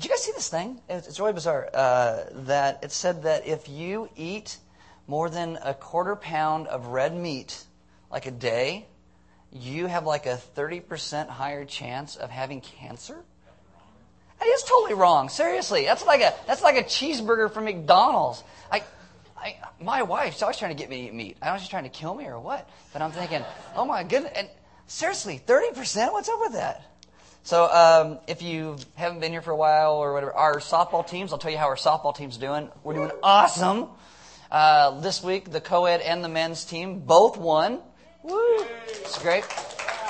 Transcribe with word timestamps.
Did 0.00 0.06
you 0.06 0.10
guys 0.12 0.22
see 0.24 0.32
this 0.32 0.48
thing? 0.48 0.80
It's, 0.88 1.20
really 1.20 1.34
bizarre. 1.34 1.68
Uh, 1.74 2.20
that 2.46 2.82
it 2.82 2.90
said 2.90 3.24
that 3.24 3.46
if 3.46 3.68
you 3.68 4.08
eat 4.16 4.56
more 5.06 5.28
than 5.28 5.58
a 5.62 5.74
quarter 5.74 6.16
pound 6.16 6.68
of 6.68 6.86
red 6.86 7.14
meat, 7.14 7.62
like 8.10 8.24
a 8.24 8.30
day, 8.30 8.86
you 9.52 9.88
have 9.88 10.06
like 10.06 10.24
a 10.24 10.40
30% 10.56 11.28
higher 11.28 11.66
chance 11.66 12.16
of 12.16 12.30
having 12.30 12.62
cancer? 12.62 13.18
That 14.38 14.48
is 14.48 14.62
totally 14.62 14.94
wrong. 14.94 15.28
Seriously, 15.28 15.84
that's 15.84 16.06
like 16.06 16.22
a 16.22 16.32
that's 16.46 16.62
like 16.62 16.78
a 16.78 16.84
cheeseburger 16.84 17.52
from 17.52 17.64
McDonald's. 17.64 18.42
I, 18.72 18.82
I, 19.36 19.56
my 19.82 20.00
wife's 20.00 20.40
always 20.40 20.56
trying 20.56 20.74
to 20.74 20.82
get 20.82 20.88
me 20.88 21.02
to 21.02 21.06
eat 21.08 21.14
meat. 21.14 21.36
I 21.42 21.48
don't 21.48 21.56
know 21.56 21.60
she's 21.60 21.68
trying 21.68 21.84
to 21.84 21.90
kill 21.90 22.14
me 22.14 22.24
or 22.24 22.40
what. 22.40 22.66
But 22.94 23.02
I'm 23.02 23.12
thinking, 23.12 23.42
oh 23.76 23.84
my 23.84 24.02
goodness. 24.02 24.32
And 24.34 24.48
seriously, 24.86 25.42
30%? 25.46 26.10
What's 26.10 26.30
up 26.30 26.40
with 26.40 26.54
that? 26.54 26.89
So 27.42 27.64
um, 27.64 28.18
if 28.26 28.42
you 28.42 28.76
haven't 28.94 29.20
been 29.20 29.32
here 29.32 29.42
for 29.42 29.50
a 29.50 29.56
while 29.56 29.94
or 29.94 30.12
whatever, 30.12 30.32
our 30.34 30.56
softball 30.56 31.06
teams, 31.06 31.32
I'll 31.32 31.38
tell 31.38 31.50
you 31.50 31.58
how 31.58 31.66
our 31.66 31.76
softball 31.76 32.14
team's 32.14 32.36
doing. 32.36 32.68
We're 32.84 32.94
doing 32.94 33.10
awesome. 33.22 33.88
Uh, 34.50 35.00
this 35.00 35.22
week, 35.22 35.50
the 35.50 35.60
co-ed 35.60 36.00
and 36.00 36.24
the 36.24 36.28
men's 36.28 36.64
team 36.64 37.00
both 37.00 37.36
won. 37.36 37.80
Woo! 38.22 38.64
It's 38.88 39.20
great. 39.22 39.44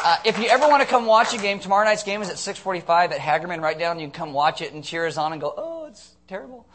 Uh, 0.02 0.16
if 0.24 0.38
you 0.38 0.46
ever 0.46 0.66
want 0.66 0.82
to 0.82 0.88
come 0.88 1.04
watch 1.04 1.34
a 1.34 1.38
game, 1.38 1.60
tomorrow 1.60 1.84
night's 1.84 2.02
game 2.02 2.22
is 2.22 2.30
at 2.30 2.36
6:45 2.36 3.12
at 3.12 3.18
Hagerman. 3.18 3.60
Right 3.60 3.78
down, 3.78 4.00
you 4.00 4.06
can 4.06 4.12
come 4.12 4.32
watch 4.32 4.62
it 4.62 4.72
and 4.72 4.82
cheer 4.82 5.06
us 5.06 5.18
on 5.18 5.32
and 5.32 5.40
go, 5.40 5.52
"Oh, 5.54 5.84
it's 5.86 6.14
terrible," 6.26 6.66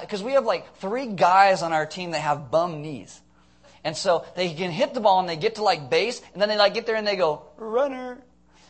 because 0.00 0.20
uh, 0.20 0.24
we 0.24 0.32
have 0.32 0.44
like 0.44 0.76
three 0.78 1.06
guys 1.06 1.62
on 1.62 1.72
our 1.72 1.86
team 1.86 2.10
that 2.10 2.18
have 2.20 2.50
bum 2.50 2.82
knees, 2.82 3.20
and 3.84 3.96
so 3.96 4.24
they 4.34 4.52
can 4.52 4.72
hit 4.72 4.94
the 4.94 5.00
ball 5.00 5.20
and 5.20 5.28
they 5.28 5.36
get 5.36 5.54
to 5.56 5.62
like 5.62 5.90
base, 5.90 6.20
and 6.32 6.42
then 6.42 6.48
they 6.48 6.56
like 6.56 6.74
get 6.74 6.86
there 6.86 6.96
and 6.96 7.06
they 7.06 7.14
go 7.14 7.44
runner, 7.56 8.18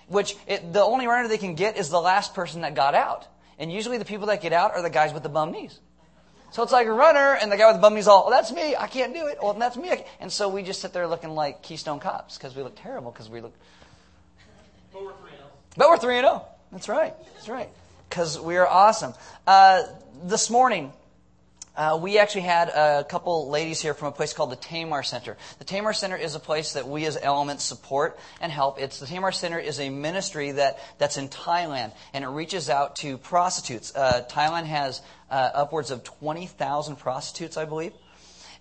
which 0.09 0.37
it, 0.47 0.73
the 0.73 0.83
only 0.83 1.07
runner 1.07 1.29
they 1.29 1.39
can 1.39 1.55
get 1.55 1.77
is 1.77 1.91
the 1.91 2.01
last 2.01 2.35
person 2.35 2.63
that 2.63 2.75
got 2.75 2.95
out, 2.95 3.27
and 3.59 3.73
usually 3.73 3.99
the 3.99 4.05
people 4.05 4.27
that 4.29 4.43
get 4.43 4.53
out 4.53 4.73
are 4.73 4.83
the 4.83 4.91
guys 4.91 5.13
with 5.13 5.23
the 5.23 5.29
bum 5.29 5.53
knees. 5.53 5.79
So 6.51 6.63
it's 6.63 6.73
like 6.73 6.87
a 6.87 6.93
runner, 6.93 7.37
and 7.41 7.51
the 7.51 7.57
guy 7.57 7.67
with 7.67 7.77
the 7.77 7.83
bum 7.83 7.95
knees 7.95 8.07
all, 8.07 8.25
oh, 8.27 8.31
that's 8.31 8.53
me, 8.53 8.77
I 8.77 8.87
can't 8.87 9.15
do 9.15 9.27
it. 9.27 9.39
Well, 9.43 9.55
that's 9.55 9.77
me. 9.77 10.05
And 10.21 10.31
so 10.31 10.49
we 10.49 10.63
just 10.63 10.83
sit 10.83 10.93
there 10.93 11.07
looking 11.07 11.31
like 11.31 11.63
Keystone 11.63 11.99
Cops 11.99 12.37
because 12.37 12.55
we 12.55 12.63
look 12.63 12.75
terrible 12.77 13.11
because 13.11 13.31
we 13.31 13.41
look 13.41 13.55
but 14.93 15.03
we're 15.05 15.13
3 15.13 15.31
0. 15.31 15.43
But 15.77 15.89
we're 15.89 15.99
3 15.99 16.15
0. 16.17 16.45
That's 16.71 16.89
right. 16.89 17.15
That's 17.35 17.49
right. 17.49 17.69
Because 18.09 18.39
we 18.39 18.57
are 18.57 18.67
awesome. 18.67 19.15
Uh, 19.47 19.85
this 20.25 20.51
morning, 20.51 20.93
uh, 21.77 21.99
we 22.01 22.19
actually 22.19 22.43
had 22.43 22.69
a 22.69 23.05
couple 23.05 23.49
ladies 23.49 23.81
here 23.81 23.95
from 23.95 24.09
a 24.09 24.13
place 24.13 24.33
called 24.33 24.51
the 24.51 24.57
Tamar 24.57 25.03
Center. 25.03 25.37
The 25.59 25.65
Tamar 25.65 25.93
Center 25.93 26.17
is 26.17 26.35
a 26.35 26.41
place 26.41 26.75
that 26.75 26.87
we 26.87 27.07
as 27.07 27.19
Elements 27.21 27.65
support 27.65 28.19
and 28.41 28.53
help. 28.53 28.79
It's 28.79 28.99
the 28.99 29.07
Tamar 29.07 29.33
Center 29.33 29.59
is 29.59 29.81
a 29.81 29.89
ministry 29.89 30.53
that, 30.53 30.79
that's 30.99 31.17
in 31.17 31.29
Thailand 31.29 31.93
and 32.13 32.25
it 32.25 32.29
reaches 32.29 32.69
out 32.69 32.97
to 32.97 33.17
prostitutes. 33.17 33.95
Uh, 33.95 34.25
Thailand 34.29 34.65
has 34.67 35.01
uh, 35.31 35.51
upwards 35.55 35.91
of 35.91 36.05
20,000 36.05 36.97
prostitutes, 36.97 37.57
I 37.57 37.65
believe. 37.65 37.93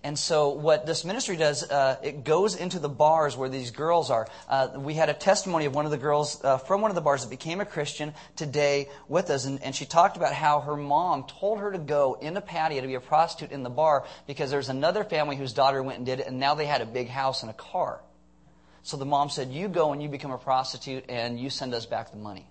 And 0.04 0.18
so, 0.18 0.50
what 0.50 0.88
this 0.88 1.06
ministry 1.06 1.38
does, 1.38 1.70
uh, 1.70 1.98
it 2.02 2.24
goes 2.24 2.56
into 2.56 2.80
the 2.80 2.90
bars 2.90 3.38
where 3.38 3.50
these 3.50 3.70
girls 3.70 4.10
are. 4.10 4.28
Uh, 4.50 4.70
we 4.78 4.96
had 4.96 5.10
a 5.10 5.14
testimony 5.14 5.66
of 5.66 5.76
one 5.76 5.86
of 5.86 5.92
the 5.92 5.98
girls 5.98 6.44
uh, 6.44 6.58
from 6.58 6.82
one 6.82 6.90
of 6.90 6.96
the 6.96 7.02
bars 7.02 7.22
that 7.24 7.30
became 7.30 7.62
a 7.62 7.66
Christian 7.66 8.16
today 8.36 8.90
with 9.08 9.30
us, 9.30 9.46
and, 9.46 9.62
and 9.62 9.76
she 9.76 9.86
talked 9.86 10.18
about 10.18 10.34
how 10.34 10.62
her 10.62 10.76
mom 10.76 11.26
told 11.26 11.60
her 11.60 11.72
to 11.72 11.78
go 11.78 12.18
in 12.20 12.34
Pattaya 12.34 12.82
to 12.82 12.88
be 12.88 12.96
a 12.96 13.00
prostitute 13.00 13.52
in 13.52 13.62
the 13.62 13.70
bar 13.70 14.06
because 14.26 14.50
there's 14.50 14.70
another 14.70 15.04
family 15.04 15.36
whose 15.36 15.54
daughter 15.54 15.84
went 15.84 15.98
and 15.98 16.06
did 16.08 16.20
it, 16.20 16.26
and 16.26 16.40
now 16.40 16.56
they 16.56 16.66
had 16.66 16.82
a 16.82 16.86
big 16.88 17.08
house 17.08 17.44
and 17.44 17.52
a 17.52 17.54
car. 17.54 18.02
So 18.82 18.98
the 18.98 19.06
mom 19.06 19.30
said, 19.30 19.52
You 19.52 19.68
go 19.68 19.94
and 19.94 20.02
you 20.02 20.10
become 20.10 20.32
a 20.32 20.40
prostitute, 20.40 21.06
and 21.10 21.40
you 21.40 21.52
send 21.52 21.76
us 21.76 21.86
back 21.86 22.10
the 22.10 22.18
money. 22.18 22.48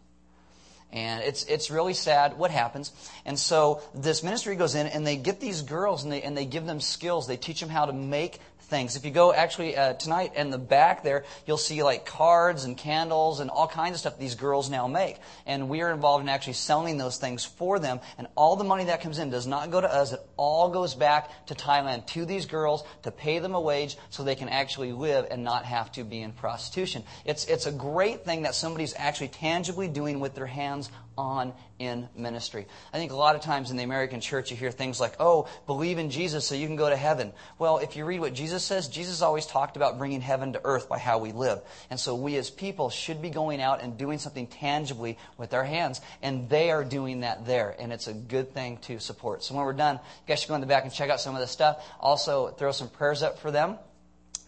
And 0.92 1.22
it's, 1.22 1.44
it's 1.44 1.70
really 1.70 1.94
sad 1.94 2.36
what 2.36 2.50
happens. 2.50 2.92
And 3.24 3.38
so 3.38 3.80
this 3.94 4.22
ministry 4.22 4.56
goes 4.56 4.74
in 4.74 4.86
and 4.88 5.06
they 5.06 5.16
get 5.16 5.40
these 5.40 5.62
girls 5.62 6.02
and 6.02 6.12
they, 6.12 6.22
and 6.22 6.36
they 6.36 6.46
give 6.46 6.66
them 6.66 6.80
skills. 6.80 7.26
They 7.26 7.36
teach 7.36 7.60
them 7.60 7.68
how 7.68 7.86
to 7.86 7.92
make 7.92 8.40
things. 8.70 8.96
If 8.96 9.04
you 9.04 9.10
go 9.10 9.34
actually 9.34 9.76
uh, 9.76 9.94
tonight 9.94 10.32
in 10.36 10.50
the 10.50 10.58
back 10.58 11.02
there, 11.02 11.24
you'll 11.46 11.58
see 11.58 11.82
like 11.82 12.06
cards 12.06 12.64
and 12.64 12.76
candles 12.76 13.40
and 13.40 13.50
all 13.50 13.66
kinds 13.66 13.94
of 13.94 14.00
stuff 14.00 14.18
these 14.18 14.36
girls 14.36 14.70
now 14.70 14.86
make. 14.86 15.16
And 15.44 15.68
we 15.68 15.82
are 15.82 15.92
involved 15.92 16.22
in 16.22 16.28
actually 16.28 16.54
selling 16.54 16.96
those 16.96 17.18
things 17.18 17.44
for 17.44 17.78
them. 17.78 18.00
And 18.16 18.28
all 18.36 18.56
the 18.56 18.64
money 18.64 18.84
that 18.84 19.02
comes 19.02 19.18
in 19.18 19.28
does 19.28 19.46
not 19.46 19.70
go 19.70 19.80
to 19.80 19.92
us. 19.92 20.12
It 20.12 20.20
all 20.36 20.70
goes 20.70 20.94
back 20.94 21.46
to 21.46 21.54
Thailand 21.54 22.06
to 22.08 22.24
these 22.24 22.46
girls 22.46 22.84
to 23.02 23.10
pay 23.10 23.40
them 23.40 23.54
a 23.54 23.60
wage 23.60 23.98
so 24.08 24.22
they 24.22 24.36
can 24.36 24.48
actually 24.48 24.92
live 24.92 25.26
and 25.30 25.44
not 25.44 25.64
have 25.64 25.92
to 25.92 26.04
be 26.04 26.22
in 26.22 26.32
prostitution. 26.32 27.02
It's, 27.24 27.44
it's 27.46 27.66
a 27.66 27.72
great 27.72 28.24
thing 28.24 28.42
that 28.42 28.54
somebody's 28.54 28.94
actually 28.96 29.28
tangibly 29.28 29.88
doing 29.88 30.20
with 30.20 30.34
their 30.34 30.46
hands 30.46 30.90
on 31.16 31.52
in 31.78 32.08
ministry. 32.16 32.66
I 32.92 32.98
think 32.98 33.12
a 33.12 33.16
lot 33.16 33.36
of 33.36 33.42
times 33.42 33.70
in 33.70 33.76
the 33.76 33.82
American 33.82 34.20
church 34.20 34.50
you 34.50 34.56
hear 34.56 34.70
things 34.70 35.00
like, 35.00 35.16
oh, 35.18 35.48
believe 35.66 35.98
in 35.98 36.10
Jesus 36.10 36.46
so 36.46 36.54
you 36.54 36.66
can 36.66 36.76
go 36.76 36.88
to 36.88 36.96
heaven. 36.96 37.32
Well, 37.58 37.78
if 37.78 37.96
you 37.96 38.04
read 38.04 38.20
what 38.20 38.34
Jesus 38.34 38.64
says, 38.64 38.88
Jesus 38.88 39.22
always 39.22 39.46
talked 39.46 39.76
about 39.76 39.98
bringing 39.98 40.20
heaven 40.20 40.52
to 40.54 40.60
earth 40.64 40.88
by 40.88 40.98
how 40.98 41.18
we 41.18 41.32
live. 41.32 41.60
And 41.90 41.98
so 41.98 42.14
we 42.14 42.36
as 42.36 42.50
people 42.50 42.90
should 42.90 43.20
be 43.22 43.30
going 43.30 43.60
out 43.60 43.82
and 43.82 43.96
doing 43.96 44.18
something 44.18 44.46
tangibly 44.46 45.18
with 45.36 45.54
our 45.54 45.64
hands. 45.64 46.00
And 46.22 46.48
they 46.48 46.70
are 46.70 46.84
doing 46.84 47.20
that 47.20 47.46
there. 47.46 47.74
And 47.78 47.92
it's 47.92 48.06
a 48.06 48.14
good 48.14 48.52
thing 48.54 48.78
to 48.82 48.98
support. 48.98 49.42
So 49.42 49.54
when 49.54 49.64
we're 49.64 49.72
done, 49.72 49.96
you 49.96 50.28
guys 50.28 50.40
should 50.40 50.48
go 50.48 50.54
in 50.54 50.60
the 50.60 50.66
back 50.66 50.84
and 50.84 50.92
check 50.92 51.10
out 51.10 51.20
some 51.20 51.34
of 51.34 51.40
the 51.40 51.46
stuff. 51.46 51.84
Also, 52.00 52.48
throw 52.48 52.72
some 52.72 52.88
prayers 52.88 53.22
up 53.22 53.38
for 53.38 53.50
them. 53.50 53.78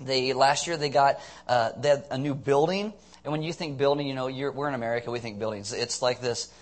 They, 0.00 0.32
last 0.32 0.66
year 0.66 0.76
they 0.76 0.88
got, 0.88 1.20
uh, 1.46 1.72
they 1.76 2.02
a 2.10 2.18
new 2.18 2.34
building. 2.34 2.92
And 3.24 3.32
when 3.32 3.42
you 3.42 3.52
think 3.52 3.78
building, 3.78 4.06
you 4.06 4.14
know, 4.14 4.26
we're 4.26 4.68
in 4.68 4.74
America, 4.74 5.10
we 5.10 5.20
think 5.20 5.38
buildings. 5.38 5.72
It's 5.72 6.02
like 6.02 6.20
this, 6.20 6.52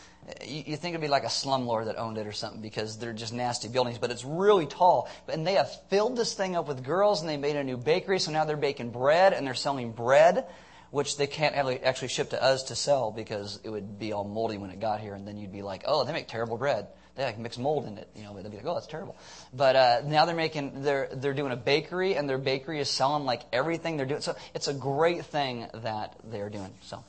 you, 0.44 0.64
you 0.66 0.76
think 0.76 0.94
it'd 0.94 1.00
be 1.00 1.08
like 1.08 1.24
a 1.24 1.28
slumlord 1.28 1.86
that 1.86 1.96
owned 1.96 2.18
it 2.18 2.26
or 2.26 2.32
something 2.32 2.60
because 2.60 2.98
they're 2.98 3.12
just 3.12 3.32
nasty 3.32 3.68
buildings, 3.68 3.98
but 3.98 4.10
it's 4.10 4.24
really 4.24 4.66
tall. 4.66 5.08
And 5.28 5.46
they 5.46 5.54
have 5.54 5.70
filled 5.88 6.16
this 6.16 6.34
thing 6.34 6.56
up 6.56 6.68
with 6.68 6.84
girls 6.84 7.20
and 7.20 7.30
they 7.30 7.38
made 7.38 7.56
a 7.56 7.64
new 7.64 7.76
bakery, 7.76 8.18
so 8.18 8.30
now 8.30 8.44
they're 8.44 8.56
baking 8.56 8.90
bread 8.90 9.32
and 9.32 9.46
they're 9.46 9.54
selling 9.54 9.92
bread, 9.92 10.46
which 10.90 11.16
they 11.16 11.26
can't 11.26 11.54
actually 11.54 12.08
ship 12.08 12.30
to 12.30 12.42
us 12.42 12.64
to 12.64 12.76
sell 12.76 13.10
because 13.10 13.60
it 13.64 13.70
would 13.70 13.98
be 13.98 14.12
all 14.12 14.24
moldy 14.24 14.58
when 14.58 14.70
it 14.70 14.80
got 14.80 15.00
here, 15.00 15.14
and 15.14 15.26
then 15.26 15.38
you'd 15.38 15.52
be 15.52 15.62
like, 15.62 15.84
oh, 15.86 16.04
they 16.04 16.12
make 16.12 16.28
terrible 16.28 16.58
bread 16.58 16.88
they 17.16 17.24
like 17.24 17.38
mix 17.38 17.58
mold 17.58 17.86
in 17.86 17.98
it, 17.98 18.08
you 18.14 18.22
know, 18.22 18.34
they'd 18.34 18.50
be 18.50 18.56
like, 18.56 18.66
oh, 18.66 18.74
that's 18.74 18.86
terrible. 18.86 19.16
But 19.52 19.76
uh, 19.76 20.02
now 20.04 20.24
they're 20.24 20.36
making, 20.36 20.82
they're 20.82 21.08
they're 21.12 21.34
doing 21.34 21.52
a 21.52 21.56
bakery, 21.56 22.14
and 22.14 22.28
their 22.28 22.38
bakery 22.38 22.80
is 22.80 22.88
selling 22.88 23.24
like 23.24 23.42
everything 23.52 23.96
they're 23.96 24.06
doing. 24.06 24.20
So 24.20 24.36
it's 24.54 24.68
a 24.68 24.74
great 24.74 25.24
thing 25.26 25.66
that 25.74 26.16
they're 26.24 26.50
doing. 26.50 26.72
So 26.82 27.04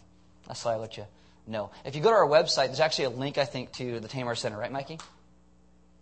that's 0.47 0.63
why 0.65 0.73
I 0.73 0.75
let 0.77 0.97
you 0.97 1.05
know. 1.47 1.71
If 1.85 1.95
you 1.95 2.01
go 2.01 2.09
to 2.09 2.15
our 2.15 2.27
website, 2.27 2.67
there's 2.67 2.79
actually 2.79 3.05
a 3.05 3.09
link, 3.11 3.37
I 3.37 3.45
think, 3.45 3.71
to 3.73 3.99
the 3.99 4.07
Tamar 4.07 4.35
Center, 4.35 4.57
right, 4.57 4.71
Mikey? 4.71 4.99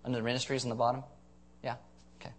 Under 0.05 0.17
the 0.17 0.23
ministries 0.23 0.63
in 0.63 0.69
the 0.69 0.75
bottom. 0.75 1.03
Yeah. 1.63 1.75
Okay. 2.21 2.31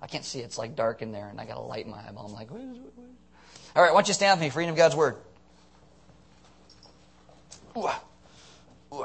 I 0.00 0.06
can't 0.06 0.24
see; 0.24 0.40
it's 0.40 0.56
like 0.56 0.76
dark 0.76 1.02
in 1.02 1.12
there, 1.12 1.28
and 1.28 1.40
I 1.40 1.44
got 1.44 1.56
a 1.56 1.60
light 1.60 1.84
in 1.84 1.90
my 1.90 1.98
eyeball. 1.98 2.26
I'm 2.26 2.32
like, 2.32 2.50
all 2.50 3.82
right. 3.82 3.92
Why 3.92 3.98
don't 4.00 4.08
you 4.08 4.14
stand 4.14 4.40
with 4.40 4.54
me 4.54 4.56
reading 4.56 4.70
of 4.70 4.76
God's 4.76 4.96
word? 4.96 5.16
Ooh. 7.76 7.88
Ooh. 8.94 9.04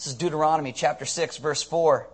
This 0.00 0.06
is 0.06 0.14
Deuteronomy 0.14 0.72
chapter 0.72 1.04
6, 1.04 1.36
verse 1.36 1.62
4. 1.62 2.08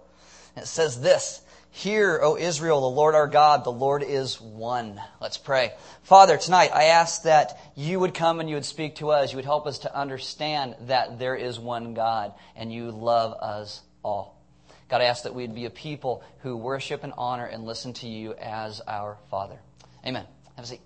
It 0.57 0.67
says 0.67 1.01
this 1.01 1.41
Hear, 1.71 2.19
O 2.21 2.37
Israel, 2.37 2.81
the 2.81 2.97
Lord 2.97 3.15
our 3.15 3.29
God, 3.29 3.63
the 3.63 3.71
Lord 3.71 4.03
is 4.03 4.41
one. 4.41 5.01
Let's 5.21 5.39
pray. 5.39 5.73
Father, 6.03 6.37
tonight 6.37 6.73
I 6.75 6.87
ask 6.87 7.23
that 7.23 7.57
you 7.77 8.01
would 8.01 8.13
come 8.13 8.41
and 8.41 8.49
you 8.49 8.57
would 8.57 8.65
speak 8.65 8.97
to 8.97 9.11
us. 9.11 9.31
You 9.31 9.37
would 9.37 9.45
help 9.45 9.69
us 9.69 9.79
to 9.81 9.97
understand 9.97 10.75
that 10.89 11.21
there 11.21 11.37
is 11.37 11.61
one 11.61 11.95
God 11.95 12.35
and 12.57 12.73
you 12.73 12.91
love 12.91 13.35
us 13.35 13.83
all. 14.03 14.37
God, 14.89 15.01
I 15.01 15.05
ask 15.05 15.23
that 15.23 15.37
we'd 15.37 15.55
be 15.55 15.67
a 15.67 15.71
people 15.71 16.25
who 16.41 16.57
worship 16.57 17.05
and 17.05 17.13
honor 17.17 17.47
and 17.47 17.67
listen 17.67 17.93
to 17.93 18.09
you 18.09 18.35
as 18.35 18.81
our 18.81 19.17
Father. 19.31 19.61
Amen. 20.05 20.27
Have 20.57 20.65
a 20.65 20.67
seat. 20.67 20.86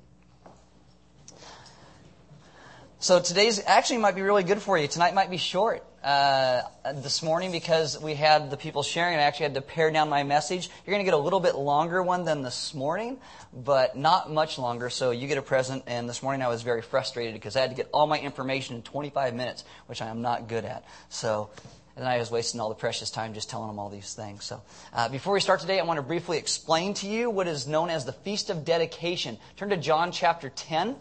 So 3.02 3.18
today's 3.18 3.62
actually 3.64 3.96
might 3.96 4.14
be 4.14 4.20
really 4.20 4.42
good 4.42 4.60
for 4.60 4.76
you. 4.76 4.86
Tonight 4.86 5.14
might 5.14 5.30
be 5.30 5.38
short 5.38 5.82
uh, 6.04 6.60
this 6.96 7.22
morning 7.22 7.50
because 7.50 7.98
we 7.98 8.14
had 8.14 8.50
the 8.50 8.58
people 8.58 8.82
sharing 8.82 9.16
I 9.16 9.22
actually 9.22 9.44
had 9.44 9.54
to 9.54 9.62
pare 9.62 9.90
down 9.90 10.10
my 10.10 10.22
message. 10.22 10.68
You're 10.84 10.92
going 10.92 11.02
to 11.02 11.10
get 11.10 11.14
a 11.14 11.22
little 11.22 11.40
bit 11.40 11.54
longer 11.54 12.02
one 12.02 12.26
than 12.26 12.42
this 12.42 12.74
morning, 12.74 13.16
but 13.54 13.96
not 13.96 14.30
much 14.30 14.58
longer. 14.58 14.90
So 14.90 15.12
you 15.12 15.28
get 15.28 15.38
a 15.38 15.42
present. 15.42 15.84
And 15.86 16.10
this 16.10 16.22
morning 16.22 16.42
I 16.42 16.48
was 16.48 16.60
very 16.60 16.82
frustrated 16.82 17.32
because 17.32 17.56
I 17.56 17.62
had 17.62 17.70
to 17.70 17.76
get 17.76 17.88
all 17.90 18.06
my 18.06 18.20
information 18.20 18.76
in 18.76 18.82
25 18.82 19.34
minutes, 19.34 19.64
which 19.86 20.02
I 20.02 20.08
am 20.08 20.20
not 20.20 20.46
good 20.46 20.66
at. 20.66 20.84
So 21.08 21.48
and 21.96 22.06
I 22.06 22.18
was 22.18 22.30
wasting 22.30 22.60
all 22.60 22.68
the 22.68 22.74
precious 22.74 23.10
time 23.10 23.32
just 23.32 23.48
telling 23.48 23.68
them 23.68 23.78
all 23.78 23.88
these 23.88 24.12
things. 24.12 24.44
So, 24.44 24.62
uh, 24.92 25.08
before 25.08 25.34
we 25.34 25.40
start 25.40 25.60
today, 25.60 25.80
I 25.80 25.84
want 25.84 25.98
to 25.98 26.02
briefly 26.02 26.38
explain 26.38 26.94
to 26.94 27.06
you 27.06 27.28
what 27.28 27.46
is 27.46 27.66
known 27.66 27.90
as 27.90 28.04
the 28.04 28.12
Feast 28.12 28.48
of 28.48 28.64
Dedication. 28.64 29.38
Turn 29.56 29.70
to 29.70 29.76
John 29.76 30.12
chapter 30.12 30.50
10. 30.50 30.96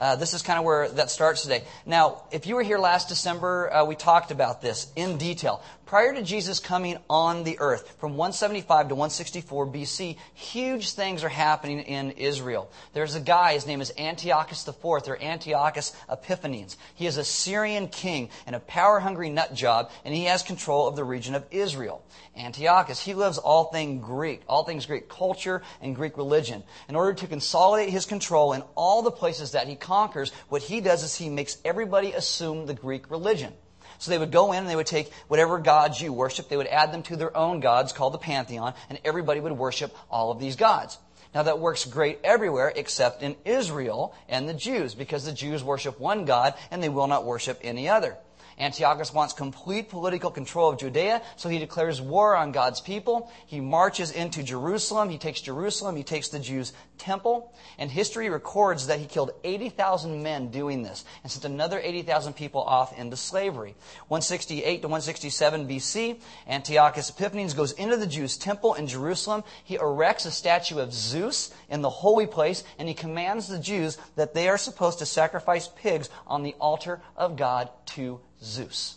Uh, 0.00 0.16
this 0.16 0.32
is 0.32 0.40
kind 0.40 0.58
of 0.58 0.64
where 0.64 0.88
that 0.88 1.10
starts 1.10 1.42
today. 1.42 1.62
Now, 1.84 2.22
if 2.32 2.46
you 2.46 2.54
were 2.54 2.62
here 2.62 2.78
last 2.78 3.10
December, 3.10 3.70
uh, 3.70 3.84
we 3.84 3.94
talked 3.94 4.30
about 4.30 4.62
this 4.62 4.90
in 4.96 5.18
detail. 5.18 5.62
Prior 5.90 6.14
to 6.14 6.22
Jesus 6.22 6.60
coming 6.60 6.98
on 7.10 7.42
the 7.42 7.58
earth, 7.58 7.96
from 7.98 8.12
175 8.16 8.90
to 8.90 8.94
164 8.94 9.66
BC, 9.66 10.16
huge 10.34 10.92
things 10.92 11.24
are 11.24 11.28
happening 11.28 11.80
in 11.80 12.12
Israel. 12.12 12.70
There's 12.92 13.16
a 13.16 13.20
guy, 13.20 13.54
his 13.54 13.66
name 13.66 13.80
is 13.80 13.92
Antiochus 13.98 14.68
IV, 14.68 14.84
or 14.84 15.20
Antiochus 15.20 15.92
Epiphanes. 16.08 16.76
He 16.94 17.06
is 17.08 17.16
a 17.16 17.24
Syrian 17.24 17.88
king 17.88 18.30
and 18.46 18.54
a 18.54 18.60
power 18.60 19.00
hungry 19.00 19.30
nut 19.30 19.52
job, 19.52 19.90
and 20.04 20.14
he 20.14 20.26
has 20.26 20.44
control 20.44 20.86
of 20.86 20.94
the 20.94 21.02
region 21.02 21.34
of 21.34 21.44
Israel. 21.50 22.04
Antiochus, 22.36 23.00
he 23.00 23.14
loves 23.14 23.38
all 23.38 23.64
things 23.64 24.04
Greek, 24.04 24.42
all 24.46 24.62
things 24.62 24.86
Greek 24.86 25.08
culture 25.08 25.60
and 25.80 25.96
Greek 25.96 26.16
religion. 26.16 26.62
In 26.88 26.94
order 26.94 27.14
to 27.14 27.26
consolidate 27.26 27.90
his 27.90 28.06
control 28.06 28.52
in 28.52 28.62
all 28.76 29.02
the 29.02 29.10
places 29.10 29.50
that 29.50 29.66
he 29.66 29.74
conquers, 29.74 30.30
what 30.50 30.62
he 30.62 30.80
does 30.80 31.02
is 31.02 31.16
he 31.16 31.28
makes 31.28 31.58
everybody 31.64 32.12
assume 32.12 32.66
the 32.66 32.74
Greek 32.74 33.10
religion. 33.10 33.52
So 34.00 34.10
they 34.10 34.18
would 34.18 34.32
go 34.32 34.52
in 34.52 34.60
and 34.60 34.68
they 34.68 34.76
would 34.76 34.86
take 34.86 35.12
whatever 35.28 35.58
gods 35.58 36.00
you 36.00 36.12
worship, 36.12 36.48
they 36.48 36.56
would 36.56 36.66
add 36.66 36.90
them 36.90 37.02
to 37.04 37.16
their 37.16 37.36
own 37.36 37.60
gods 37.60 37.92
called 37.92 38.14
the 38.14 38.18
pantheon, 38.18 38.74
and 38.88 38.98
everybody 39.04 39.40
would 39.40 39.52
worship 39.52 39.94
all 40.10 40.32
of 40.32 40.40
these 40.40 40.56
gods. 40.56 40.98
Now 41.34 41.42
that 41.44 41.60
works 41.60 41.84
great 41.84 42.18
everywhere 42.24 42.72
except 42.74 43.22
in 43.22 43.36
Israel 43.44 44.14
and 44.28 44.48
the 44.48 44.54
Jews, 44.54 44.94
because 44.94 45.24
the 45.26 45.32
Jews 45.32 45.62
worship 45.62 46.00
one 46.00 46.24
God 46.24 46.54
and 46.70 46.82
they 46.82 46.88
will 46.88 47.06
not 47.06 47.26
worship 47.26 47.60
any 47.62 47.88
other. 47.88 48.16
Antiochus 48.60 49.12
wants 49.12 49.32
complete 49.32 49.88
political 49.88 50.30
control 50.30 50.70
of 50.70 50.78
Judea, 50.78 51.22
so 51.36 51.48
he 51.48 51.58
declares 51.58 52.00
war 52.00 52.36
on 52.36 52.52
God's 52.52 52.80
people. 52.80 53.32
He 53.46 53.60
marches 53.60 54.12
into 54.12 54.42
Jerusalem. 54.42 55.08
He 55.08 55.18
takes 55.18 55.40
Jerusalem. 55.40 55.96
He 55.96 56.02
takes 56.02 56.28
the 56.28 56.38
Jews' 56.38 56.72
temple. 56.98 57.54
And 57.78 57.90
history 57.90 58.28
records 58.28 58.86
that 58.88 58.98
he 58.98 59.06
killed 59.06 59.30
80,000 59.42 60.22
men 60.22 60.50
doing 60.50 60.82
this 60.82 61.04
and 61.22 61.32
sent 61.32 61.46
another 61.46 61.80
80,000 61.80 62.34
people 62.34 62.60
off 62.60 62.96
into 62.98 63.16
slavery. 63.16 63.74
168 64.08 64.82
to 64.82 64.88
167 64.88 65.66
BC, 65.66 66.20
Antiochus 66.46 67.10
Epiphanes 67.10 67.54
goes 67.54 67.72
into 67.72 67.96
the 67.96 68.06
Jews' 68.06 68.36
temple 68.36 68.74
in 68.74 68.86
Jerusalem. 68.86 69.42
He 69.64 69.76
erects 69.76 70.26
a 70.26 70.30
statue 70.30 70.78
of 70.78 70.92
Zeus 70.92 71.50
in 71.70 71.80
the 71.80 71.90
holy 71.90 72.26
place, 72.26 72.62
and 72.78 72.86
he 72.88 72.94
commands 72.94 73.48
the 73.48 73.58
Jews 73.58 73.96
that 74.16 74.34
they 74.34 74.48
are 74.48 74.58
supposed 74.58 74.98
to 74.98 75.06
sacrifice 75.06 75.68
pigs 75.68 76.10
on 76.26 76.42
the 76.42 76.54
altar 76.60 77.00
of 77.16 77.36
God 77.36 77.70
to 77.86 78.20
Zeus. 78.42 78.96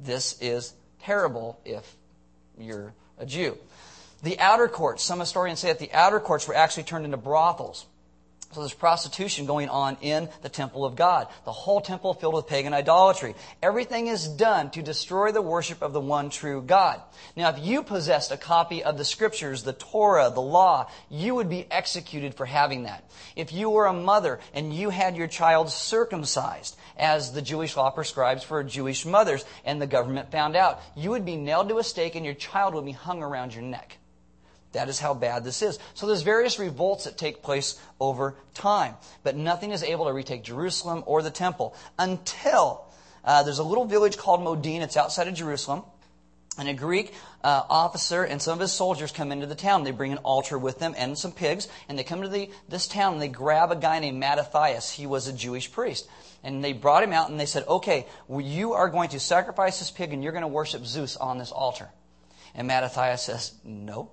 This 0.00 0.40
is 0.40 0.74
terrible 1.02 1.60
if 1.64 1.96
you're 2.58 2.94
a 3.18 3.26
Jew. 3.26 3.58
The 4.22 4.38
outer 4.38 4.68
courts, 4.68 5.02
some 5.02 5.20
historians 5.20 5.60
say 5.60 5.68
that 5.68 5.78
the 5.78 5.92
outer 5.92 6.20
courts 6.20 6.46
were 6.46 6.54
actually 6.54 6.84
turned 6.84 7.04
into 7.04 7.16
brothels. 7.16 7.86
So 8.52 8.60
there's 8.60 8.74
prostitution 8.74 9.46
going 9.46 9.70
on 9.70 9.96
in 10.02 10.28
the 10.42 10.50
temple 10.50 10.84
of 10.84 10.94
God. 10.94 11.28
The 11.46 11.52
whole 11.52 11.80
temple 11.80 12.12
filled 12.12 12.34
with 12.34 12.46
pagan 12.46 12.74
idolatry. 12.74 13.34
Everything 13.62 14.08
is 14.08 14.28
done 14.28 14.70
to 14.72 14.82
destroy 14.82 15.32
the 15.32 15.40
worship 15.40 15.80
of 15.80 15.94
the 15.94 16.00
one 16.00 16.28
true 16.28 16.60
God. 16.60 17.00
Now, 17.34 17.48
if 17.48 17.58
you 17.58 17.82
possessed 17.82 18.30
a 18.30 18.36
copy 18.36 18.84
of 18.84 18.98
the 18.98 19.06
scriptures, 19.06 19.62
the 19.62 19.72
Torah, 19.72 20.30
the 20.30 20.42
law, 20.42 20.90
you 21.08 21.34
would 21.34 21.48
be 21.48 21.66
executed 21.70 22.34
for 22.34 22.44
having 22.44 22.82
that. 22.82 23.10
If 23.36 23.52
you 23.54 23.70
were 23.70 23.86
a 23.86 23.92
mother 23.94 24.38
and 24.52 24.74
you 24.74 24.90
had 24.90 25.16
your 25.16 25.28
child 25.28 25.70
circumcised, 25.70 26.76
as 26.98 27.32
the 27.32 27.40
Jewish 27.42 27.74
law 27.74 27.90
prescribes 27.90 28.44
for 28.44 28.62
Jewish 28.62 29.06
mothers, 29.06 29.46
and 29.64 29.80
the 29.80 29.86
government 29.86 30.30
found 30.30 30.56
out, 30.56 30.80
you 30.94 31.08
would 31.10 31.24
be 31.24 31.36
nailed 31.36 31.70
to 31.70 31.78
a 31.78 31.84
stake 31.84 32.16
and 32.16 32.24
your 32.24 32.34
child 32.34 32.74
would 32.74 32.84
be 32.84 32.92
hung 32.92 33.22
around 33.22 33.54
your 33.54 33.64
neck. 33.64 33.96
That 34.72 34.88
is 34.88 34.98
how 34.98 35.14
bad 35.14 35.44
this 35.44 35.62
is. 35.62 35.78
So 35.94 36.06
there's 36.06 36.22
various 36.22 36.58
revolts 36.58 37.04
that 37.04 37.18
take 37.18 37.42
place 37.42 37.78
over 38.00 38.34
time, 38.54 38.94
but 39.22 39.36
nothing 39.36 39.70
is 39.70 39.82
able 39.82 40.06
to 40.06 40.12
retake 40.12 40.42
Jerusalem 40.42 41.02
or 41.06 41.22
the 41.22 41.30
temple 41.30 41.76
until 41.98 42.86
uh, 43.24 43.42
there's 43.42 43.58
a 43.58 43.64
little 43.64 43.84
village 43.84 44.16
called 44.16 44.42
Modin. 44.42 44.82
It's 44.82 44.96
outside 44.96 45.28
of 45.28 45.34
Jerusalem. 45.34 45.82
And 46.58 46.68
a 46.68 46.74
Greek 46.74 47.14
uh, 47.42 47.62
officer 47.70 48.24
and 48.24 48.40
some 48.40 48.54
of 48.54 48.60
his 48.60 48.72
soldiers 48.72 49.10
come 49.10 49.32
into 49.32 49.46
the 49.46 49.54
town. 49.54 49.84
They 49.84 49.90
bring 49.90 50.12
an 50.12 50.18
altar 50.18 50.58
with 50.58 50.78
them 50.78 50.94
and 50.98 51.16
some 51.16 51.32
pigs, 51.32 51.66
and 51.88 51.98
they 51.98 52.04
come 52.04 52.20
to 52.20 52.28
the, 52.28 52.50
this 52.68 52.86
town 52.86 53.14
and 53.14 53.22
they 53.22 53.28
grab 53.28 53.72
a 53.72 53.76
guy 53.76 54.00
named 54.00 54.18
Mattathias. 54.18 54.90
He 54.90 55.06
was 55.06 55.28
a 55.28 55.32
Jewish 55.32 55.72
priest. 55.72 56.08
And 56.44 56.62
they 56.62 56.74
brought 56.74 57.04
him 57.04 57.12
out 57.12 57.30
and 57.30 57.40
they 57.40 57.46
said, 57.46 57.64
Okay, 57.66 58.06
well, 58.28 58.42
you 58.42 58.74
are 58.74 58.90
going 58.90 59.10
to 59.10 59.20
sacrifice 59.20 59.78
this 59.78 59.90
pig 59.90 60.12
and 60.12 60.22
you're 60.22 60.32
going 60.32 60.42
to 60.42 60.48
worship 60.48 60.84
Zeus 60.84 61.16
on 61.16 61.38
this 61.38 61.52
altar. 61.52 61.88
And 62.54 62.68
Mattathias 62.68 63.22
says, 63.22 63.52
No. 63.64 64.10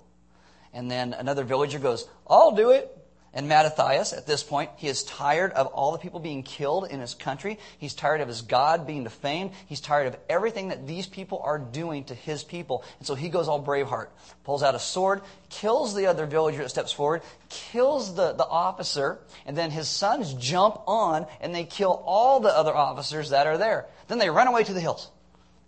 And 0.74 0.90
then 0.90 1.14
another 1.14 1.44
villager 1.44 1.80
goes, 1.80 2.08
I'll 2.28 2.52
do 2.52 2.72
it. 2.72 2.96
And 3.32 3.48
Mattathias, 3.48 4.12
at 4.12 4.26
this 4.26 4.42
point, 4.42 4.72
he 4.76 4.88
is 4.88 5.04
tired 5.04 5.52
of 5.52 5.68
all 5.68 5.92
the 5.92 6.00
people 6.00 6.20
being 6.20 6.42
killed 6.42 6.88
in 6.90 7.00
his 7.00 7.14
country. 7.14 7.60
He's 7.78 7.94
tired 7.94 8.22
of 8.22 8.28
his 8.28 8.42
God 8.42 8.88
being 8.88 9.04
defamed. 9.04 9.52
He's 9.68 9.82
tired 9.82 10.08
of 10.08 10.18
everything 10.28 10.70
that 10.70 10.88
these 10.88 11.06
people 11.06 11.40
are 11.44 11.60
doing 11.60 12.06
to 12.06 12.16
his 12.16 12.44
people. 12.44 12.84
And 12.98 13.06
so 13.06 13.14
he 13.14 13.30
goes 13.30 13.48
all 13.48 13.64
Braveheart, 13.64 14.08
pulls 14.44 14.64
out 14.64 14.74
a 14.74 14.80
sword, 14.80 15.22
kills 15.50 15.94
the 15.94 16.08
other 16.08 16.26
villager 16.26 16.64
that 16.64 16.70
steps 16.70 16.92
forward, 16.92 17.22
kills 17.50 18.16
the, 18.16 18.34
the 18.34 18.48
officer, 18.48 19.20
and 19.46 19.56
then 19.56 19.70
his 19.70 19.88
sons 19.88 20.34
jump 20.34 20.82
on 20.88 21.28
and 21.40 21.54
they 21.54 21.66
kill 21.66 22.02
all 22.08 22.40
the 22.40 22.50
other 22.50 22.76
officers 22.76 23.30
that 23.30 23.46
are 23.46 23.60
there. 23.60 23.86
Then 24.08 24.18
they 24.18 24.32
run 24.32 24.48
away 24.48 24.64
to 24.64 24.74
the 24.74 24.82
hills 24.82 25.12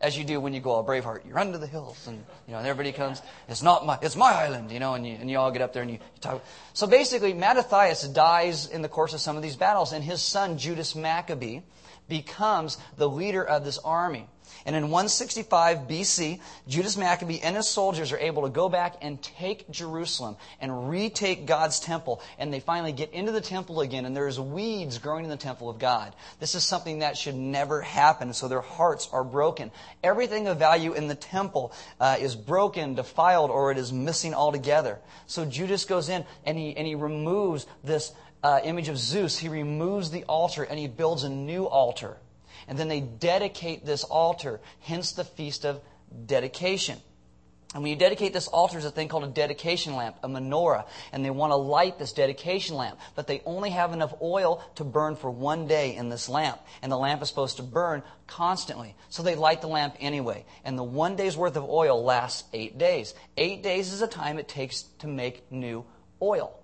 as 0.01 0.18
you 0.18 0.24
do 0.24 0.39
when 0.39 0.53
you 0.53 0.59
go 0.59 0.71
all 0.71 0.86
Braveheart. 0.86 1.25
You 1.25 1.33
run 1.33 1.51
to 1.51 1.57
the 1.57 1.68
hills, 1.68 2.07
and 2.07 2.18
you 2.48 2.53
know, 2.53 2.59
and 2.59 2.68
everybody 2.68 2.92
comes. 2.92 3.21
It's 3.48 3.62
not 3.62 3.86
my, 3.86 3.98
it's 4.01 4.15
my 4.15 4.31
island, 4.31 4.71
you 4.71 4.80
know, 4.80 4.95
and 4.95 5.06
you, 5.06 5.18
and 5.19 5.30
you 5.30 5.38
all 5.38 5.51
get 5.51 5.62
up 5.62 5.74
there 5.74 5.83
and 5.83 5.92
you, 5.92 5.98
you 5.98 6.21
talk. 6.21 6.44
So 6.74 6.88
basically, 6.88 7.33
Mattathias 7.33 8.07
dies 8.07 8.68
in 8.68 8.81
the 8.81 8.89
course 8.89 9.13
of 9.13 9.21
some 9.21 9.38
of 9.38 9.44
these 9.44 9.56
battles, 9.56 9.94
and 9.94 10.03
his 10.03 10.21
son 10.21 10.57
Judas 10.57 10.95
Maccabee 10.95 11.62
becomes 12.09 12.77
the 12.98 13.07
leader 13.07 13.44
of 13.44 13.63
this 13.63 13.77
army. 13.77 14.27
And 14.65 14.75
in 14.75 14.83
165 14.83 15.87
BC, 15.87 16.39
Judas 16.67 16.97
Maccabee 16.97 17.39
and 17.39 17.55
his 17.55 17.67
soldiers 17.67 18.11
are 18.11 18.17
able 18.17 18.43
to 18.43 18.49
go 18.49 18.69
back 18.69 18.97
and 19.01 19.21
take 19.21 19.69
Jerusalem 19.71 20.37
and 20.59 20.89
retake 20.89 21.45
God's 21.45 21.79
temple. 21.79 22.21
And 22.37 22.53
they 22.53 22.59
finally 22.59 22.91
get 22.91 23.13
into 23.13 23.31
the 23.31 23.41
temple 23.41 23.81
again, 23.81 24.05
and 24.05 24.15
there's 24.15 24.39
weeds 24.39 24.97
growing 24.99 25.23
in 25.23 25.29
the 25.29 25.37
temple 25.37 25.69
of 25.69 25.79
God. 25.79 26.15
This 26.39 26.55
is 26.55 26.63
something 26.63 26.99
that 26.99 27.17
should 27.17 27.35
never 27.35 27.81
happen, 27.81 28.33
so 28.33 28.47
their 28.47 28.61
hearts 28.61 29.09
are 29.11 29.23
broken. 29.23 29.71
Everything 30.03 30.47
of 30.47 30.57
value 30.59 30.93
in 30.93 31.07
the 31.07 31.15
temple 31.15 31.73
uh, 31.99 32.17
is 32.19 32.35
broken, 32.35 32.95
defiled, 32.95 33.51
or 33.51 33.71
it 33.71 33.77
is 33.77 33.91
missing 33.91 34.33
altogether. 34.33 34.99
So 35.27 35.45
Judas 35.45 35.85
goes 35.85 36.09
in 36.09 36.25
and 36.45 36.57
he, 36.57 36.75
and 36.75 36.85
he 36.85 36.95
removes 36.95 37.65
this 37.83 38.13
uh, 38.43 38.59
image 38.63 38.89
of 38.89 38.97
Zeus. 38.97 39.37
He 39.37 39.49
removes 39.49 40.11
the 40.11 40.23
altar 40.25 40.63
and 40.63 40.79
he 40.79 40.87
builds 40.87 41.23
a 41.23 41.29
new 41.29 41.65
altar 41.65 42.17
and 42.67 42.77
then 42.77 42.87
they 42.87 43.01
dedicate 43.01 43.85
this 43.85 44.03
altar, 44.03 44.59
hence 44.79 45.13
the 45.13 45.23
Feast 45.23 45.65
of 45.65 45.81
Dedication. 46.25 46.99
And 47.73 47.83
when 47.83 47.89
you 47.89 47.95
dedicate 47.95 48.33
this 48.33 48.49
altar, 48.49 48.73
there's 48.73 48.85
a 48.85 48.91
thing 48.91 49.07
called 49.07 49.23
a 49.23 49.27
dedication 49.27 49.95
lamp, 49.95 50.17
a 50.23 50.27
menorah, 50.27 50.85
and 51.13 51.23
they 51.23 51.29
want 51.29 51.51
to 51.51 51.55
light 51.55 51.97
this 51.97 52.11
dedication 52.11 52.75
lamp, 52.75 52.99
but 53.15 53.27
they 53.27 53.41
only 53.45 53.69
have 53.69 53.93
enough 53.93 54.13
oil 54.21 54.61
to 54.75 54.83
burn 54.83 55.15
for 55.15 55.31
one 55.31 55.67
day 55.67 55.95
in 55.95 56.09
this 56.09 56.27
lamp, 56.27 56.59
and 56.81 56.91
the 56.91 56.97
lamp 56.97 57.21
is 57.21 57.29
supposed 57.29 57.57
to 57.57 57.63
burn 57.63 58.03
constantly. 58.27 58.93
So 59.07 59.23
they 59.23 59.35
light 59.35 59.61
the 59.61 59.67
lamp 59.67 59.95
anyway, 60.01 60.45
and 60.65 60.77
the 60.77 60.83
one 60.83 61.15
day's 61.15 61.37
worth 61.37 61.55
of 61.55 61.63
oil 61.63 62.03
lasts 62.03 62.44
eight 62.51 62.77
days. 62.77 63.13
Eight 63.37 63.63
days 63.63 63.94
is 63.94 64.01
the 64.01 64.07
time 64.07 64.37
it 64.37 64.49
takes 64.49 64.81
to 64.99 65.07
make 65.07 65.49
new 65.49 65.85
oil. 66.21 66.59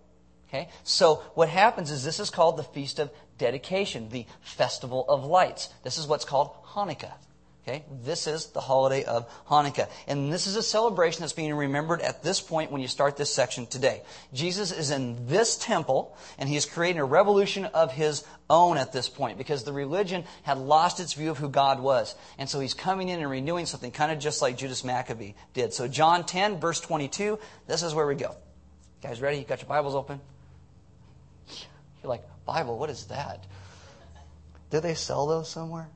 Okay? 0.50 0.68
So 0.84 1.24
what 1.36 1.48
happens 1.48 1.90
is 1.90 2.04
this 2.04 2.20
is 2.20 2.30
called 2.30 2.58
the 2.58 2.64
Feast 2.64 3.00
of 3.00 3.12
dedication, 3.38 4.10
the 4.10 4.26
festival 4.42 5.06
of 5.08 5.26
lights. 5.26 5.70
This 5.84 5.98
is 5.98 6.08
what's 6.08 6.26
called 6.26 6.52
Hanukkah. 6.66 7.14
Okay? 7.68 7.84
This 8.04 8.28
is 8.28 8.48
the 8.48 8.62
holiday 8.62 9.04
of 9.04 9.30
Hanukkah. 9.48 9.90
And 10.08 10.32
this 10.32 10.48
is 10.48 10.56
a 10.56 10.64
celebration 10.64 11.22
that's 11.22 11.34
being 11.34 11.54
remembered 11.54 12.02
at 12.02 12.24
this 12.24 12.40
point 12.40 12.72
when 12.72 12.82
you 12.82 12.88
start 12.88 13.18
this 13.18 13.34
section 13.34 13.66
today. 13.68 14.04
Jesus 14.34 14.72
is 14.72 14.90
in 14.90 15.28
this 15.28 15.58
temple, 15.58 16.16
and 16.38 16.48
he's 16.48 16.66
creating 16.66 17.02
a 17.02 17.06
revolution 17.06 17.66
of 17.66 17.92
his 17.92 18.24
own 18.50 18.78
at 18.78 18.94
this 18.94 19.10
point 19.10 19.38
because 19.38 19.66
the 19.66 19.74
religion 19.74 20.24
had 20.44 20.58
lost 20.58 21.02
its 21.02 21.14
view 21.14 21.30
of 21.30 21.38
who 21.38 21.50
God 21.50 21.82
was. 21.82 22.16
And 22.38 22.50
so 22.50 22.62
he's 22.62 22.74
coming 22.74 23.10
in 23.10 23.20
and 23.20 23.30
renewing 23.30 23.66
something 23.66 23.92
kind 23.92 24.14
of 24.14 24.20
just 24.20 24.42
like 24.42 24.58
Judas 24.58 24.86
Maccabee 24.86 25.34
did. 25.54 25.74
So 25.74 25.90
John 25.90 26.26
10, 26.26 26.62
verse 26.62 26.80
22, 26.80 27.38
this 27.68 27.84
is 27.84 27.94
where 27.94 28.08
we 28.08 28.16
go. 28.16 28.30
You 28.30 29.10
guys 29.10 29.20
ready? 29.20 29.40
You 29.40 29.44
got 29.44 29.60
your 29.60 29.68
Bibles 29.68 29.94
open? 29.94 30.22
You're 32.02 32.10
like, 32.10 32.24
Bible, 32.48 32.80
what 32.80 32.90
is 32.90 33.06
that? 33.06 33.46
Do 34.72 34.80
they 34.80 34.96
sell 34.96 35.28
those 35.28 35.50
somewhere? 35.50 35.88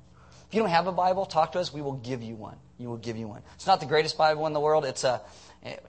If 0.48 0.56
you 0.56 0.62
don't 0.62 0.70
have 0.70 0.86
a 0.86 0.92
Bible, 0.92 1.26
talk 1.26 1.54
to 1.54 1.60
us. 1.60 1.74
We 1.74 1.82
will 1.82 1.94
give 1.94 2.22
you 2.22 2.36
one. 2.36 2.58
You 2.78 2.90
will 2.90 2.98
give 2.98 3.18
you 3.18 3.28
one. 3.28 3.42
It's 3.56 3.66
not 3.66 3.80
the 3.80 3.86
greatest 3.86 4.18
Bible 4.18 4.46
in 4.48 4.54
the 4.54 4.60
world. 4.60 4.86
It's 4.86 5.04
a, 5.04 5.22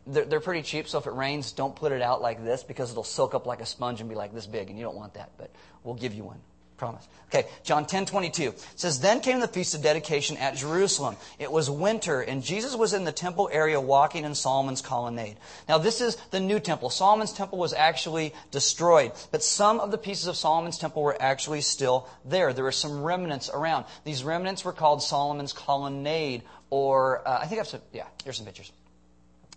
they're, 0.06 0.24
they're 0.24 0.40
pretty 0.40 0.62
cheap, 0.62 0.88
so 0.88 0.98
if 0.98 1.06
it 1.06 1.12
rains, 1.12 1.52
don't 1.52 1.74
put 1.74 1.92
it 1.92 2.00
out 2.00 2.22
like 2.22 2.44
this 2.44 2.62
because 2.62 2.90
it'll 2.90 3.04
soak 3.04 3.34
up 3.34 3.44
like 3.44 3.60
a 3.60 3.66
sponge 3.66 4.00
and 4.00 4.08
be 4.08 4.14
like 4.14 4.32
this 4.32 4.46
big, 4.46 4.70
and 4.70 4.78
you 4.78 4.84
don't 4.84 4.96
want 4.96 5.14
that. 5.14 5.32
But 5.36 5.50
we'll 5.82 5.94
give 5.94 6.14
you 6.14 6.24
one 6.24 6.40
promise. 6.82 7.06
Okay, 7.32 7.48
John 7.62 7.86
10, 7.86 8.06
22. 8.06 8.54
Says, 8.74 8.98
Then 8.98 9.20
came 9.20 9.38
the 9.38 9.46
feast 9.46 9.76
of 9.76 9.82
dedication 9.82 10.36
at 10.36 10.56
Jerusalem. 10.56 11.16
It 11.38 11.52
was 11.52 11.70
winter, 11.70 12.20
and 12.20 12.42
Jesus 12.42 12.74
was 12.74 12.92
in 12.92 13.04
the 13.04 13.12
temple 13.12 13.48
area 13.52 13.80
walking 13.80 14.24
in 14.24 14.34
Solomon's 14.34 14.82
colonnade. 14.82 15.36
Now, 15.68 15.78
this 15.78 16.00
is 16.00 16.16
the 16.32 16.40
new 16.40 16.58
temple. 16.58 16.90
Solomon's 16.90 17.32
temple 17.32 17.58
was 17.58 17.72
actually 17.72 18.34
destroyed, 18.50 19.12
but 19.30 19.44
some 19.44 19.78
of 19.78 19.92
the 19.92 19.96
pieces 19.96 20.26
of 20.26 20.34
Solomon's 20.34 20.76
temple 20.76 21.04
were 21.04 21.16
actually 21.22 21.60
still 21.60 22.08
there. 22.24 22.52
There 22.52 22.64
were 22.64 22.72
some 22.72 23.04
remnants 23.04 23.48
around. 23.48 23.84
These 24.02 24.24
remnants 24.24 24.64
were 24.64 24.72
called 24.72 25.04
Solomon's 25.04 25.52
colonnade, 25.52 26.42
or, 26.68 27.22
uh, 27.28 27.38
I 27.40 27.46
think 27.46 27.60
I've 27.60 27.68
said, 27.68 27.82
yeah, 27.92 28.06
here's 28.24 28.38
some 28.38 28.46
pictures. 28.46 28.72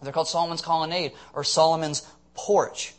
They're 0.04 0.14
called 0.14 0.28
Solomon's 0.28 0.62
colonnade, 0.62 1.14
or 1.34 1.44
Solomon's 1.44 2.08
porch. 2.36 2.94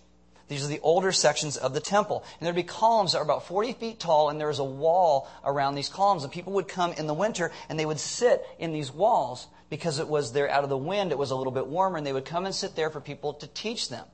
These 0.48 0.64
are 0.64 0.68
the 0.68 0.80
older 0.80 1.10
sections 1.10 1.56
of 1.56 1.74
the 1.74 1.80
temple. 1.80 2.24
And 2.38 2.46
there'd 2.46 2.54
be 2.54 2.62
columns 2.62 3.12
that 3.12 3.18
are 3.18 3.24
about 3.24 3.46
40 3.46 3.72
feet 3.74 3.98
tall, 3.98 4.30
and 4.30 4.38
there 4.38 4.48
was 4.48 4.60
a 4.60 4.64
wall 4.64 5.28
around 5.44 5.74
these 5.74 5.88
columns. 5.88 6.22
And 6.22 6.32
people 6.32 6.52
would 6.54 6.68
come 6.68 6.92
in 6.92 7.06
the 7.06 7.14
winter, 7.14 7.50
and 7.68 7.78
they 7.78 7.86
would 7.86 7.98
sit 7.98 8.44
in 8.58 8.72
these 8.72 8.92
walls 8.92 9.48
because 9.70 9.98
it 9.98 10.06
was 10.06 10.32
there 10.32 10.48
out 10.48 10.62
of 10.62 10.70
the 10.70 10.76
wind. 10.76 11.10
It 11.10 11.18
was 11.18 11.32
a 11.32 11.36
little 11.36 11.52
bit 11.52 11.66
warmer, 11.66 11.98
and 11.98 12.06
they 12.06 12.12
would 12.12 12.24
come 12.24 12.46
and 12.46 12.54
sit 12.54 12.76
there 12.76 12.90
for 12.90 13.00
people 13.00 13.34
to 13.34 13.46
teach 13.48 13.88
them. 13.88 14.04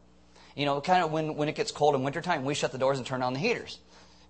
You 0.56 0.66
know, 0.66 0.80
kind 0.80 1.04
of 1.04 1.12
when, 1.12 1.36
when 1.36 1.48
it 1.48 1.54
gets 1.54 1.70
cold 1.70 1.94
in 1.94 2.02
wintertime, 2.02 2.44
we 2.44 2.54
shut 2.54 2.72
the 2.72 2.78
doors 2.78 2.98
and 2.98 3.06
turn 3.06 3.22
on 3.22 3.34
the 3.34 3.38
heaters 3.38 3.78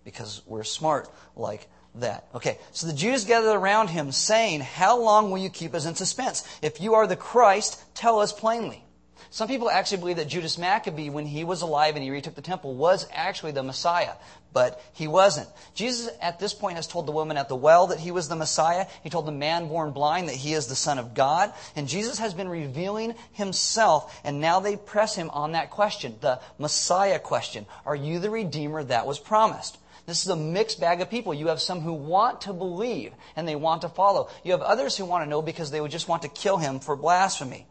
because 0.05 0.43
we're 0.47 0.65
smart 0.65 1.09
like 1.37 1.69
that. 1.97 2.27
Okay, 2.35 2.59
so 2.73 2.87
the 2.87 2.93
Jews 2.93 3.25
gathered 3.25 3.55
around 3.55 3.89
him, 3.89 4.13
saying, 4.13 4.61
How 4.61 4.99
long 4.99 5.31
will 5.31 5.39
you 5.39 5.51
keep 5.51 5.75
us 5.75 5.87
in 5.87 5.95
suspense? 5.95 6.47
If 6.63 6.81
you 6.81 6.95
are 6.95 7.07
the 7.07 7.17
Christ, 7.17 7.83
tell 7.95 8.21
us 8.21 8.33
plainly. 8.33 8.85
Some 9.31 9.49
people 9.49 9.71
actually 9.71 9.99
believe 9.99 10.17
that 10.17 10.29
Judas 10.29 10.59
Maccabee, 10.59 11.11
when 11.11 11.27
he 11.27 11.45
was 11.45 11.63
alive 11.63 11.95
and 11.95 12.05
he 12.05 12.11
retook 12.11 12.35
the 12.35 12.43
temple, 12.43 12.75
was 12.75 13.07
actually 13.13 13.53
the 13.53 13.63
Messiah, 13.63 14.13
but 14.53 14.83
he 14.93 15.09
wasn't. 15.09 15.49
Jesus, 15.75 16.11
at 16.21 16.39
this 16.39 16.53
point, 16.53 16.77
has 16.77 16.87
told 16.87 17.07
the 17.07 17.13
woman 17.13 17.37
at 17.37 17.49
the 17.49 17.57
well 17.57 17.89
that 17.89 18.01
he 18.01 18.11
was 18.11 18.29
the 18.29 18.37
Messiah. 18.37 18.87
He 19.03 19.11
told 19.11 19.27
the 19.27 19.33
man 19.33 19.69
born 19.69 19.93
blind 19.93 20.29
that 20.29 20.35
he 20.35 20.53
is 20.53 20.67
the 20.67 20.75
Son 20.75 20.99
of 20.99 21.15
God. 21.15 21.53
And 21.75 21.89
Jesus 21.89 22.19
has 22.19 22.35
been 22.35 22.49
revealing 22.49 23.15
himself, 23.33 24.21
and 24.25 24.41
now 24.41 24.61
they 24.61 24.77
press 24.77 25.15
him 25.15 25.31
on 25.31 25.53
that 25.53 25.71
question, 25.71 26.17
the 26.21 26.41
Messiah 26.59 27.19
question. 27.19 27.67
Are 27.87 27.97
you 27.97 28.19
the 28.19 28.31
Redeemer 28.31 28.85
that 28.85 29.07
was 29.07 29.19
promised? 29.19 29.79
This 30.05 30.23
is 30.23 30.29
a 30.29 30.37
mixed 30.37 30.81
bag 30.81 31.01
of 31.01 31.11
people. 31.11 31.33
You 31.33 31.47
have 31.49 31.61
some 31.61 31.81
who 31.81 31.93
want 31.93 32.43
to 32.43 32.53
believe 32.53 33.13
and 33.37 33.47
they 33.47 33.55
want 33.55 33.83
to 33.83 33.89
follow. 33.89 34.29
You 34.43 34.53
have 34.53 34.61
others 34.61 34.97
who 34.97 35.05
want 35.05 35.25
to 35.25 35.31
know 35.31 35.43
because 35.43 35.71
they 35.71 35.81
would 35.81 35.93
just 35.93 36.09
want 36.09 36.23
to 36.23 36.29
kill 36.29 36.57
him 36.57 36.81
for 36.81 36.97
blasphemy. 36.97 37.67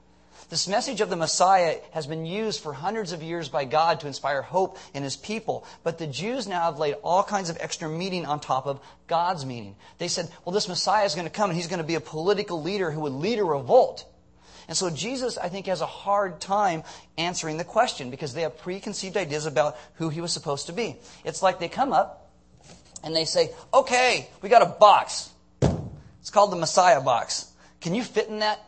This 0.52 0.68
message 0.68 1.00
of 1.00 1.10
the 1.10 1.16
Messiah 1.16 1.78
has 1.92 2.08
been 2.08 2.26
used 2.26 2.62
for 2.62 2.74
hundreds 2.74 3.14
of 3.14 3.24
years 3.24 3.48
by 3.48 3.64
God 3.64 4.02
to 4.02 4.08
inspire 4.08 4.42
hope 4.42 4.78
in 4.94 5.02
his 5.02 5.16
people. 5.16 5.66
But 5.82 5.98
the 5.98 6.08
Jews 6.08 6.46
now 6.46 6.64
have 6.64 6.78
laid 6.78 6.96
all 7.04 7.24
kinds 7.24 7.50
of 7.50 7.58
extra 7.62 7.88
meaning 7.88 8.26
on 8.26 8.42
top 8.42 8.68
of 8.68 8.82
God's 9.08 9.46
meaning. 9.46 9.78
They 9.98 10.10
said, 10.10 10.30
well, 10.44 10.52
this 10.52 10.68
Messiah 10.68 11.06
is 11.06 11.16
going 11.16 11.26
to 11.26 11.32
come 11.32 11.50
and 11.50 11.56
he's 11.56 11.68
going 11.70 11.82
to 11.82 11.88
be 11.88 11.96
a 11.96 12.02
political 12.02 12.62
leader 12.62 12.92
who 12.92 13.00
would 13.00 13.14
lead 13.14 13.40
a 13.40 13.46
revolt. 13.46 14.06
And 14.68 14.76
so 14.76 14.90
Jesus, 14.90 15.38
I 15.38 15.48
think, 15.48 15.68
has 15.68 15.80
a 15.80 15.86
hard 15.86 16.42
time 16.42 16.84
answering 17.18 17.56
the 17.56 17.64
question 17.64 18.10
because 18.10 18.34
they 18.34 18.42
have 18.42 18.58
preconceived 18.58 19.16
ideas 19.16 19.46
about 19.46 19.78
who 19.94 20.10
he 20.10 20.20
was 20.20 20.34
supposed 20.34 20.66
to 20.66 20.74
be. 20.74 20.98
It's 21.24 21.42
like 21.42 21.60
they 21.60 21.70
come 21.70 21.94
up 21.94 22.30
and 23.06 23.16
they 23.16 23.24
say, 23.24 23.52
okay, 23.74 24.28
we 24.42 24.50
got 24.50 24.64
a 24.64 24.66
box. 24.66 25.30
It's 26.20 26.30
called 26.30 26.52
the 26.52 26.58
Messiah 26.58 27.00
box. 27.00 27.50
Can 27.80 27.96
you 27.96 28.04
fit 28.04 28.28
in 28.28 28.40
that? 28.40 28.60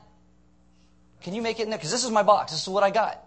Can 1.24 1.34
you 1.34 1.42
make 1.42 1.60
it 1.60 1.64
in 1.64 1.70
there? 1.70 1.80
Because 1.80 1.92
this 1.92 2.04
is 2.04 2.12
my 2.12 2.24
box. 2.24 2.52
This 2.52 2.62
is 2.62 2.70
what 2.70 2.84
I 2.84 2.92
got. 2.92 3.20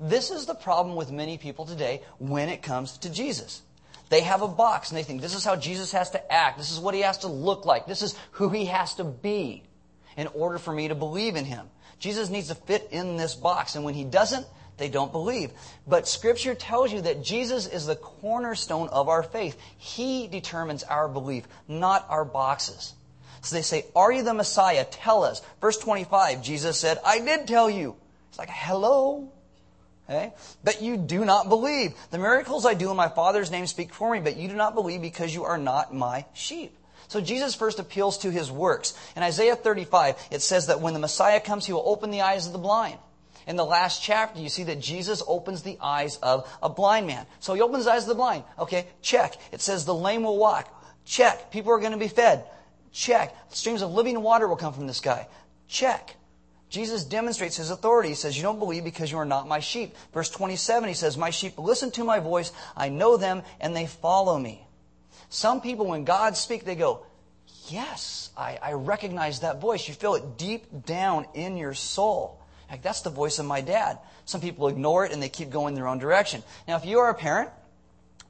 This 0.00 0.30
is 0.30 0.46
the 0.46 0.54
problem 0.54 0.96
with 0.96 1.12
many 1.12 1.38
people 1.38 1.66
today 1.66 2.02
when 2.18 2.48
it 2.48 2.62
comes 2.62 2.98
to 2.98 3.10
Jesus. 3.10 3.62
They 4.08 4.20
have 4.20 4.42
a 4.42 4.48
box 4.48 4.90
and 4.90 4.98
they 4.98 5.02
think 5.02 5.20
this 5.20 5.34
is 5.34 5.44
how 5.44 5.56
Jesus 5.56 5.92
has 5.92 6.10
to 6.10 6.32
act. 6.32 6.58
This 6.58 6.72
is 6.72 6.80
what 6.80 6.94
he 6.94 7.00
has 7.02 7.18
to 7.18 7.28
look 7.28 7.64
like. 7.64 7.86
This 7.86 8.02
is 8.02 8.14
who 8.32 8.48
he 8.48 8.66
has 8.66 8.94
to 8.96 9.04
be 9.04 9.62
in 10.16 10.26
order 10.28 10.58
for 10.58 10.72
me 10.72 10.88
to 10.88 10.94
believe 10.94 11.36
in 11.36 11.44
him. 11.44 11.66
Jesus 11.98 12.28
needs 12.28 12.48
to 12.48 12.54
fit 12.54 12.88
in 12.90 13.16
this 13.16 13.34
box. 13.34 13.76
And 13.76 13.84
when 13.84 13.94
he 13.94 14.04
doesn't, 14.04 14.46
they 14.76 14.88
don't 14.88 15.12
believe. 15.12 15.52
But 15.86 16.08
scripture 16.08 16.54
tells 16.54 16.92
you 16.92 17.02
that 17.02 17.22
Jesus 17.22 17.66
is 17.66 17.86
the 17.86 17.96
cornerstone 17.96 18.88
of 18.88 19.08
our 19.08 19.22
faith. 19.22 19.58
He 19.78 20.26
determines 20.26 20.82
our 20.82 21.08
belief, 21.08 21.46
not 21.68 22.06
our 22.08 22.24
boxes. 22.24 22.94
So 23.44 23.56
they 23.56 23.62
say, 23.62 23.84
Are 23.94 24.10
you 24.10 24.22
the 24.22 24.34
Messiah? 24.34 24.84
Tell 24.84 25.22
us. 25.22 25.42
Verse 25.60 25.78
25, 25.78 26.42
Jesus 26.42 26.78
said, 26.78 26.98
I 27.04 27.20
did 27.20 27.46
tell 27.46 27.68
you. 27.68 27.96
It's 28.30 28.38
like, 28.38 28.50
hello? 28.50 29.30
Okay? 30.08 30.32
But 30.62 30.82
you 30.82 30.96
do 30.96 31.24
not 31.24 31.48
believe. 31.48 31.94
The 32.10 32.18
miracles 32.18 32.66
I 32.66 32.74
do 32.74 32.90
in 32.90 32.96
my 32.96 33.08
Father's 33.08 33.50
name 33.50 33.66
speak 33.66 33.92
for 33.94 34.12
me, 34.12 34.20
but 34.20 34.36
you 34.36 34.48
do 34.48 34.56
not 34.56 34.74
believe 34.74 35.02
because 35.02 35.34
you 35.34 35.44
are 35.44 35.58
not 35.58 35.94
my 35.94 36.24
sheep. 36.32 36.76
So 37.08 37.20
Jesus 37.20 37.54
first 37.54 37.78
appeals 37.78 38.18
to 38.18 38.30
his 38.30 38.50
works. 38.50 38.94
In 39.14 39.22
Isaiah 39.22 39.56
35, 39.56 40.16
it 40.30 40.42
says 40.42 40.66
that 40.66 40.80
when 40.80 40.94
the 40.94 40.98
Messiah 40.98 41.40
comes, 41.40 41.66
he 41.66 41.72
will 41.72 41.84
open 41.86 42.10
the 42.10 42.22
eyes 42.22 42.46
of 42.46 42.52
the 42.52 42.58
blind. 42.58 42.98
In 43.46 43.56
the 43.56 43.64
last 43.64 44.02
chapter, 44.02 44.40
you 44.40 44.48
see 44.48 44.64
that 44.64 44.80
Jesus 44.80 45.22
opens 45.26 45.62
the 45.62 45.76
eyes 45.80 46.16
of 46.22 46.48
a 46.62 46.70
blind 46.70 47.06
man. 47.06 47.26
So 47.40 47.52
he 47.52 47.60
opens 47.60 47.84
the 47.84 47.92
eyes 47.92 48.04
of 48.04 48.08
the 48.08 48.14
blind. 48.14 48.44
Okay, 48.58 48.86
check. 49.02 49.36
It 49.52 49.60
says 49.60 49.84
the 49.84 49.94
lame 49.94 50.22
will 50.22 50.38
walk. 50.38 50.68
Check. 51.04 51.50
People 51.50 51.72
are 51.72 51.78
going 51.78 51.92
to 51.92 51.98
be 51.98 52.08
fed. 52.08 52.44
Check. 52.94 53.36
Streams 53.52 53.82
of 53.82 53.92
living 53.92 54.22
water 54.22 54.46
will 54.46 54.56
come 54.56 54.72
from 54.72 54.86
this 54.86 55.00
guy. 55.00 55.26
Check. 55.68 56.14
Jesus 56.70 57.04
demonstrates 57.04 57.56
his 57.56 57.70
authority. 57.70 58.10
He 58.10 58.14
says, 58.14 58.36
You 58.36 58.44
don't 58.44 58.60
believe 58.60 58.84
because 58.84 59.10
you 59.10 59.18
are 59.18 59.24
not 59.24 59.48
my 59.48 59.58
sheep. 59.58 59.96
Verse 60.12 60.30
27, 60.30 60.88
he 60.88 60.94
says, 60.94 61.18
My 61.18 61.30
sheep 61.30 61.58
listen 61.58 61.90
to 61.92 62.04
my 62.04 62.20
voice. 62.20 62.52
I 62.76 62.88
know 62.88 63.16
them 63.16 63.42
and 63.60 63.74
they 63.74 63.86
follow 63.86 64.38
me. 64.38 64.64
Some 65.28 65.60
people, 65.60 65.86
when 65.86 66.04
God 66.04 66.36
speaks, 66.36 66.64
they 66.64 66.76
go, 66.76 67.04
Yes, 67.66 68.30
I, 68.36 68.58
I 68.62 68.72
recognize 68.74 69.40
that 69.40 69.60
voice. 69.60 69.88
You 69.88 69.94
feel 69.94 70.14
it 70.14 70.38
deep 70.38 70.86
down 70.86 71.26
in 71.34 71.56
your 71.56 71.74
soul. 71.74 72.40
Like, 72.70 72.82
that's 72.82 73.00
the 73.00 73.10
voice 73.10 73.40
of 73.40 73.46
my 73.46 73.60
dad. 73.60 73.98
Some 74.24 74.40
people 74.40 74.68
ignore 74.68 75.04
it 75.04 75.12
and 75.12 75.20
they 75.20 75.28
keep 75.28 75.50
going 75.50 75.74
their 75.74 75.88
own 75.88 75.98
direction. 75.98 76.44
Now, 76.68 76.76
if 76.76 76.84
you 76.84 77.00
are 77.00 77.10
a 77.10 77.14
parent, 77.14 77.50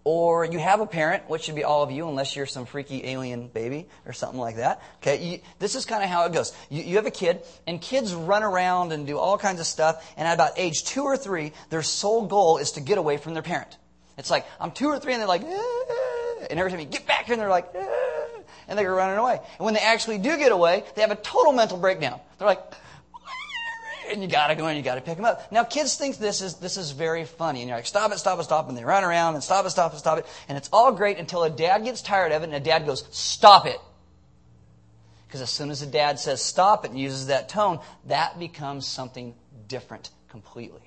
or 0.04 0.44
you 0.44 0.58
have 0.58 0.80
a 0.80 0.86
parent, 0.86 1.28
which 1.28 1.42
should 1.42 1.54
be 1.54 1.64
all 1.64 1.82
of 1.82 1.90
you, 1.90 2.06
unless 2.08 2.36
you're 2.36 2.46
some 2.46 2.66
freaky 2.66 3.06
alien 3.06 3.48
baby 3.48 3.88
or 4.04 4.12
something 4.12 4.38
like 4.38 4.56
that. 4.56 4.82
Okay, 4.98 5.24
you, 5.24 5.40
this 5.58 5.74
is 5.74 5.86
kind 5.86 6.04
of 6.04 6.10
how 6.10 6.26
it 6.26 6.32
goes. 6.32 6.52
You, 6.68 6.82
you 6.82 6.96
have 6.96 7.06
a 7.06 7.10
kid, 7.10 7.42
and 7.66 7.80
kids 7.80 8.14
run 8.14 8.42
around 8.42 8.92
and 8.92 9.06
do 9.06 9.18
all 9.18 9.38
kinds 9.38 9.60
of 9.60 9.66
stuff, 9.66 10.06
and 10.16 10.28
at 10.28 10.34
about 10.34 10.52
age 10.58 10.84
two 10.84 11.02
or 11.02 11.16
three, 11.16 11.52
their 11.70 11.82
sole 11.82 12.26
goal 12.26 12.58
is 12.58 12.72
to 12.72 12.80
get 12.80 12.98
away 12.98 13.16
from 13.16 13.32
their 13.32 13.42
parent. 13.42 13.78
It's 14.18 14.30
like, 14.30 14.46
I'm 14.60 14.70
two 14.70 14.88
or 14.88 14.98
three, 14.98 15.14
and 15.14 15.20
they're 15.20 15.28
like, 15.28 15.42
ah, 15.44 16.46
and 16.50 16.58
every 16.58 16.70
time 16.70 16.80
you 16.80 16.86
get 16.86 17.06
back 17.06 17.24
here, 17.24 17.32
and 17.32 17.40
they're 17.40 17.48
like, 17.48 17.70
ah, 17.74 18.26
and 18.68 18.78
they're 18.78 18.94
running 18.94 19.18
away. 19.18 19.40
And 19.58 19.64
when 19.64 19.74
they 19.74 19.80
actually 19.80 20.18
do 20.18 20.36
get 20.36 20.52
away, 20.52 20.84
they 20.94 21.02
have 21.02 21.10
a 21.10 21.16
total 21.16 21.52
mental 21.52 21.78
breakdown. 21.78 22.20
They're 22.38 22.48
like, 22.48 22.62
and 24.14 24.22
you 24.22 24.28
gotta 24.28 24.54
go 24.54 24.66
and 24.66 24.76
you 24.76 24.82
gotta 24.82 25.00
pick 25.00 25.16
them 25.16 25.24
up. 25.24 25.52
Now 25.52 25.64
kids 25.64 25.96
think 25.96 26.16
this 26.18 26.40
is, 26.40 26.56
this 26.56 26.76
is 26.76 26.92
very 26.92 27.24
funny. 27.24 27.60
And 27.60 27.68
you're 27.68 27.78
like, 27.78 27.86
stop 27.86 28.12
it, 28.12 28.18
stop 28.18 28.38
it, 28.40 28.44
stop 28.44 28.66
it. 28.66 28.68
And 28.70 28.78
they 28.78 28.84
run 28.84 29.04
around 29.04 29.34
and 29.34 29.44
stop 29.44 29.66
it, 29.66 29.70
stop 29.70 29.92
it, 29.94 29.98
stop 29.98 30.18
it. 30.18 30.26
And 30.48 30.56
it's 30.58 30.68
all 30.72 30.92
great 30.92 31.18
until 31.18 31.42
a 31.44 31.50
dad 31.50 31.84
gets 31.84 32.02
tired 32.02 32.32
of 32.32 32.42
it 32.42 32.46
and 32.46 32.54
a 32.54 32.60
dad 32.60 32.86
goes, 32.86 33.06
stop 33.10 33.66
it. 33.66 33.78
Because 35.26 35.42
as 35.42 35.50
soon 35.50 35.70
as 35.70 35.82
a 35.82 35.86
dad 35.86 36.18
says 36.18 36.40
stop 36.40 36.84
it 36.84 36.92
and 36.92 37.00
uses 37.00 37.26
that 37.26 37.48
tone, 37.48 37.80
that 38.06 38.38
becomes 38.38 38.86
something 38.86 39.34
different 39.68 40.10
completely. 40.28 40.80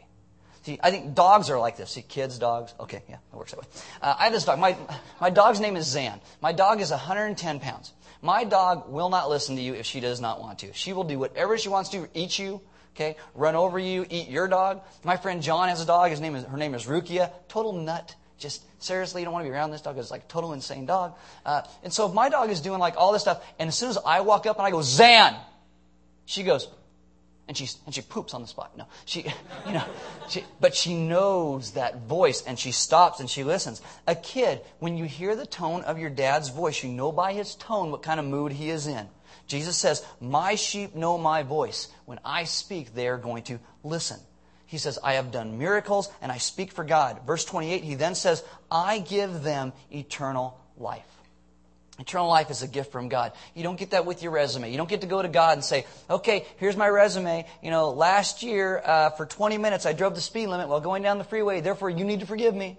See, 0.63 0.79
I 0.83 0.91
think 0.91 1.15
dogs 1.15 1.49
are 1.49 1.57
like 1.57 1.77
this. 1.77 1.91
See, 1.91 2.01
kids, 2.01 2.37
dogs. 2.39 2.73
Okay, 2.77 3.01
yeah, 3.07 3.15
it 3.31 3.35
works 3.35 3.51
that 3.51 3.61
way. 3.61 3.67
Uh, 4.01 4.15
I 4.19 4.25
have 4.25 4.33
this 4.33 4.43
dog. 4.43 4.59
My, 4.59 4.75
my 5.21 5.29
dog's 5.29 5.61
name 5.61 5.77
is 5.77 5.85
Zan. 5.85 6.19
My 6.41 6.51
dog 6.51 6.81
is 6.81 6.91
110 6.91 7.61
pounds. 7.61 7.93
My 8.21 8.43
dog 8.43 8.89
will 8.89 9.09
not 9.09 9.29
listen 9.29 9.55
to 9.55 9.61
you 9.61 9.75
if 9.75 9.85
she 9.85 10.01
does 10.01 10.19
not 10.19 10.41
want 10.41 10.59
to. 10.59 10.73
She 10.73 10.91
will 10.91 11.05
do 11.05 11.19
whatever 11.19 11.57
she 11.57 11.69
wants 11.69 11.89
to, 11.91 12.09
eat 12.13 12.37
you, 12.37 12.59
okay, 12.97 13.15
run 13.35 13.55
over 13.55 13.77
you, 13.77 14.05
eat 14.09 14.27
your 14.27 14.47
dog. 14.47 14.81
My 15.03 15.17
friend 15.17 15.41
John 15.41 15.69
has 15.69 15.81
a 15.81 15.85
dog. 15.85 16.09
His 16.09 16.19
name 16.19 16.35
is, 16.35 16.43
her 16.45 16.57
name 16.57 16.73
is 16.73 16.85
Rukia. 16.85 17.31
Total 17.47 17.71
nut. 17.71 18.15
Just 18.39 18.63
seriously, 18.81 19.21
you 19.21 19.25
don't 19.25 19.33
want 19.33 19.45
to 19.45 19.49
be 19.49 19.53
around 19.53 19.71
this 19.71 19.81
dog. 19.81 19.97
It's 19.97 20.11
like 20.11 20.27
total 20.27 20.53
insane 20.53 20.85
dog. 20.85 21.15
Uh, 21.45 21.61
and 21.83 21.91
so 21.93 22.07
if 22.07 22.13
my 22.13 22.29
dog 22.29 22.49
is 22.49 22.61
doing 22.61 22.79
like 22.79 22.95
all 22.97 23.11
this 23.11 23.21
stuff, 23.21 23.43
and 23.59 23.67
as 23.67 23.75
soon 23.75 23.89
as 23.89 23.97
I 24.03 24.21
walk 24.21 24.45
up 24.45 24.57
and 24.57 24.65
I 24.65 24.71
go, 24.71 24.81
Zan, 24.81 25.35
she 26.25 26.43
goes, 26.43 26.67
and 27.47 27.55
she 27.55 27.67
and 27.85 27.95
she 27.95 28.01
poops 28.01 28.33
on 28.33 28.41
the 28.41 28.47
spot. 28.47 28.77
No, 28.77 28.85
she, 29.05 29.21
you 29.67 29.73
know, 29.73 29.83
she, 30.29 30.43
but 30.59 30.75
she 30.75 30.95
knows 30.95 31.71
that 31.71 32.01
voice, 32.01 32.43
and 32.43 32.59
she 32.59 32.71
stops 32.71 33.19
and 33.19 33.29
she 33.29 33.43
listens. 33.43 33.81
A 34.05 34.15
kid, 34.15 34.61
when 34.79 34.97
you 34.97 35.05
hear 35.05 35.35
the 35.35 35.45
tone 35.45 35.83
of 35.83 35.97
your 35.97 36.09
dad's 36.09 36.49
voice, 36.49 36.83
you 36.83 36.89
know 36.89 37.11
by 37.11 37.33
his 37.33 37.55
tone 37.55 37.91
what 37.91 38.03
kind 38.03 38.19
of 38.19 38.25
mood 38.25 38.51
he 38.51 38.69
is 38.69 38.85
in. 38.85 39.07
Jesus 39.45 39.77
says, 39.77 40.03
My 40.19 40.55
sheep 40.55 40.95
know 40.95 41.17
my 41.17 41.43
voice. 41.43 41.89
When 42.05 42.19
I 42.25 42.45
speak, 42.45 42.93
they 42.95 43.07
are 43.07 43.17
going 43.17 43.43
to 43.43 43.59
listen. 43.83 44.19
He 44.65 44.77
says, 44.77 44.99
I 45.01 45.13
have 45.13 45.31
done 45.31 45.57
miracles 45.57 46.09
and 46.21 46.31
I 46.31 46.37
speak 46.37 46.71
for 46.71 46.83
God. 46.83 47.21
Verse 47.25 47.45
28, 47.45 47.83
he 47.83 47.95
then 47.95 48.15
says, 48.15 48.43
I 48.69 48.99
give 48.99 49.43
them 49.43 49.71
eternal 49.91 50.59
life. 50.77 51.05
Eternal 51.99 52.27
life 52.27 52.51
is 52.51 52.61
a 52.61 52.67
gift 52.67 52.91
from 52.91 53.09
God. 53.09 53.31
You 53.55 53.63
don't 53.63 53.79
get 53.79 53.91
that 53.91 54.05
with 54.05 54.21
your 54.21 54.31
resume. 54.31 54.69
You 54.69 54.77
don't 54.77 54.89
get 54.89 55.01
to 55.01 55.07
go 55.07 55.21
to 55.21 55.27
God 55.27 55.53
and 55.53 55.63
say, 55.63 55.85
okay, 56.09 56.45
here's 56.57 56.75
my 56.75 56.87
resume. 56.87 57.47
You 57.63 57.71
know, 57.71 57.89
last 57.89 58.43
year 58.43 58.81
uh, 58.85 59.09
for 59.11 59.25
20 59.25 59.57
minutes 59.57 59.85
I 59.85 59.93
drove 59.93 60.13
the 60.13 60.21
speed 60.21 60.47
limit 60.47 60.67
while 60.67 60.81
going 60.81 61.01
down 61.01 61.17
the 61.17 61.23
freeway. 61.23 61.61
Therefore, 61.61 61.89
you 61.89 62.03
need 62.03 62.19
to 62.19 62.27
forgive 62.27 62.53
me. 62.53 62.77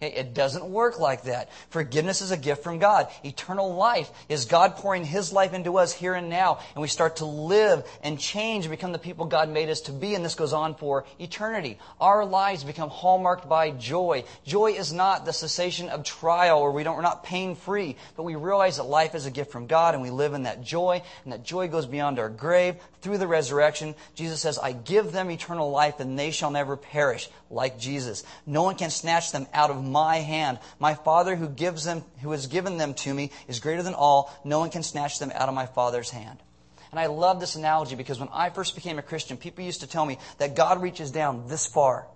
It 0.00 0.32
doesn't 0.32 0.64
work 0.64 0.98
like 0.98 1.24
that. 1.24 1.50
Forgiveness 1.68 2.22
is 2.22 2.30
a 2.30 2.36
gift 2.38 2.62
from 2.62 2.78
God. 2.78 3.08
Eternal 3.22 3.74
life 3.74 4.10
is 4.30 4.46
God 4.46 4.76
pouring 4.76 5.04
His 5.04 5.30
life 5.30 5.52
into 5.52 5.76
us 5.76 5.92
here 5.92 6.14
and 6.14 6.30
now, 6.30 6.60
and 6.74 6.80
we 6.80 6.88
start 6.88 7.16
to 7.16 7.26
live 7.26 7.84
and 8.02 8.18
change 8.18 8.64
and 8.64 8.70
become 8.70 8.92
the 8.92 8.98
people 8.98 9.26
God 9.26 9.50
made 9.50 9.68
us 9.68 9.82
to 9.82 9.92
be, 9.92 10.14
and 10.14 10.24
this 10.24 10.34
goes 10.34 10.54
on 10.54 10.74
for 10.74 11.04
eternity. 11.18 11.78
Our 12.00 12.24
lives 12.24 12.64
become 12.64 12.88
hallmarked 12.88 13.46
by 13.46 13.72
joy. 13.72 14.24
Joy 14.46 14.72
is 14.72 14.90
not 14.90 15.26
the 15.26 15.32
cessation 15.34 15.90
of 15.90 16.02
trial, 16.02 16.60
or 16.60 16.72
we 16.72 16.82
don't, 16.82 16.96
we're 16.96 17.02
not 17.02 17.24
pain 17.24 17.54
free, 17.54 17.96
but 18.16 18.22
we 18.22 18.36
realize 18.36 18.78
that 18.78 18.84
life 18.84 19.14
is 19.14 19.26
a 19.26 19.30
gift 19.30 19.52
from 19.52 19.66
God, 19.66 19.94
and 19.94 20.02
we 20.02 20.10
live 20.10 20.32
in 20.32 20.44
that 20.44 20.62
joy, 20.62 21.02
and 21.24 21.32
that 21.34 21.44
joy 21.44 21.68
goes 21.68 21.84
beyond 21.84 22.18
our 22.18 22.30
grave 22.30 22.76
through 23.02 23.18
the 23.18 23.26
resurrection. 23.26 23.94
Jesus 24.14 24.40
says, 24.40 24.58
I 24.58 24.72
give 24.72 25.12
them 25.12 25.30
eternal 25.30 25.70
life, 25.70 26.00
and 26.00 26.18
they 26.18 26.30
shall 26.30 26.50
never 26.50 26.76
perish, 26.76 27.28
like 27.50 27.78
Jesus. 27.78 28.24
No 28.46 28.62
one 28.62 28.76
can 28.76 28.90
snatch 28.90 29.32
them 29.32 29.46
out 29.52 29.70
of 29.70 29.89
my 29.90 30.16
hand. 30.16 30.58
My 30.78 30.94
Father 30.94 31.36
who 31.36 31.48
gives 31.48 31.84
them, 31.84 32.04
who 32.22 32.30
has 32.32 32.46
given 32.46 32.78
them 32.78 32.94
to 32.94 33.12
me 33.12 33.30
is 33.48 33.60
greater 33.60 33.82
than 33.82 33.94
all. 33.94 34.32
No 34.44 34.58
one 34.58 34.70
can 34.70 34.82
snatch 34.82 35.18
them 35.18 35.32
out 35.34 35.48
of 35.48 35.54
my 35.54 35.66
Father's 35.66 36.10
hand. 36.10 36.38
And 36.90 36.98
I 36.98 37.06
love 37.06 37.38
this 37.40 37.54
analogy 37.54 37.94
because 37.94 38.18
when 38.18 38.28
I 38.32 38.50
first 38.50 38.74
became 38.74 38.98
a 38.98 39.02
Christian, 39.02 39.36
people 39.36 39.64
used 39.64 39.80
to 39.80 39.86
tell 39.86 40.04
me 40.04 40.18
that 40.38 40.56
God 40.56 40.82
reaches 40.82 41.10
down 41.10 41.46
this 41.46 41.66
far, 41.66 42.06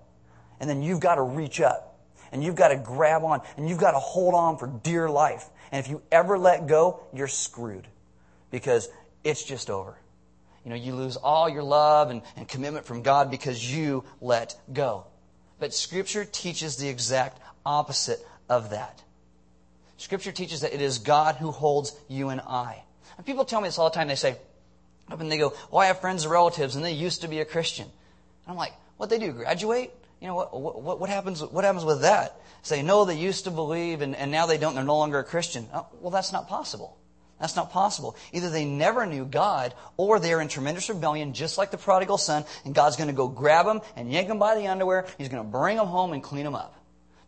and 0.59 0.69
then 0.69 0.83
you've 0.83 1.01
got 1.01 1.15
to 1.15 1.23
reach 1.23 1.61
up, 1.61 1.99
and 2.33 2.43
you've 2.43 2.57
got 2.57 2.69
to 2.69 2.77
grab 2.77 3.23
on, 3.23 3.43
and 3.57 3.69
you've 3.69 3.79
got 3.79 3.93
to 3.93 3.99
hold 3.99 4.35
on 4.35 4.59
for 4.59 4.67
dear 4.67 5.09
life. 5.09 5.49
And 5.71 5.85
if 5.85 5.91
you 5.91 6.03
ever 6.11 6.39
let 6.39 6.67
go, 6.67 7.01
you're 7.13 7.29
screwed 7.29 7.87
because 8.51 8.89
it's 9.23 9.45
just 9.45 9.71
over. 9.71 9.97
You 10.65 10.71
know, 10.71 10.77
you 10.77 10.95
lose 10.95 11.17
all 11.17 11.49
your 11.49 11.63
love 11.63 12.11
and, 12.11 12.23
and 12.37 12.49
commitment 12.49 12.87
from 12.87 13.03
God 13.03 13.31
because 13.31 13.75
you 13.75 14.05
let 14.21 14.57
go. 14.73 15.07
But 15.59 15.75
Scripture 15.75 16.25
teaches 16.25 16.77
the 16.77 16.89
exact 16.89 17.41
opposite 17.65 18.25
of 18.49 18.71
that. 18.71 19.03
Scripture 19.97 20.33
teaches 20.33 20.63
that 20.63 20.75
it 20.75 20.81
is 20.81 20.99
God 20.99 21.37
who 21.37 21.51
holds 21.51 21.97
you 22.09 22.29
and 22.29 22.41
I. 22.41 22.83
And 23.17 23.25
people 23.25 23.45
tell 23.45 23.61
me 23.61 23.69
this 23.69 23.79
all 23.79 23.91
the 23.91 23.95
time. 23.95 24.09
They 24.09 24.17
say, 24.17 24.37
and 25.09 25.31
they 25.31 25.39
go, 25.39 25.55
well, 25.71 25.81
I 25.81 25.87
have 25.87 26.01
friends 26.01 26.25
and 26.25 26.33
relatives, 26.33 26.77
and 26.77 26.85
they 26.85 26.93
used 26.93 27.23
to 27.23 27.29
be 27.29 27.41
a 27.41 27.45
Christian. 27.45 27.87
And 27.87 28.51
I'm 28.51 28.57
like, 28.57 28.73
what 28.97 29.11
they 29.11 29.19
do? 29.19 29.33
Graduate? 29.33 29.93
You 30.21 30.29
know, 30.29 30.35
what, 30.35 30.83
what, 30.83 31.01
what 31.01 31.11
happens, 31.11 31.43
what 31.43 31.65
happens 31.65 31.85
with 31.85 32.03
that? 32.03 32.41
Say, 32.63 32.83
no, 32.83 33.05
they 33.05 33.17
used 33.17 33.45
to 33.45 33.51
believe, 33.51 34.01
and, 34.01 34.17
and 34.17 34.31
now 34.31 34.47
they 34.47 34.57
don't, 34.57 34.75
they're 34.75 34.85
no 34.85 34.97
longer 34.97 35.19
a 35.19 35.25
Christian. 35.25 35.69
Oh, 35.73 35.87
well, 36.01 36.11
that's 36.11 36.33
not 36.33 36.49
possible. 36.49 36.97
That's 37.39 37.57
not 37.57 37.73
possible. 37.73 38.17
Either 38.33 38.49
they 38.49 38.65
never 38.65 39.05
knew 39.05 39.25
God, 39.27 39.75
or 39.97 40.19
they 40.19 40.33
are 40.33 40.41
in 40.41 40.49
tremendous 40.49 40.89
rebellion, 40.89 41.35
just 41.35 41.59
like 41.59 41.71
the 41.71 41.77
prodigal 41.77 42.17
son, 42.17 42.45
and 42.65 42.75
God's 42.75 42.97
going 42.97 43.09
to 43.09 43.15
go 43.15 43.29
grab 43.29 43.67
them 43.67 43.81
and 43.97 44.11
yank 44.11 44.29
them 44.29 44.39
by 44.39 44.55
the 44.55 44.69
underwear. 44.69 45.07
He's 45.19 45.29
going 45.29 45.43
to 45.43 45.49
bring 45.49 45.77
them 45.77 45.87
home 45.87 46.13
and 46.13 46.23
clean 46.23 46.45
them 46.45 46.55
up. 46.55 46.75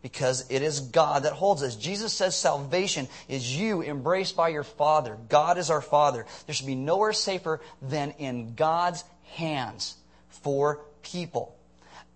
Because 0.07 0.49
it 0.51 0.63
is 0.63 0.79
God 0.79 1.25
that 1.25 1.33
holds 1.33 1.65
us. 1.65 1.75
Jesus 1.75 2.13
says 2.13 2.37
salvation 2.37 3.09
is 3.27 3.59
you 3.59 3.83
embraced 3.83 4.37
by 4.37 4.51
your 4.51 4.63
Father. 4.63 5.19
God 5.29 5.59
is 5.59 5.69
our 5.69 5.81
Father. 5.81 6.27
There 6.47 6.55
should 6.55 6.69
be 6.69 6.77
nowhere 6.77 7.13
safer 7.13 7.61
than 7.83 8.13
in 8.13 8.55
God's 8.55 9.03
hands 9.35 9.97
for 10.29 10.85
people. 11.03 11.57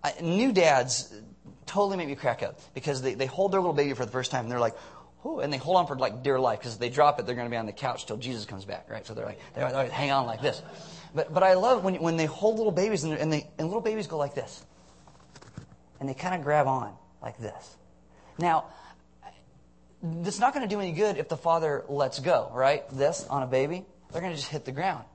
Uh, 0.05 0.11
new 0.21 0.53
dads 0.53 1.13
totally 1.65 1.97
make 1.97 2.07
me 2.07 2.15
crack 2.15 2.43
up 2.43 2.61
because 2.73 3.01
they, 3.01 3.13
they 3.13 3.25
hold 3.25 3.51
their 3.51 3.59
little 3.59 3.73
baby 3.73 3.93
for 3.93 4.05
the 4.05 4.11
first 4.11 4.31
time 4.31 4.45
and 4.45 4.51
they're 4.53 4.57
like, 4.57 4.77
oh, 5.25 5.39
and 5.39 5.51
they 5.51 5.57
hold 5.57 5.75
on 5.75 5.85
for 5.85 5.97
like 5.97 6.23
dear 6.23 6.39
life 6.39 6.59
because 6.59 6.75
if 6.75 6.79
they 6.79 6.89
drop 6.89 7.19
it, 7.19 7.25
they're 7.25 7.35
going 7.35 7.47
to 7.47 7.51
be 7.51 7.57
on 7.57 7.65
the 7.65 7.73
couch 7.73 8.05
till 8.05 8.15
Jesus 8.15 8.45
comes 8.45 8.63
back, 8.63 8.89
right? 8.89 9.05
So 9.05 9.13
they're 9.13 9.25
like, 9.25 9.39
they 9.53 9.63
always 9.63 9.91
hang 9.91 10.11
on 10.11 10.27
like 10.27 10.41
this. 10.41 10.61
But, 11.13 11.33
but 11.33 11.43
I 11.43 11.55
love 11.55 11.83
when, 11.83 11.95
when 11.95 12.15
they 12.15 12.25
hold 12.25 12.55
little 12.55 12.71
babies 12.71 13.03
and, 13.03 13.11
and, 13.15 13.33
they, 13.33 13.49
and 13.57 13.67
little 13.67 13.81
babies 13.81 14.07
go 14.07 14.15
like 14.15 14.33
this. 14.33 14.63
And 15.99 16.07
they 16.07 16.13
kind 16.13 16.35
of 16.35 16.41
grab 16.41 16.67
on 16.67 16.93
like 17.21 17.37
this. 17.37 17.75
Now, 18.41 18.65
it's 20.23 20.39
not 20.39 20.53
going 20.53 20.67
to 20.67 20.75
do 20.75 20.81
any 20.81 20.91
good 20.91 21.17
if 21.17 21.29
the 21.29 21.37
father 21.37 21.85
lets 21.87 22.19
go, 22.19 22.51
right? 22.53 22.83
This 22.91 23.25
on 23.29 23.43
a 23.43 23.47
baby, 23.47 23.85
they're 24.11 24.21
going 24.21 24.33
to 24.33 24.37
just 24.37 24.49
hit 24.49 24.65
the 24.65 24.71
ground. 24.71 25.05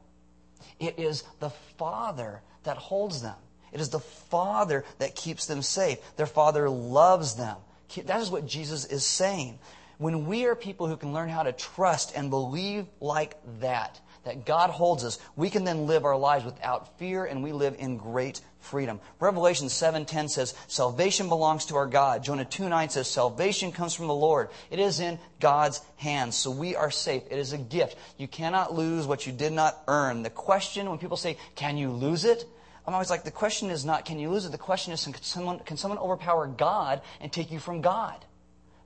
It 0.78 0.98
is 0.98 1.24
the 1.40 1.50
father 1.50 2.40
that 2.62 2.76
holds 2.76 3.20
them. 3.20 3.34
It 3.72 3.80
is 3.80 3.88
the 3.90 4.00
father 4.00 4.84
that 4.98 5.16
keeps 5.16 5.46
them 5.46 5.60
safe. 5.60 5.98
Their 6.16 6.26
father 6.26 6.70
loves 6.70 7.34
them. 7.34 7.56
That 8.04 8.20
is 8.20 8.30
what 8.30 8.46
Jesus 8.46 8.84
is 8.84 9.04
saying. 9.04 9.58
When 9.98 10.26
we 10.26 10.44
are 10.46 10.54
people 10.54 10.86
who 10.86 10.96
can 10.96 11.12
learn 11.12 11.28
how 11.28 11.42
to 11.42 11.52
trust 11.52 12.12
and 12.14 12.30
believe 12.30 12.86
like 13.00 13.36
that, 13.60 14.00
that 14.24 14.44
God 14.44 14.70
holds 14.70 15.04
us, 15.04 15.18
we 15.36 15.50
can 15.50 15.64
then 15.64 15.86
live 15.86 16.04
our 16.04 16.16
lives 16.16 16.44
without 16.44 16.98
fear 16.98 17.24
and 17.24 17.42
we 17.42 17.52
live 17.52 17.76
in 17.78 17.96
great 17.96 18.40
freedom. 18.66 19.00
Revelation 19.20 19.68
7:10 19.68 20.28
says 20.28 20.54
salvation 20.68 21.28
belongs 21.28 21.66
to 21.66 21.76
our 21.76 21.86
God. 21.86 22.22
Jonah 22.22 22.44
2:9 22.44 22.90
says 22.90 23.08
salvation 23.08 23.72
comes 23.72 23.94
from 23.94 24.06
the 24.06 24.14
Lord. 24.14 24.50
It 24.70 24.78
is 24.78 25.00
in 25.00 25.18
God's 25.40 25.80
hands. 25.96 26.36
So 26.36 26.50
we 26.50 26.76
are 26.76 26.90
safe. 26.90 27.22
It 27.30 27.38
is 27.38 27.52
a 27.52 27.58
gift. 27.58 27.96
You 28.18 28.28
cannot 28.28 28.74
lose 28.74 29.06
what 29.06 29.26
you 29.26 29.32
did 29.32 29.52
not 29.52 29.82
earn. 29.88 30.22
The 30.22 30.30
question 30.30 30.88
when 30.90 30.98
people 30.98 31.16
say, 31.16 31.38
"Can 31.54 31.76
you 31.76 31.90
lose 31.90 32.24
it?" 32.24 32.44
I'm 32.86 32.94
always 32.94 33.10
like, 33.10 33.24
the 33.24 33.32
question 33.32 33.70
is 33.70 33.84
not, 33.84 34.04
can 34.04 34.20
you 34.20 34.30
lose 34.30 34.46
it? 34.46 34.52
The 34.52 34.58
question 34.58 34.92
is, 34.92 35.02
can 35.04 35.14
someone, 35.20 35.58
can 35.58 35.76
someone 35.76 35.98
overpower 35.98 36.46
God 36.46 37.02
and 37.20 37.32
take 37.32 37.50
you 37.50 37.58
from 37.58 37.80
God? 37.80 38.24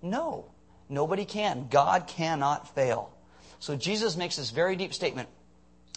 No. 0.00 0.46
Nobody 0.88 1.26
can. 1.26 1.68
God 1.70 2.06
cannot 2.06 2.74
fail. 2.74 3.12
So 3.58 3.76
Jesus 3.76 4.16
makes 4.16 4.36
this 4.36 4.50
very 4.50 4.74
deep 4.74 4.94
statement. 4.94 5.28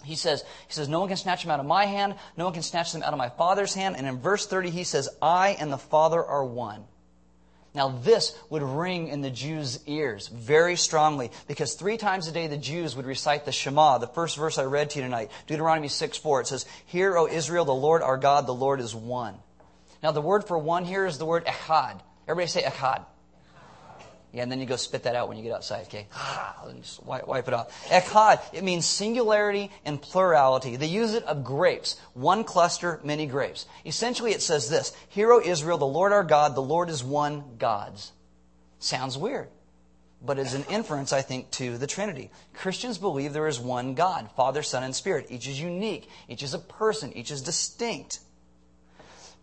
He 0.04 0.16
says, 0.16 0.42
he 0.66 0.72
says, 0.72 0.88
no 0.88 1.00
one 1.00 1.08
can 1.08 1.16
snatch 1.16 1.42
them 1.42 1.50
out 1.50 1.60
of 1.60 1.66
my 1.66 1.86
hand. 1.86 2.14
No 2.36 2.44
one 2.44 2.54
can 2.54 2.62
snatch 2.62 2.92
them 2.92 3.02
out 3.02 3.12
of 3.12 3.18
my 3.18 3.28
Father's 3.28 3.74
hand. 3.74 3.96
And 3.96 4.06
in 4.06 4.20
verse 4.20 4.46
30, 4.46 4.70
he 4.70 4.84
says, 4.84 5.08
I 5.20 5.56
and 5.58 5.72
the 5.72 5.78
Father 5.78 6.22
are 6.24 6.44
one. 6.44 6.84
Now, 7.74 7.88
this 7.88 8.38
would 8.50 8.62
ring 8.62 9.08
in 9.08 9.20
the 9.20 9.30
Jews' 9.30 9.80
ears 9.86 10.28
very 10.28 10.76
strongly 10.76 11.32
because 11.48 11.74
three 11.74 11.96
times 11.96 12.28
a 12.28 12.32
day 12.32 12.46
the 12.46 12.56
Jews 12.56 12.94
would 12.94 13.04
recite 13.04 13.44
the 13.44 13.52
Shema, 13.52 13.98
the 13.98 14.06
first 14.06 14.36
verse 14.36 14.58
I 14.58 14.64
read 14.64 14.90
to 14.90 15.00
you 15.00 15.04
tonight, 15.04 15.32
Deuteronomy 15.48 15.88
6 15.88 16.16
4. 16.18 16.42
It 16.42 16.46
says, 16.46 16.66
Hear, 16.86 17.16
O 17.18 17.26
Israel, 17.26 17.64
the 17.64 17.74
Lord 17.74 18.00
our 18.02 18.16
God, 18.16 18.46
the 18.46 18.54
Lord 18.54 18.78
is 18.80 18.94
one. 18.94 19.34
Now, 20.04 20.12
the 20.12 20.20
word 20.20 20.44
for 20.44 20.56
one 20.56 20.84
here 20.84 21.04
is 21.04 21.18
the 21.18 21.26
word 21.26 21.46
echad. 21.46 22.00
Everybody 22.28 22.46
say 22.46 22.62
echad. 22.62 23.06
Yeah, 24.34 24.42
and 24.42 24.50
then 24.50 24.58
you 24.58 24.66
go 24.66 24.74
spit 24.74 25.04
that 25.04 25.14
out 25.14 25.28
when 25.28 25.36
you 25.36 25.44
get 25.44 25.52
outside, 25.52 25.82
okay? 25.82 26.08
Ah, 26.12 26.64
and 26.66 26.82
just 26.82 27.00
wipe, 27.04 27.46
it 27.46 27.54
off. 27.54 27.88
Echad, 27.88 28.40
it 28.52 28.64
means 28.64 28.84
singularity 28.84 29.70
and 29.84 30.02
plurality. 30.02 30.74
They 30.74 30.88
use 30.88 31.14
it 31.14 31.22
of 31.22 31.44
grapes. 31.44 32.00
One 32.14 32.42
cluster, 32.42 33.00
many 33.04 33.26
grapes. 33.26 33.66
Essentially, 33.86 34.32
it 34.32 34.42
says 34.42 34.68
this 34.68 34.92
Hear, 35.08 35.30
O 35.30 35.40
Israel, 35.40 35.78
the 35.78 35.86
Lord 35.86 36.12
our 36.12 36.24
God, 36.24 36.56
the 36.56 36.62
Lord 36.62 36.90
is 36.90 37.04
one 37.04 37.44
God's. 37.58 38.10
Sounds 38.80 39.16
weird, 39.16 39.46
but 40.20 40.40
is 40.40 40.54
an 40.54 40.64
inference, 40.68 41.12
I 41.12 41.22
think, 41.22 41.52
to 41.52 41.78
the 41.78 41.86
Trinity. 41.86 42.32
Christians 42.54 42.98
believe 42.98 43.32
there 43.32 43.46
is 43.46 43.60
one 43.60 43.94
God, 43.94 44.28
Father, 44.34 44.64
Son, 44.64 44.82
and 44.82 44.96
Spirit. 44.96 45.28
Each 45.30 45.46
is 45.46 45.60
unique, 45.60 46.08
each 46.28 46.42
is 46.42 46.54
a 46.54 46.58
person, 46.58 47.12
each 47.16 47.30
is 47.30 47.40
distinct. 47.40 48.18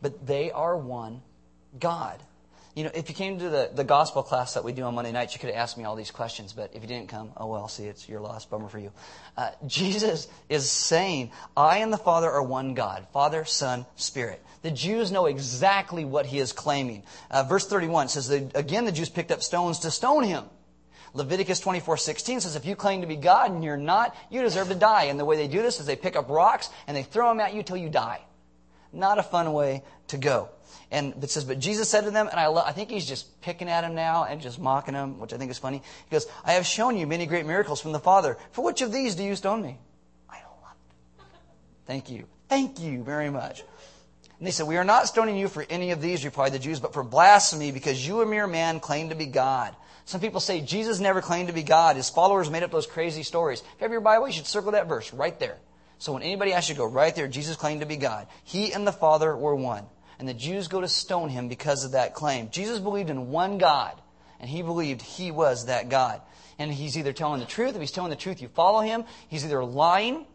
But 0.01 0.27
they 0.27 0.51
are 0.51 0.75
one 0.75 1.21
God. 1.79 2.21
You 2.73 2.85
know, 2.85 2.91
if 2.93 3.09
you 3.09 3.15
came 3.15 3.39
to 3.39 3.49
the, 3.49 3.69
the 3.73 3.83
gospel 3.83 4.23
class 4.23 4.53
that 4.53 4.63
we 4.63 4.71
do 4.71 4.83
on 4.83 4.95
Monday 4.95 5.11
nights, 5.11 5.33
you 5.33 5.39
could 5.39 5.49
have 5.49 5.57
asked 5.57 5.77
me 5.77 5.83
all 5.83 5.95
these 5.95 6.11
questions, 6.11 6.53
but 6.53 6.71
if 6.73 6.81
you 6.81 6.87
didn't 6.87 7.09
come, 7.09 7.31
oh 7.35 7.47
well, 7.47 7.67
see, 7.67 7.83
it's 7.83 8.07
your 8.07 8.21
loss, 8.21 8.45
bummer 8.45 8.69
for 8.69 8.79
you. 8.79 8.93
Uh, 9.35 9.51
Jesus 9.67 10.29
is 10.47 10.71
saying, 10.71 11.31
I 11.57 11.79
and 11.79 11.91
the 11.91 11.97
Father 11.97 12.31
are 12.31 12.43
one 12.43 12.73
God, 12.73 13.07
Father, 13.11 13.43
Son, 13.43 13.85
Spirit. 13.97 14.41
The 14.61 14.71
Jews 14.71 15.11
know 15.11 15.25
exactly 15.25 16.05
what 16.05 16.25
he 16.25 16.39
is 16.39 16.53
claiming. 16.53 17.03
Uh, 17.29 17.43
verse 17.43 17.67
31 17.67 18.07
says, 18.07 18.29
that, 18.29 18.55
again, 18.55 18.85
the 18.85 18.91
Jews 18.93 19.09
picked 19.09 19.31
up 19.31 19.43
stones 19.43 19.79
to 19.79 19.91
stone 19.91 20.23
him. 20.23 20.45
Leviticus 21.13 21.59
24:16 21.59 22.41
says 22.41 22.55
if 22.55 22.65
you 22.65 22.77
claim 22.77 23.01
to 23.01 23.07
be 23.07 23.17
God 23.17 23.51
and 23.51 23.63
you're 23.63 23.75
not, 23.75 24.15
you 24.29 24.41
deserve 24.41 24.69
to 24.69 24.75
die. 24.75 25.05
And 25.05 25.19
the 25.19 25.25
way 25.25 25.35
they 25.35 25.49
do 25.49 25.61
this 25.61 25.79
is 25.79 25.85
they 25.85 25.97
pick 25.97 26.15
up 26.15 26.29
rocks 26.29 26.69
and 26.87 26.95
they 26.95 27.03
throw 27.03 27.27
them 27.27 27.41
at 27.41 27.53
you 27.53 27.63
till 27.63 27.75
you 27.75 27.89
die. 27.89 28.21
Not 28.93 29.19
a 29.19 29.23
fun 29.23 29.53
way 29.53 29.83
to 30.07 30.17
go. 30.17 30.49
And 30.91 31.23
it 31.23 31.29
says, 31.29 31.45
but 31.45 31.59
Jesus 31.59 31.89
said 31.89 32.03
to 32.03 32.11
them, 32.11 32.27
and 32.27 32.37
I, 32.39 32.47
lo- 32.47 32.63
I 32.65 32.73
think 32.73 32.89
he's 32.89 33.05
just 33.05 33.41
picking 33.41 33.69
at 33.69 33.85
him 33.85 33.95
now 33.95 34.25
and 34.25 34.41
just 34.41 34.59
mocking 34.59 34.93
him, 34.93 35.19
which 35.19 35.31
I 35.31 35.37
think 35.37 35.49
is 35.49 35.57
funny. 35.57 35.77
He 35.77 36.11
goes, 36.11 36.27
I 36.43 36.53
have 36.53 36.65
shown 36.65 36.97
you 36.97 37.07
many 37.07 37.25
great 37.25 37.45
miracles 37.45 37.79
from 37.79 37.93
the 37.93 37.99
Father. 37.99 38.37
For 38.51 38.63
which 38.63 38.81
of 38.81 38.91
these 38.91 39.15
do 39.15 39.23
you 39.23 39.35
stone 39.37 39.61
me? 39.61 39.77
I 40.29 40.35
love 40.35 40.75
it. 40.89 41.25
Thank 41.85 42.09
you. 42.09 42.25
Thank 42.49 42.81
you 42.81 43.03
very 43.03 43.29
much. 43.29 43.63
And 44.37 44.47
they 44.47 44.51
said, 44.51 44.67
We 44.67 44.75
are 44.75 44.83
not 44.83 45.07
stoning 45.07 45.37
you 45.37 45.47
for 45.47 45.65
any 45.69 45.91
of 45.91 46.01
these, 46.01 46.25
replied 46.25 46.51
the 46.51 46.59
Jews, 46.59 46.81
but 46.81 46.93
for 46.93 47.03
blasphemy, 47.03 47.71
because 47.71 48.05
you, 48.05 48.21
a 48.21 48.25
mere 48.25 48.47
man, 48.47 48.81
claim 48.81 49.09
to 49.09 49.15
be 49.15 49.27
God. 49.27 49.73
Some 50.05 50.19
people 50.19 50.41
say 50.41 50.59
Jesus 50.59 50.99
never 50.99 51.21
claimed 51.21 51.47
to 51.47 51.53
be 51.53 51.63
God. 51.63 51.95
His 51.95 52.09
followers 52.09 52.49
made 52.49 52.63
up 52.63 52.71
those 52.71 52.87
crazy 52.87 53.23
stories. 53.23 53.61
If 53.61 53.67
you 53.79 53.85
have 53.85 53.91
your 53.91 54.01
Bible, 54.01 54.27
you 54.27 54.33
should 54.33 54.47
circle 54.47 54.71
that 54.73 54.89
verse 54.89 55.13
right 55.13 55.39
there. 55.39 55.57
So 56.01 56.13
when 56.13 56.23
anybody 56.23 56.51
asks 56.51 56.67
you, 56.67 56.73
go 56.73 56.85
right 56.85 57.15
there, 57.15 57.27
Jesus 57.27 57.55
claimed 57.55 57.81
to 57.81 57.85
be 57.85 57.95
God. 57.95 58.25
He 58.43 58.73
and 58.73 58.87
the 58.87 58.91
Father 58.91 59.37
were 59.37 59.55
one 59.55 59.85
and 60.17 60.27
the 60.27 60.33
Jews 60.33 60.67
go 60.67 60.81
to 60.81 60.87
stone 60.87 61.29
him 61.29 61.47
because 61.47 61.83
of 61.83 61.91
that 61.91 62.13
claim. 62.13 62.49
Jesus 62.51 62.79
believed 62.79 63.09
in 63.09 63.31
one 63.31 63.57
God, 63.57 63.99
and 64.39 64.47
he 64.47 64.61
believed 64.61 65.01
he 65.01 65.31
was 65.31 65.65
that 65.65 65.89
God. 65.89 66.21
And 66.59 66.71
he's 66.71 66.95
either 66.95 67.11
telling 67.11 67.39
the 67.39 67.47
truth. 67.47 67.73
If 67.73 67.81
he's 67.81 67.91
telling 67.91 68.11
the 68.11 68.15
truth, 68.15 68.39
you 68.39 68.47
follow 68.47 68.81
him. 68.81 69.05
He's 69.29 69.43
either 69.43 69.63
lying, 69.63 70.27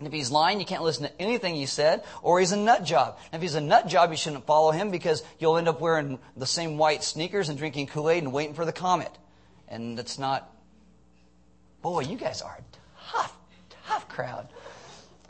And 0.00 0.06
if 0.06 0.14
he's 0.14 0.30
lying, 0.30 0.60
you 0.60 0.66
can't 0.66 0.82
listen 0.82 1.04
to 1.04 1.20
anything 1.20 1.54
he 1.54 1.66
said, 1.66 2.02
or 2.22 2.40
he's 2.40 2.52
a 2.52 2.56
nut 2.56 2.84
job. 2.84 3.18
And 3.30 3.38
if 3.38 3.42
he's 3.42 3.54
a 3.54 3.60
nut 3.60 3.86
job, 3.86 4.10
you 4.10 4.16
shouldn't 4.16 4.46
follow 4.46 4.70
him 4.70 4.90
because 4.90 5.22
you'll 5.38 5.58
end 5.58 5.68
up 5.68 5.78
wearing 5.78 6.18
the 6.38 6.46
same 6.46 6.78
white 6.78 7.04
sneakers 7.04 7.50
and 7.50 7.58
drinking 7.58 7.88
Kool-Aid 7.88 8.22
and 8.22 8.32
waiting 8.32 8.54
for 8.54 8.64
the 8.64 8.72
comet. 8.72 9.12
And 9.68 9.98
that's 9.98 10.18
not, 10.18 10.50
boy, 11.82 12.00
you 12.00 12.16
guys 12.16 12.40
are 12.40 12.58
a 12.58 13.12
tough, 13.12 13.36
tough 13.86 14.08
crowd. 14.08 14.48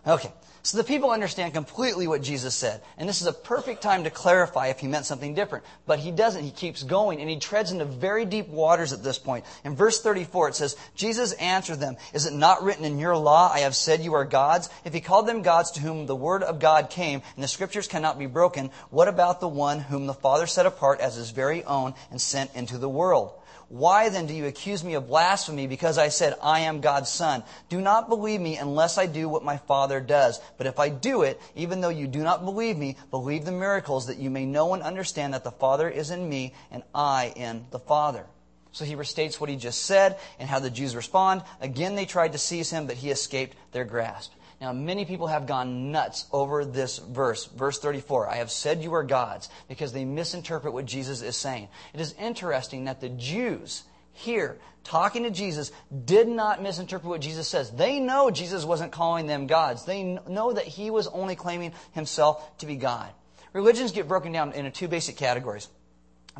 Okay. 0.06 0.32
So 0.62 0.76
the 0.76 0.84
people 0.84 1.10
understand 1.10 1.54
completely 1.54 2.06
what 2.06 2.20
Jesus 2.20 2.54
said. 2.54 2.82
And 2.98 3.08
this 3.08 3.22
is 3.22 3.26
a 3.26 3.32
perfect 3.32 3.80
time 3.80 4.04
to 4.04 4.10
clarify 4.10 4.66
if 4.66 4.78
he 4.78 4.88
meant 4.88 5.06
something 5.06 5.34
different. 5.34 5.64
But 5.86 6.00
he 6.00 6.10
doesn't. 6.10 6.44
He 6.44 6.50
keeps 6.50 6.82
going 6.82 7.20
and 7.20 7.30
he 7.30 7.38
treads 7.38 7.72
into 7.72 7.86
very 7.86 8.26
deep 8.26 8.46
waters 8.48 8.92
at 8.92 9.02
this 9.02 9.18
point. 9.18 9.46
In 9.64 9.74
verse 9.74 10.02
34 10.02 10.50
it 10.50 10.54
says, 10.54 10.76
Jesus 10.94 11.32
answered 11.32 11.80
them, 11.80 11.96
Is 12.12 12.26
it 12.26 12.34
not 12.34 12.62
written 12.62 12.84
in 12.84 12.98
your 12.98 13.16
law, 13.16 13.50
I 13.50 13.60
have 13.60 13.74
said 13.74 14.00
you 14.00 14.12
are 14.14 14.26
gods? 14.26 14.68
If 14.84 14.92
he 14.92 15.00
called 15.00 15.26
them 15.26 15.40
gods 15.40 15.70
to 15.72 15.80
whom 15.80 16.04
the 16.04 16.16
word 16.16 16.42
of 16.42 16.60
God 16.60 16.90
came 16.90 17.22
and 17.34 17.42
the 17.42 17.48
scriptures 17.48 17.88
cannot 17.88 18.18
be 18.18 18.26
broken, 18.26 18.70
what 18.90 19.08
about 19.08 19.40
the 19.40 19.48
one 19.48 19.80
whom 19.80 20.06
the 20.06 20.14
Father 20.14 20.46
set 20.46 20.66
apart 20.66 21.00
as 21.00 21.14
his 21.14 21.30
very 21.30 21.64
own 21.64 21.94
and 22.10 22.20
sent 22.20 22.54
into 22.54 22.76
the 22.76 22.88
world? 22.88 23.32
Why 23.70 24.08
then 24.08 24.26
do 24.26 24.34
you 24.34 24.46
accuse 24.46 24.82
me 24.82 24.94
of 24.94 25.06
blasphemy 25.06 25.68
because 25.68 25.96
I 25.96 26.08
said, 26.08 26.34
I 26.42 26.60
am 26.60 26.80
God's 26.80 27.08
son? 27.08 27.44
Do 27.68 27.80
not 27.80 28.08
believe 28.08 28.40
me 28.40 28.56
unless 28.56 28.98
I 28.98 29.06
do 29.06 29.28
what 29.28 29.44
my 29.44 29.58
Father 29.58 30.00
does. 30.00 30.40
But 30.58 30.66
if 30.66 30.80
I 30.80 30.88
do 30.88 31.22
it, 31.22 31.40
even 31.54 31.80
though 31.80 31.88
you 31.88 32.08
do 32.08 32.24
not 32.24 32.44
believe 32.44 32.76
me, 32.76 32.96
believe 33.12 33.44
the 33.44 33.52
miracles 33.52 34.08
that 34.08 34.18
you 34.18 34.28
may 34.28 34.44
know 34.44 34.74
and 34.74 34.82
understand 34.82 35.34
that 35.34 35.44
the 35.44 35.52
Father 35.52 35.88
is 35.88 36.10
in 36.10 36.28
me 36.28 36.52
and 36.72 36.82
I 36.92 37.32
in 37.36 37.64
the 37.70 37.78
Father. 37.78 38.26
So 38.72 38.84
he 38.84 38.96
restates 38.96 39.38
what 39.38 39.50
he 39.50 39.54
just 39.54 39.84
said 39.84 40.18
and 40.40 40.48
how 40.48 40.58
the 40.58 40.68
Jews 40.68 40.96
respond. 40.96 41.44
Again, 41.60 41.94
they 41.94 42.06
tried 42.06 42.32
to 42.32 42.38
seize 42.38 42.70
him, 42.70 42.88
but 42.88 42.96
he 42.96 43.10
escaped 43.10 43.56
their 43.70 43.84
grasp. 43.84 44.32
Now, 44.60 44.74
many 44.74 45.06
people 45.06 45.28
have 45.28 45.46
gone 45.46 45.90
nuts 45.90 46.26
over 46.32 46.66
this 46.66 46.98
verse, 46.98 47.46
verse 47.46 47.78
34. 47.78 48.28
I 48.28 48.36
have 48.36 48.50
said 48.50 48.82
you 48.82 48.92
are 48.92 49.02
gods 49.02 49.48
because 49.68 49.92
they 49.92 50.04
misinterpret 50.04 50.74
what 50.74 50.84
Jesus 50.84 51.22
is 51.22 51.34
saying. 51.34 51.68
It 51.94 52.00
is 52.00 52.14
interesting 52.18 52.84
that 52.84 53.00
the 53.00 53.08
Jews 53.08 53.84
here, 54.12 54.58
talking 54.84 55.22
to 55.22 55.30
Jesus, 55.30 55.72
did 56.04 56.28
not 56.28 56.62
misinterpret 56.62 57.08
what 57.08 57.22
Jesus 57.22 57.48
says. 57.48 57.70
They 57.70 58.00
know 58.00 58.30
Jesus 58.30 58.66
wasn't 58.66 58.92
calling 58.92 59.26
them 59.26 59.46
gods. 59.46 59.86
They 59.86 60.02
know 60.02 60.52
that 60.52 60.66
he 60.66 60.90
was 60.90 61.06
only 61.06 61.36
claiming 61.36 61.72
himself 61.92 62.58
to 62.58 62.66
be 62.66 62.76
God. 62.76 63.10
Religions 63.54 63.92
get 63.92 64.08
broken 64.08 64.30
down 64.30 64.52
into 64.52 64.70
two 64.70 64.88
basic 64.88 65.16
categories 65.16 65.68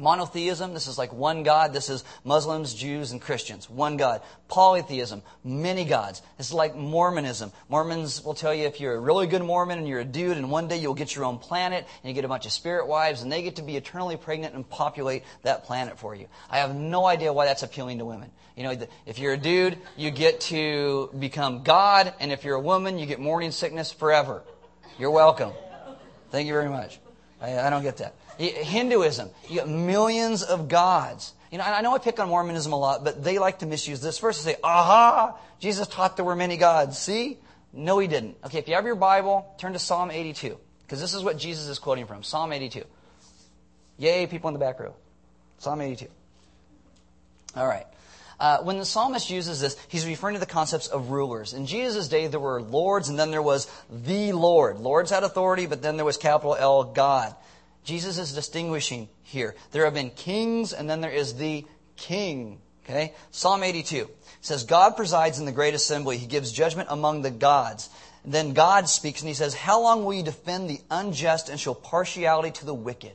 Monotheism, 0.00 0.74
this 0.74 0.86
is 0.86 0.98
like 0.98 1.12
one 1.12 1.42
God. 1.42 1.72
This 1.72 1.90
is 1.90 2.02
Muslims, 2.24 2.74
Jews, 2.74 3.12
and 3.12 3.20
Christians. 3.20 3.68
One 3.68 3.96
God. 3.96 4.22
Polytheism, 4.48 5.22
many 5.44 5.84
gods. 5.84 6.22
It's 6.38 6.52
like 6.52 6.74
Mormonism. 6.74 7.52
Mormons 7.68 8.24
will 8.24 8.34
tell 8.34 8.54
you 8.54 8.66
if 8.66 8.80
you're 8.80 8.94
a 8.94 9.00
really 9.00 9.26
good 9.26 9.42
Mormon 9.42 9.78
and 9.78 9.86
you're 9.86 10.00
a 10.00 10.04
dude, 10.04 10.36
and 10.36 10.50
one 10.50 10.66
day 10.66 10.78
you'll 10.78 10.94
get 10.94 11.14
your 11.14 11.24
own 11.24 11.38
planet, 11.38 11.86
and 12.02 12.08
you 12.08 12.14
get 12.14 12.24
a 12.24 12.28
bunch 12.28 12.46
of 12.46 12.52
spirit 12.52 12.88
wives, 12.88 13.22
and 13.22 13.30
they 13.30 13.42
get 13.42 13.56
to 13.56 13.62
be 13.62 13.76
eternally 13.76 14.16
pregnant 14.16 14.54
and 14.54 14.68
populate 14.68 15.22
that 15.42 15.64
planet 15.64 15.98
for 15.98 16.14
you. 16.14 16.26
I 16.50 16.58
have 16.58 16.74
no 16.74 17.04
idea 17.04 17.32
why 17.32 17.44
that's 17.44 17.62
appealing 17.62 17.98
to 17.98 18.04
women. 18.04 18.30
You 18.56 18.64
know, 18.64 18.86
if 19.06 19.18
you're 19.18 19.34
a 19.34 19.38
dude, 19.38 19.78
you 19.96 20.10
get 20.10 20.40
to 20.42 21.10
become 21.18 21.62
God, 21.62 22.12
and 22.20 22.32
if 22.32 22.44
you're 22.44 22.56
a 22.56 22.60
woman, 22.60 22.98
you 22.98 23.06
get 23.06 23.20
morning 23.20 23.52
sickness 23.52 23.92
forever. 23.92 24.42
You're 24.98 25.10
welcome. 25.10 25.52
Thank 26.30 26.46
you 26.46 26.52
very 26.52 26.68
much. 26.68 26.98
I, 27.40 27.58
I 27.58 27.70
don't 27.70 27.82
get 27.82 27.98
that. 27.98 28.14
Hinduism, 28.48 29.30
you 29.48 29.58
got 29.58 29.68
millions 29.68 30.42
of 30.42 30.68
gods. 30.68 31.32
You 31.50 31.58
know, 31.58 31.64
I 31.64 31.80
know 31.80 31.94
I 31.94 31.98
pick 31.98 32.20
on 32.20 32.28
Mormonism 32.28 32.72
a 32.72 32.78
lot, 32.78 33.04
but 33.04 33.24
they 33.24 33.38
like 33.38 33.58
to 33.58 33.66
misuse 33.66 34.00
this 34.00 34.18
verse 34.18 34.38
and 34.38 34.54
say, 34.54 34.60
aha, 34.62 35.36
Jesus 35.58 35.88
taught 35.88 36.16
there 36.16 36.24
were 36.24 36.36
many 36.36 36.56
gods. 36.56 36.98
See? 36.98 37.38
No, 37.72 37.98
he 37.98 38.06
didn't. 38.06 38.36
Okay, 38.44 38.58
if 38.58 38.68
you 38.68 38.74
have 38.74 38.86
your 38.86 38.94
Bible, 38.94 39.52
turn 39.58 39.72
to 39.72 39.78
Psalm 39.78 40.10
82, 40.10 40.56
because 40.82 41.00
this 41.00 41.14
is 41.14 41.22
what 41.22 41.38
Jesus 41.38 41.66
is 41.66 41.78
quoting 41.78 42.06
from. 42.06 42.22
Psalm 42.22 42.52
82. 42.52 42.84
Yay, 43.98 44.26
people 44.26 44.48
in 44.48 44.54
the 44.54 44.60
back 44.60 44.80
row. 44.80 44.94
Psalm 45.58 45.80
82. 45.80 46.06
All 47.56 47.66
right. 47.66 47.86
Uh, 48.38 48.58
when 48.62 48.78
the 48.78 48.86
psalmist 48.86 49.28
uses 49.28 49.60
this, 49.60 49.76
he's 49.88 50.06
referring 50.06 50.34
to 50.34 50.40
the 50.40 50.46
concepts 50.46 50.86
of 50.86 51.10
rulers. 51.10 51.52
In 51.52 51.66
Jesus' 51.66 52.08
day, 52.08 52.26
there 52.26 52.40
were 52.40 52.62
lords, 52.62 53.10
and 53.10 53.18
then 53.18 53.30
there 53.30 53.42
was 53.42 53.70
the 53.90 54.32
Lord. 54.32 54.78
Lords 54.78 55.10
had 55.10 55.24
authority, 55.24 55.66
but 55.66 55.82
then 55.82 55.96
there 55.96 56.06
was 56.06 56.16
capital 56.16 56.56
L, 56.56 56.84
God. 56.84 57.34
Jesus 57.84 58.18
is 58.18 58.32
distinguishing 58.32 59.08
here. 59.22 59.54
There 59.72 59.84
have 59.84 59.94
been 59.94 60.10
kings, 60.10 60.72
and 60.72 60.88
then 60.88 61.00
there 61.00 61.10
is 61.10 61.34
the 61.34 61.64
king. 61.96 62.60
Okay? 62.84 63.14
Psalm 63.30 63.62
82 63.62 64.08
says, 64.40 64.64
God 64.64 64.96
presides 64.96 65.38
in 65.38 65.46
the 65.46 65.52
great 65.52 65.74
assembly. 65.74 66.18
He 66.18 66.26
gives 66.26 66.52
judgment 66.52 66.88
among 66.90 67.22
the 67.22 67.30
gods. 67.30 67.88
And 68.24 68.34
then 68.34 68.52
God 68.52 68.88
speaks, 68.88 69.20
and 69.20 69.28
he 69.28 69.34
says, 69.34 69.54
How 69.54 69.80
long 69.80 70.04
will 70.04 70.14
you 70.14 70.22
defend 70.22 70.68
the 70.68 70.80
unjust 70.90 71.48
and 71.48 71.58
show 71.58 71.74
partiality 71.74 72.50
to 72.52 72.66
the 72.66 72.74
wicked? 72.74 73.12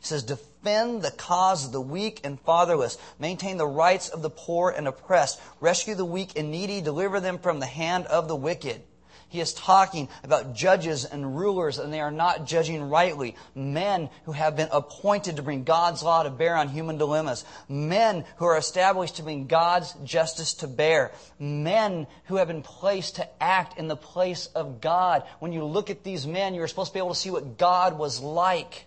He 0.00 0.06
says, 0.06 0.22
Defend 0.22 1.02
the 1.02 1.10
cause 1.10 1.66
of 1.66 1.72
the 1.72 1.80
weak 1.80 2.20
and 2.24 2.40
fatherless. 2.40 2.98
Maintain 3.18 3.58
the 3.58 3.66
rights 3.66 4.08
of 4.08 4.22
the 4.22 4.30
poor 4.30 4.70
and 4.70 4.88
oppressed. 4.88 5.40
Rescue 5.60 5.94
the 5.94 6.04
weak 6.04 6.32
and 6.36 6.50
needy. 6.50 6.80
Deliver 6.80 7.20
them 7.20 7.38
from 7.38 7.60
the 7.60 7.66
hand 7.66 8.06
of 8.06 8.26
the 8.26 8.36
wicked. 8.36 8.82
He 9.30 9.40
is 9.40 9.54
talking 9.54 10.08
about 10.24 10.54
judges 10.54 11.04
and 11.04 11.36
rulers, 11.36 11.78
and 11.78 11.92
they 11.92 12.00
are 12.00 12.10
not 12.10 12.46
judging 12.46 12.90
rightly. 12.90 13.36
Men 13.54 14.10
who 14.24 14.32
have 14.32 14.56
been 14.56 14.68
appointed 14.72 15.36
to 15.36 15.42
bring 15.42 15.62
God's 15.62 16.02
law 16.02 16.24
to 16.24 16.30
bear 16.30 16.56
on 16.56 16.68
human 16.68 16.98
dilemmas. 16.98 17.44
Men 17.68 18.24
who 18.38 18.46
are 18.46 18.58
established 18.58 19.16
to 19.16 19.22
bring 19.22 19.46
God's 19.46 19.92
justice 20.04 20.54
to 20.54 20.66
bear. 20.66 21.12
Men 21.38 22.08
who 22.24 22.36
have 22.36 22.48
been 22.48 22.62
placed 22.62 23.16
to 23.16 23.42
act 23.42 23.78
in 23.78 23.86
the 23.86 23.96
place 23.96 24.46
of 24.46 24.80
God. 24.80 25.22
When 25.38 25.52
you 25.52 25.64
look 25.64 25.90
at 25.90 26.02
these 26.02 26.26
men, 26.26 26.54
you're 26.54 26.66
supposed 26.66 26.90
to 26.90 26.94
be 26.94 26.98
able 26.98 27.10
to 27.10 27.14
see 27.14 27.30
what 27.30 27.56
God 27.56 27.96
was 27.96 28.20
like. 28.20 28.86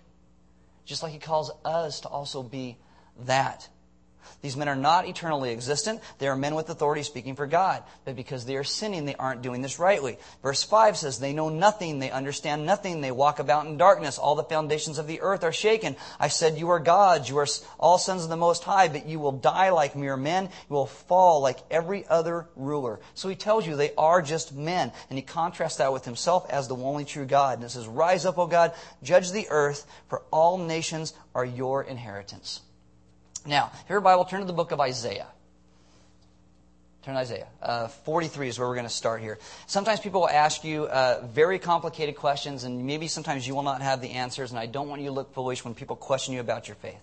Just 0.84 1.04
like 1.04 1.14
He 1.14 1.20
calls 1.20 1.52
us 1.64 2.02
to 2.02 2.10
also 2.10 2.44
be 2.44 2.78
that. 3.26 3.70
These 4.42 4.58
men 4.58 4.68
are 4.68 4.76
not 4.76 5.08
eternally 5.08 5.52
existent. 5.52 6.02
They 6.20 6.28
are 6.28 6.36
men 6.36 6.56
with 6.56 6.70
authority 6.70 7.04
speaking 7.04 7.36
for 7.36 7.48
God. 7.48 7.84
But 8.06 8.16
because 8.16 8.46
they 8.46 8.56
are 8.56 8.64
sinning, 8.64 9.06
they 9.06 9.16
aren't 9.16 9.42
doing 9.42 9.62
this 9.62 9.80
rightly. 9.80 10.18
Verse 10.42 10.64
5 10.64 10.98
says, 10.98 11.20
They 11.20 11.34
know 11.34 11.50
nothing. 11.50 12.00
They 12.00 12.12
understand 12.12 12.66
nothing. 12.66 13.02
They 13.02 13.12
walk 13.12 13.40
about 13.40 13.66
in 13.66 13.78
darkness. 13.78 14.18
All 14.18 14.36
the 14.36 14.44
foundations 14.44 14.98
of 14.98 15.08
the 15.08 15.22
earth 15.22 15.44
are 15.44 15.52
shaken. 15.52 15.96
I 16.20 16.28
said, 16.28 16.58
You 16.58 16.70
are 16.70 16.80
gods. 16.80 17.30
You 17.30 17.38
are 17.38 17.48
all 17.80 17.98
sons 17.98 18.24
of 18.24 18.30
the 18.30 18.38
Most 18.38 18.64
High, 18.64 18.88
but 18.88 19.08
you 19.08 19.20
will 19.20 19.32
die 19.32 19.70
like 19.70 19.96
mere 19.96 20.18
men. 20.18 20.50
You 20.70 20.76
will 20.76 20.86
fall 20.86 21.42
like 21.42 21.60
every 21.72 22.06
other 22.08 22.48
ruler. 22.56 23.00
So 23.14 23.30
he 23.30 23.36
tells 23.36 23.66
you 23.66 23.76
they 23.76 23.94
are 23.96 24.22
just 24.22 24.54
men. 24.54 24.92
And 25.10 25.18
he 25.18 25.24
contrasts 25.24 25.78
that 25.78 25.94
with 25.94 26.06
himself 26.06 26.50
as 26.50 26.68
the 26.68 26.76
only 26.76 27.06
true 27.06 27.26
God. 27.26 27.58
And 27.58 27.66
it 27.66 27.70
says, 27.70 27.88
Rise 27.88 28.26
up, 28.26 28.38
O 28.38 28.48
God, 28.48 28.74
judge 29.02 29.32
the 29.32 29.48
earth, 29.50 29.86
for 30.08 30.24
all 30.32 30.58
nations 30.58 31.14
are 31.36 31.46
your 31.46 31.84
inheritance. 31.84 32.62
Now, 33.46 33.72
if 33.74 33.90
your 33.90 34.02
Bible, 34.02 34.26
turn 34.26 34.40
to 34.40 34.46
the 34.46 34.54
book 34.54 34.72
of 34.72 34.80
Isaiah. 34.80 35.28
Turn 37.04 37.16
to 37.16 37.20
Isaiah. 37.20 37.48
Uh, 37.62 37.88
43 37.90 38.48
is 38.48 38.58
where 38.58 38.68
we're 38.68 38.76
going 38.76 38.86
to 38.86 38.94
start 38.94 39.22
here. 39.22 39.38
Sometimes 39.68 40.00
people 40.00 40.22
will 40.22 40.30
ask 40.30 40.64
you 40.64 40.86
uh, 40.86 41.26
very 41.26 41.60
complicated 41.60 42.16
questions, 42.16 42.64
and 42.64 42.86
maybe 42.86 43.10
sometimes 43.10 43.46
you 43.46 43.54
will 43.56 43.64
not 43.64 43.82
have 43.82 44.00
the 44.00 44.12
answers, 44.12 44.52
and 44.52 44.60
I 44.60 44.68
don't 44.68 44.88
want 44.88 45.02
you 45.02 45.08
to 45.08 45.14
look 45.14 45.34
foolish 45.34 45.66
when 45.66 45.76
people 45.76 45.98
question 45.98 46.34
you 46.34 46.40
about 46.40 46.70
your 46.70 46.76
faith. 46.76 47.00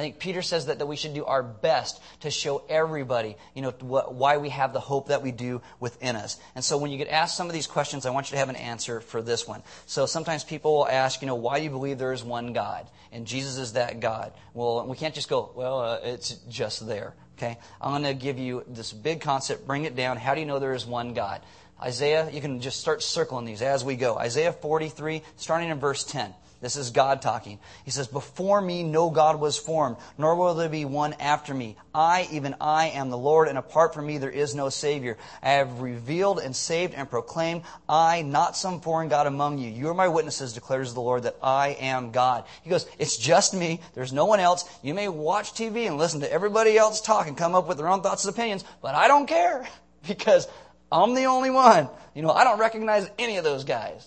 I 0.00 0.02
think 0.02 0.18
Peter 0.18 0.40
says 0.40 0.64
that, 0.64 0.78
that 0.78 0.86
we 0.86 0.96
should 0.96 1.12
do 1.12 1.26
our 1.26 1.42
best 1.42 2.00
to 2.20 2.30
show 2.30 2.64
everybody, 2.70 3.36
you 3.54 3.60
know, 3.60 3.72
what, 3.80 4.14
why 4.14 4.38
we 4.38 4.48
have 4.48 4.72
the 4.72 4.80
hope 4.80 5.08
that 5.08 5.20
we 5.20 5.30
do 5.30 5.60
within 5.78 6.16
us. 6.16 6.40
And 6.54 6.64
so 6.64 6.78
when 6.78 6.90
you 6.90 6.96
get 6.96 7.08
asked 7.08 7.36
some 7.36 7.48
of 7.48 7.52
these 7.52 7.66
questions, 7.66 8.06
I 8.06 8.10
want 8.10 8.30
you 8.30 8.36
to 8.36 8.38
have 8.38 8.48
an 8.48 8.56
answer 8.56 9.02
for 9.02 9.20
this 9.20 9.46
one. 9.46 9.62
So 9.84 10.06
sometimes 10.06 10.42
people 10.42 10.72
will 10.74 10.88
ask, 10.88 11.20
you 11.20 11.26
know, 11.26 11.34
why 11.34 11.58
do 11.58 11.64
you 11.64 11.70
believe 11.70 11.98
there 11.98 12.14
is 12.14 12.24
one 12.24 12.54
God? 12.54 12.88
And 13.12 13.26
Jesus 13.26 13.58
is 13.58 13.74
that 13.74 14.00
God. 14.00 14.32
Well, 14.54 14.86
we 14.86 14.96
can't 14.96 15.14
just 15.14 15.28
go, 15.28 15.52
well, 15.54 15.80
uh, 15.80 15.98
it's 16.02 16.30
just 16.48 16.86
there. 16.86 17.12
Okay? 17.36 17.58
I'm 17.78 17.90
going 17.90 18.04
to 18.04 18.14
give 18.18 18.38
you 18.38 18.64
this 18.68 18.94
big 18.94 19.20
concept, 19.20 19.66
bring 19.66 19.84
it 19.84 19.96
down. 19.96 20.16
How 20.16 20.32
do 20.32 20.40
you 20.40 20.46
know 20.46 20.60
there 20.60 20.72
is 20.72 20.86
one 20.86 21.12
God? 21.12 21.42
Isaiah, 21.78 22.30
you 22.30 22.40
can 22.40 22.62
just 22.62 22.80
start 22.80 23.02
circling 23.02 23.44
these 23.44 23.60
as 23.60 23.84
we 23.84 23.96
go. 23.96 24.16
Isaiah 24.16 24.54
43, 24.54 25.20
starting 25.36 25.68
in 25.68 25.78
verse 25.78 26.04
10. 26.04 26.32
This 26.60 26.76
is 26.76 26.90
God 26.90 27.22
talking. 27.22 27.58
He 27.86 27.90
says, 27.90 28.06
Before 28.06 28.60
me 28.60 28.82
no 28.82 29.08
God 29.08 29.40
was 29.40 29.56
formed, 29.56 29.96
nor 30.18 30.34
will 30.34 30.54
there 30.54 30.68
be 30.68 30.84
one 30.84 31.14
after 31.14 31.54
me. 31.54 31.76
I, 31.94 32.28
even 32.32 32.54
I, 32.60 32.88
am 32.88 33.08
the 33.08 33.16
Lord, 33.16 33.48
and 33.48 33.56
apart 33.56 33.94
from 33.94 34.06
me 34.06 34.18
there 34.18 34.30
is 34.30 34.54
no 34.54 34.68
Savior. 34.68 35.16
I 35.42 35.52
have 35.52 35.80
revealed 35.80 36.38
and 36.38 36.54
saved 36.54 36.92
and 36.92 37.08
proclaimed, 37.08 37.62
I, 37.88 38.20
not 38.20 38.58
some 38.58 38.82
foreign 38.82 39.08
God 39.08 39.26
among 39.26 39.56
you. 39.56 39.70
You 39.70 39.88
are 39.88 39.94
my 39.94 40.08
witnesses, 40.08 40.52
declares 40.52 40.92
the 40.92 41.00
Lord, 41.00 41.22
that 41.22 41.36
I 41.42 41.68
am 41.80 42.10
God. 42.10 42.44
He 42.62 42.68
goes, 42.68 42.86
It's 42.98 43.16
just 43.16 43.54
me. 43.54 43.80
There's 43.94 44.12
no 44.12 44.26
one 44.26 44.40
else. 44.40 44.68
You 44.82 44.92
may 44.92 45.08
watch 45.08 45.54
TV 45.54 45.86
and 45.86 45.96
listen 45.96 46.20
to 46.20 46.30
everybody 46.30 46.76
else 46.76 47.00
talk 47.00 47.26
and 47.26 47.38
come 47.38 47.54
up 47.54 47.68
with 47.68 47.78
their 47.78 47.88
own 47.88 48.02
thoughts 48.02 48.26
and 48.26 48.34
opinions, 48.34 48.64
but 48.82 48.94
I 48.94 49.08
don't 49.08 49.26
care 49.26 49.66
because 50.06 50.46
I'm 50.92 51.14
the 51.14 51.24
only 51.24 51.50
one. 51.50 51.88
You 52.14 52.20
know, 52.20 52.32
I 52.32 52.44
don't 52.44 52.58
recognize 52.58 53.10
any 53.18 53.38
of 53.38 53.44
those 53.44 53.64
guys. 53.64 54.06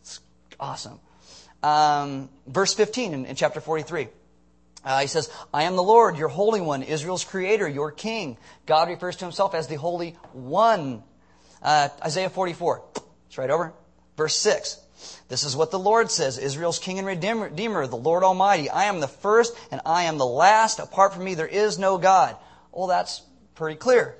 It's 0.00 0.20
awesome. 0.58 0.98
Um, 1.62 2.28
verse 2.46 2.74
15 2.74 3.14
in, 3.14 3.26
in 3.26 3.36
chapter 3.36 3.60
43. 3.60 4.08
Uh, 4.82 5.00
he 5.00 5.06
says, 5.06 5.30
I 5.52 5.64
am 5.64 5.76
the 5.76 5.82
Lord, 5.82 6.16
your 6.16 6.28
Holy 6.28 6.60
One, 6.60 6.82
Israel's 6.82 7.24
Creator, 7.24 7.68
your 7.68 7.92
King. 7.92 8.38
God 8.64 8.88
refers 8.88 9.16
to 9.16 9.26
himself 9.26 9.54
as 9.54 9.68
the 9.68 9.76
Holy 9.76 10.16
One. 10.32 11.02
Uh, 11.62 11.90
Isaiah 12.02 12.30
44. 12.30 12.82
It's 13.26 13.36
right 13.36 13.50
over. 13.50 13.74
Verse 14.16 14.34
6. 14.36 14.80
This 15.28 15.44
is 15.44 15.56
what 15.56 15.70
the 15.70 15.78
Lord 15.78 16.10
says 16.10 16.38
Israel's 16.38 16.78
King 16.78 16.98
and 16.98 17.06
Redeemer, 17.06 17.86
the 17.86 17.96
Lord 17.96 18.22
Almighty. 18.22 18.68
I 18.68 18.84
am 18.84 19.00
the 19.00 19.08
first 19.08 19.56
and 19.70 19.80
I 19.86 20.04
am 20.04 20.18
the 20.18 20.26
last. 20.26 20.78
Apart 20.78 21.14
from 21.14 21.24
me, 21.24 21.34
there 21.34 21.46
is 21.46 21.78
no 21.78 21.98
God. 21.98 22.36
Well, 22.72 22.86
that's 22.86 23.22
pretty 23.54 23.76
clear. 23.76 24.16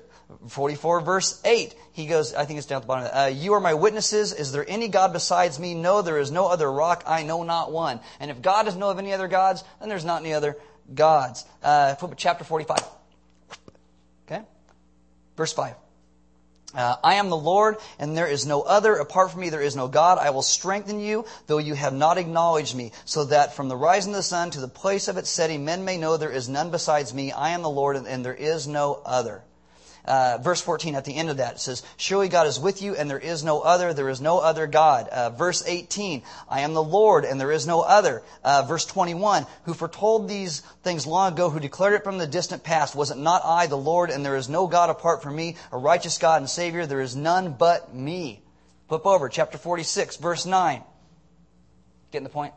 44 0.47 1.01
verse 1.01 1.41
8 1.43 1.75
he 1.93 2.05
goes 2.05 2.33
i 2.33 2.45
think 2.45 2.57
it's 2.57 2.67
down 2.67 2.77
at 2.77 2.81
the 2.81 2.87
bottom 2.87 3.09
uh, 3.13 3.25
you 3.27 3.53
are 3.53 3.59
my 3.59 3.73
witnesses. 3.73 4.33
Is 4.33 4.51
there 4.51 4.65
any 4.67 4.87
god 4.87 5.13
besides 5.13 5.59
me? 5.59 5.73
No 5.75 6.01
there 6.01 6.17
is 6.17 6.31
no 6.31 6.47
other 6.47 6.71
rock. 6.71 7.03
I 7.05 7.23
know 7.23 7.43
not 7.43 7.71
one. 7.71 7.99
And 8.19 8.31
if 8.31 8.41
god 8.41 8.63
doesn't 8.63 8.79
know 8.79 8.89
of 8.89 8.99
any 8.99 9.13
other 9.13 9.27
gods 9.27 9.63
then 9.79 9.89
there's 9.89 10.05
not 10.05 10.21
any 10.21 10.33
other 10.33 10.57
gods. 10.93 11.45
Uh, 11.63 11.95
chapter 12.15 12.43
45 12.43 12.77
okay? 14.25 14.43
Verse 15.35 15.53
5 15.53 15.75
uh, 16.73 16.95
I 17.03 17.15
am 17.15 17.29
the 17.29 17.37
Lord, 17.37 17.77
and 17.99 18.15
there 18.15 18.27
is 18.27 18.45
no 18.45 18.61
other. 18.61 18.95
Apart 18.95 19.31
from 19.31 19.41
me, 19.41 19.49
there 19.49 19.61
is 19.61 19.75
no 19.75 19.87
God. 19.87 20.17
I 20.17 20.29
will 20.29 20.41
strengthen 20.41 20.99
you, 20.99 21.25
though 21.47 21.57
you 21.57 21.73
have 21.73 21.93
not 21.93 22.17
acknowledged 22.17 22.75
me, 22.75 22.93
so 23.03 23.25
that 23.25 23.55
from 23.55 23.67
the 23.67 23.75
rising 23.75 24.13
of 24.13 24.17
the 24.17 24.23
sun 24.23 24.51
to 24.51 24.61
the 24.61 24.69
place 24.69 25.07
of 25.07 25.17
its 25.17 25.29
setting, 25.29 25.65
men 25.65 25.83
may 25.83 25.97
know 25.97 26.15
there 26.15 26.31
is 26.31 26.47
none 26.47 26.71
besides 26.71 27.13
me. 27.13 27.31
I 27.31 27.49
am 27.49 27.61
the 27.61 27.69
Lord, 27.69 27.97
and 27.97 28.23
there 28.23 28.33
is 28.33 28.67
no 28.67 29.01
other. 29.05 29.43
Uh, 30.05 30.39
verse 30.41 30.61
14 30.61 30.95
at 30.95 31.05
the 31.05 31.15
end 31.15 31.29
of 31.29 31.37
that 31.37 31.55
it 31.55 31.59
says, 31.59 31.83
Surely 31.97 32.27
God 32.27 32.47
is 32.47 32.59
with 32.59 32.81
you, 32.81 32.95
and 32.95 33.09
there 33.09 33.19
is 33.19 33.43
no 33.43 33.61
other. 33.61 33.93
There 33.93 34.09
is 34.09 34.21
no 34.21 34.39
other 34.39 34.67
God. 34.67 35.07
Uh, 35.07 35.29
verse 35.29 35.63
18, 35.65 36.23
I 36.49 36.61
am 36.61 36.73
the 36.73 36.83
Lord, 36.83 37.23
and 37.25 37.39
there 37.39 37.51
is 37.51 37.67
no 37.67 37.81
other. 37.81 38.23
Uh, 38.43 38.63
verse 38.63 38.85
21, 38.85 39.45
who 39.63 39.73
foretold 39.73 40.27
these 40.27 40.61
things 40.83 41.05
long 41.05 41.33
ago, 41.33 41.49
who 41.49 41.59
declared 41.59 41.93
it 41.93 42.03
from 42.03 42.17
the 42.17 42.27
distant 42.27 42.63
past. 42.63 42.95
Was 42.95 43.11
it 43.11 43.17
not 43.17 43.43
I, 43.45 43.67
the 43.67 43.77
Lord, 43.77 44.09
and 44.09 44.25
there 44.25 44.35
is 44.35 44.49
no 44.49 44.67
God 44.67 44.89
apart 44.89 45.21
from 45.21 45.35
me, 45.35 45.57
a 45.71 45.77
righteous 45.77 46.17
God 46.17 46.41
and 46.41 46.49
Savior? 46.49 46.85
There 46.85 47.01
is 47.01 47.15
none 47.15 47.53
but 47.53 47.93
me. 47.93 48.41
Flip 48.87 49.05
over, 49.05 49.29
chapter 49.29 49.57
46, 49.57 50.17
verse 50.17 50.45
9. 50.45 50.83
Getting 52.11 52.23
the 52.23 52.29
point? 52.29 52.53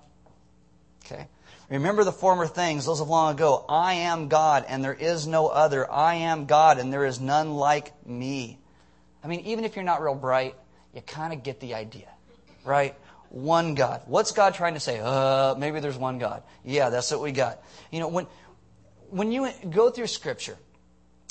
Okay. 1.05 1.29
Remember 1.71 2.05
the 2.05 2.13
former 2.13 2.47
things, 2.47 2.85
those 2.85 3.01
of 3.01 3.09
long 3.09 3.35
ago. 3.35 3.65
I 3.69 3.95
am 3.95 4.29
God, 4.29 4.67
and 4.69 4.85
there 4.85 4.95
is 4.95 5.27
no 5.27 5.49
other. 5.49 5.91
I 5.91 6.17
am 6.17 6.47
God, 6.47 6.79
and 6.79 6.93
there 6.93 7.07
is 7.07 7.21
none 7.21 7.55
like 7.55 8.07
me. 8.07 8.59
I 9.23 9.29
mean, 9.29 9.41
even 9.41 9.65
if 9.65 9.75
you're 9.75 9.85
not 9.85 10.03
real 10.03 10.15
bright, 10.15 10.55
you 10.95 11.01
kind 11.01 11.33
of 11.33 11.43
get 11.43 11.61
the 11.61 11.75
idea, 11.75 12.09
right? 12.65 12.95
One 13.31 13.75
God. 13.75 14.03
What's 14.07 14.33
God 14.33 14.55
trying 14.55 14.75
to 14.75 14.81
say? 14.81 15.01
Uh, 15.03 15.55
maybe 15.57 15.81
there's 15.81 15.97
one 15.97 16.19
God. 16.19 16.43
Yeah, 16.65 16.91
that's 16.91 17.11
what 17.11 17.23
we 17.23 17.33
got. 17.33 17.63
You 17.91 18.01
know, 18.01 18.09
when, 18.09 18.27
when 19.09 19.33
you 19.33 19.49
go 19.71 19.91
through 19.91 20.09
Scripture 20.09 20.59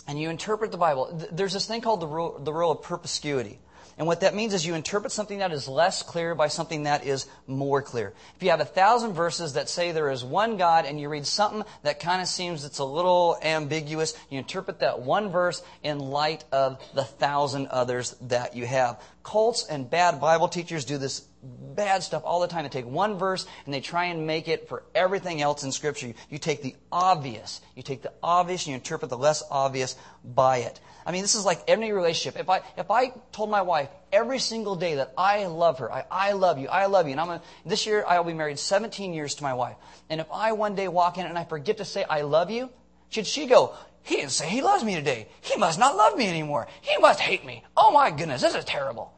and 0.08 0.20
you 0.20 0.30
interpret 0.32 0.72
the 0.72 0.78
Bible, 0.78 1.28
there's 1.32 1.54
this 1.54 1.68
thing 1.68 1.82
called 1.82 2.02
the 2.02 2.08
rule, 2.08 2.40
the 2.40 2.52
rule 2.52 2.72
of 2.72 2.82
perspicuity. 2.82 3.60
And 3.98 4.08
what 4.08 4.22
that 4.22 4.34
means 4.34 4.54
is 4.54 4.66
you 4.66 4.74
interpret 4.74 5.12
something 5.12 5.40
that 5.40 5.52
is 5.52 5.68
less 5.68 6.02
clear 6.02 6.34
by 6.34 6.48
something 6.48 6.84
that 6.84 7.06
is 7.06 7.28
more 7.46 7.82
clear. 7.82 8.14
If 8.36 8.44
you 8.44 8.50
have 8.50 8.60
a 8.60 8.66
thousand 8.66 9.14
verses 9.14 9.54
that 9.54 9.70
say 9.70 9.92
there 9.92 10.10
is 10.10 10.24
one 10.24 10.58
God 10.58 10.86
and 10.86 11.00
you 11.00 11.10
read 11.10 11.28
something 11.28 11.64
that 11.84 12.00
kind 12.00 12.22
of 12.22 12.28
seems 12.28 12.66
it's 12.66 12.80
a 12.80 12.86
little 12.86 13.38
ambiguous, 13.42 14.18
you 14.30 14.40
interpret 14.40 14.80
that 14.80 15.02
one 15.02 15.30
verse 15.30 15.62
in 15.84 16.00
light 16.00 16.44
of 16.52 16.82
the 16.96 17.04
thousand 17.04 17.68
others 17.68 18.16
that 18.22 18.56
you 18.56 18.66
have. 18.66 19.00
Cults 19.22 19.68
and 19.68 19.90
bad 19.90 20.20
Bible 20.20 20.48
teachers 20.48 20.86
do 20.86 20.98
this 20.98 21.22
bad 21.44 22.04
stuff 22.04 22.24
all 22.26 22.40
the 22.40 22.48
time. 22.48 22.64
They 22.64 22.70
take 22.70 22.86
one 22.86 23.18
verse 23.18 23.46
and 23.66 23.74
they 23.74 23.82
try 23.82 24.06
and 24.06 24.26
make 24.26 24.48
it 24.48 24.68
for 24.68 24.84
everything 24.96 25.42
else 25.42 25.64
in 25.64 25.72
Scripture. 25.72 26.14
You 26.30 26.38
take 26.38 26.62
the 26.62 26.76
obvious, 26.92 27.62
you 27.76 27.84
take 27.84 28.02
the 28.02 28.14
obvious 28.22 28.64
and 28.64 28.70
you 28.70 28.76
interpret 28.76 29.10
the 29.10 29.18
less 29.18 29.44
obvious 29.52 29.96
by 30.24 30.58
it. 30.58 30.80
I 31.06 31.12
mean, 31.12 31.22
this 31.22 31.36
is 31.36 31.46
like 31.46 31.62
any 31.68 31.92
relationship. 31.92 32.40
If 32.40 32.50
I, 32.50 32.62
if 32.78 32.90
I 32.90 33.12
told 33.32 33.50
my 33.50 33.62
wife 33.62 33.90
every 34.12 34.40
single 34.40 34.76
day 34.76 34.96
that 34.96 35.14
I 35.18 35.46
love 35.46 35.80
her, 35.80 35.92
I, 35.92 36.06
I 36.10 36.32
love 36.34 36.58
you, 36.58 36.68
I 36.68 36.86
love 36.86 37.08
you, 37.08 37.12
and 37.12 37.22
I'm 37.22 37.30
a, 37.30 37.42
this 37.66 37.86
year 37.86 38.06
I 38.08 38.20
will 38.20 38.26
be 38.26 38.34
married 38.34 38.60
17 38.60 39.14
years 39.14 39.36
to 39.36 39.44
my 39.44 39.54
wife, 39.54 39.76
and 40.10 40.22
if 40.22 40.28
I 40.32 40.54
one 40.54 40.76
day 40.76 40.88
walk 40.88 41.18
in 41.18 41.26
and 41.26 41.38
I 41.38 41.44
forget 41.44 41.78
to 41.78 41.86
say 41.86 42.04
I 42.04 42.22
love 42.22 42.52
you, 42.52 42.70
should 43.10 43.28
she 43.28 43.46
go, 43.48 43.76
he 44.04 44.18
didn't 44.18 44.32
say 44.32 44.50
he 44.50 44.62
loves 44.62 44.84
me 44.84 44.96
today. 44.96 45.28
He 45.42 45.56
must 45.58 45.80
not 45.80 45.96
love 45.96 46.18
me 46.18 46.28
anymore. 46.28 46.68
He 46.82 46.98
must 46.98 47.20
hate 47.20 47.46
me. 47.46 47.64
Oh 47.78 47.92
my 47.92 48.12
goodness, 48.12 48.42
this 48.42 48.56
is 48.56 48.66
terrible. 48.66 49.14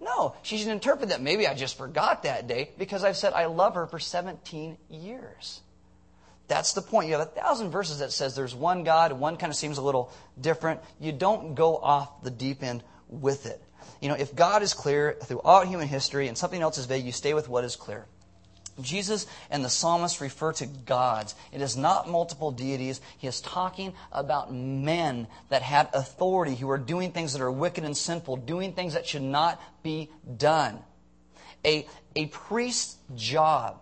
No, 0.00 0.34
she 0.42 0.56
should 0.56 0.68
interpret 0.68 1.10
that 1.10 1.20
maybe 1.20 1.46
I 1.46 1.54
just 1.54 1.76
forgot 1.76 2.22
that 2.22 2.46
day 2.46 2.70
because 2.78 3.04
I've 3.04 3.16
said 3.16 3.34
I 3.34 3.46
love 3.46 3.74
her 3.74 3.86
for 3.86 3.98
17 3.98 4.78
years. 4.88 5.60
That's 6.50 6.72
the 6.72 6.82
point. 6.82 7.06
You 7.06 7.16
have 7.16 7.28
a 7.28 7.30
thousand 7.30 7.70
verses 7.70 8.00
that 8.00 8.10
says 8.10 8.34
there's 8.34 8.56
one 8.56 8.82
God, 8.82 9.12
one 9.12 9.36
kind 9.36 9.50
of 9.50 9.56
seems 9.56 9.78
a 9.78 9.82
little 9.82 10.12
different. 10.40 10.80
You 10.98 11.12
don't 11.12 11.54
go 11.54 11.76
off 11.76 12.24
the 12.24 12.30
deep 12.30 12.64
end 12.64 12.82
with 13.06 13.46
it. 13.46 13.62
You 14.00 14.08
know, 14.08 14.16
if 14.16 14.34
God 14.34 14.64
is 14.64 14.74
clear 14.74 15.16
throughout 15.22 15.68
human 15.68 15.86
history 15.86 16.26
and 16.26 16.36
something 16.36 16.60
else 16.60 16.76
is 16.76 16.86
vague, 16.86 17.04
you 17.04 17.12
stay 17.12 17.34
with 17.34 17.48
what 17.48 17.62
is 17.62 17.76
clear. 17.76 18.04
Jesus 18.80 19.28
and 19.48 19.64
the 19.64 19.70
psalmist 19.70 20.20
refer 20.20 20.52
to 20.54 20.66
gods. 20.66 21.36
It 21.52 21.60
is 21.60 21.76
not 21.76 22.10
multiple 22.10 22.50
deities. 22.50 23.00
He 23.18 23.28
is 23.28 23.40
talking 23.40 23.94
about 24.10 24.52
men 24.52 25.28
that 25.50 25.62
had 25.62 25.88
authority, 25.94 26.56
who 26.56 26.68
are 26.68 26.78
doing 26.78 27.12
things 27.12 27.32
that 27.34 27.42
are 27.42 27.52
wicked 27.52 27.84
and 27.84 27.96
sinful, 27.96 28.38
doing 28.38 28.72
things 28.72 28.94
that 28.94 29.06
should 29.06 29.22
not 29.22 29.62
be 29.84 30.10
done. 30.36 30.80
A, 31.64 31.86
a 32.16 32.26
priest's 32.26 32.96
job 33.14 33.80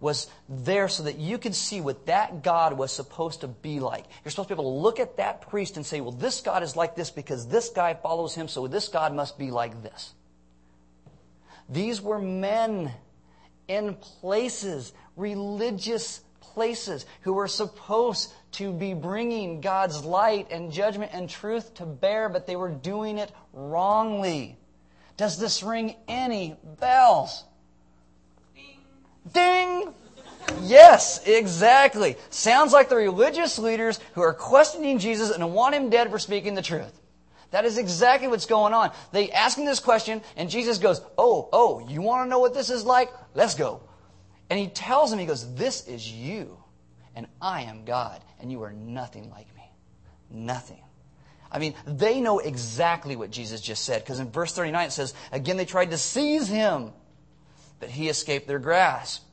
was 0.00 0.28
there 0.48 0.88
so 0.88 1.02
that 1.04 1.18
you 1.18 1.38
could 1.38 1.54
see 1.54 1.80
what 1.80 2.06
that 2.06 2.42
God 2.42 2.78
was 2.78 2.92
supposed 2.92 3.40
to 3.40 3.48
be 3.48 3.80
like. 3.80 4.04
You're 4.24 4.30
supposed 4.30 4.48
to 4.48 4.54
be 4.54 4.60
able 4.60 4.72
to 4.72 4.80
look 4.80 5.00
at 5.00 5.16
that 5.16 5.48
priest 5.48 5.76
and 5.76 5.84
say, 5.84 6.00
well, 6.00 6.12
this 6.12 6.40
God 6.40 6.62
is 6.62 6.76
like 6.76 6.94
this 6.94 7.10
because 7.10 7.48
this 7.48 7.68
guy 7.70 7.94
follows 7.94 8.34
him, 8.34 8.48
so 8.48 8.66
this 8.68 8.88
God 8.88 9.12
must 9.14 9.38
be 9.38 9.50
like 9.50 9.82
this. 9.82 10.14
These 11.68 12.00
were 12.00 12.18
men 12.18 12.92
in 13.66 13.94
places, 13.94 14.92
religious 15.16 16.20
places, 16.40 17.04
who 17.22 17.34
were 17.34 17.48
supposed 17.48 18.32
to 18.52 18.72
be 18.72 18.94
bringing 18.94 19.60
God's 19.60 20.04
light 20.04 20.48
and 20.50 20.72
judgment 20.72 21.10
and 21.12 21.28
truth 21.28 21.74
to 21.74 21.86
bear, 21.86 22.28
but 22.28 22.46
they 22.46 22.56
were 22.56 22.70
doing 22.70 23.18
it 23.18 23.30
wrongly. 23.52 24.56
Does 25.16 25.38
this 25.38 25.62
ring 25.62 25.96
any 26.06 26.56
bells? 26.80 27.44
Yes, 30.68 31.26
exactly. 31.26 32.16
Sounds 32.30 32.72
like 32.72 32.88
the 32.88 32.96
religious 32.96 33.58
leaders 33.58 33.98
who 34.14 34.22
are 34.22 34.34
questioning 34.34 34.98
Jesus 34.98 35.30
and 35.30 35.52
want 35.52 35.74
him 35.74 35.90
dead 35.90 36.10
for 36.10 36.18
speaking 36.18 36.54
the 36.54 36.62
truth. 36.62 37.00
That 37.50 37.64
is 37.64 37.78
exactly 37.78 38.28
what's 38.28 38.46
going 38.46 38.74
on. 38.74 38.92
They 39.12 39.30
ask 39.30 39.56
him 39.56 39.64
this 39.64 39.80
question, 39.80 40.20
and 40.36 40.50
Jesus 40.50 40.78
goes, 40.78 41.00
Oh, 41.16 41.48
oh, 41.52 41.88
you 41.88 42.02
want 42.02 42.26
to 42.26 42.28
know 42.30 42.38
what 42.38 42.54
this 42.54 42.70
is 42.70 42.84
like? 42.84 43.10
Let's 43.34 43.54
go. 43.54 43.80
And 44.50 44.58
he 44.58 44.68
tells 44.68 45.10
them, 45.10 45.18
He 45.18 45.26
goes, 45.26 45.54
This 45.54 45.86
is 45.88 46.10
you, 46.10 46.58
and 47.14 47.26
I 47.40 47.62
am 47.62 47.84
God, 47.84 48.22
and 48.40 48.52
you 48.52 48.62
are 48.62 48.72
nothing 48.72 49.30
like 49.30 49.54
me. 49.56 49.70
Nothing. 50.30 50.82
I 51.50 51.58
mean, 51.58 51.74
they 51.86 52.20
know 52.20 52.38
exactly 52.40 53.16
what 53.16 53.30
Jesus 53.30 53.62
just 53.62 53.84
said, 53.84 54.02
because 54.02 54.20
in 54.20 54.30
verse 54.30 54.52
39 54.54 54.88
it 54.88 54.90
says, 54.90 55.14
Again, 55.32 55.56
they 55.56 55.64
tried 55.64 55.90
to 55.92 55.98
seize 55.98 56.48
him 56.48 56.92
but 57.80 57.90
he 57.90 58.08
escaped 58.08 58.46
their 58.46 58.58
grasp. 58.58 59.24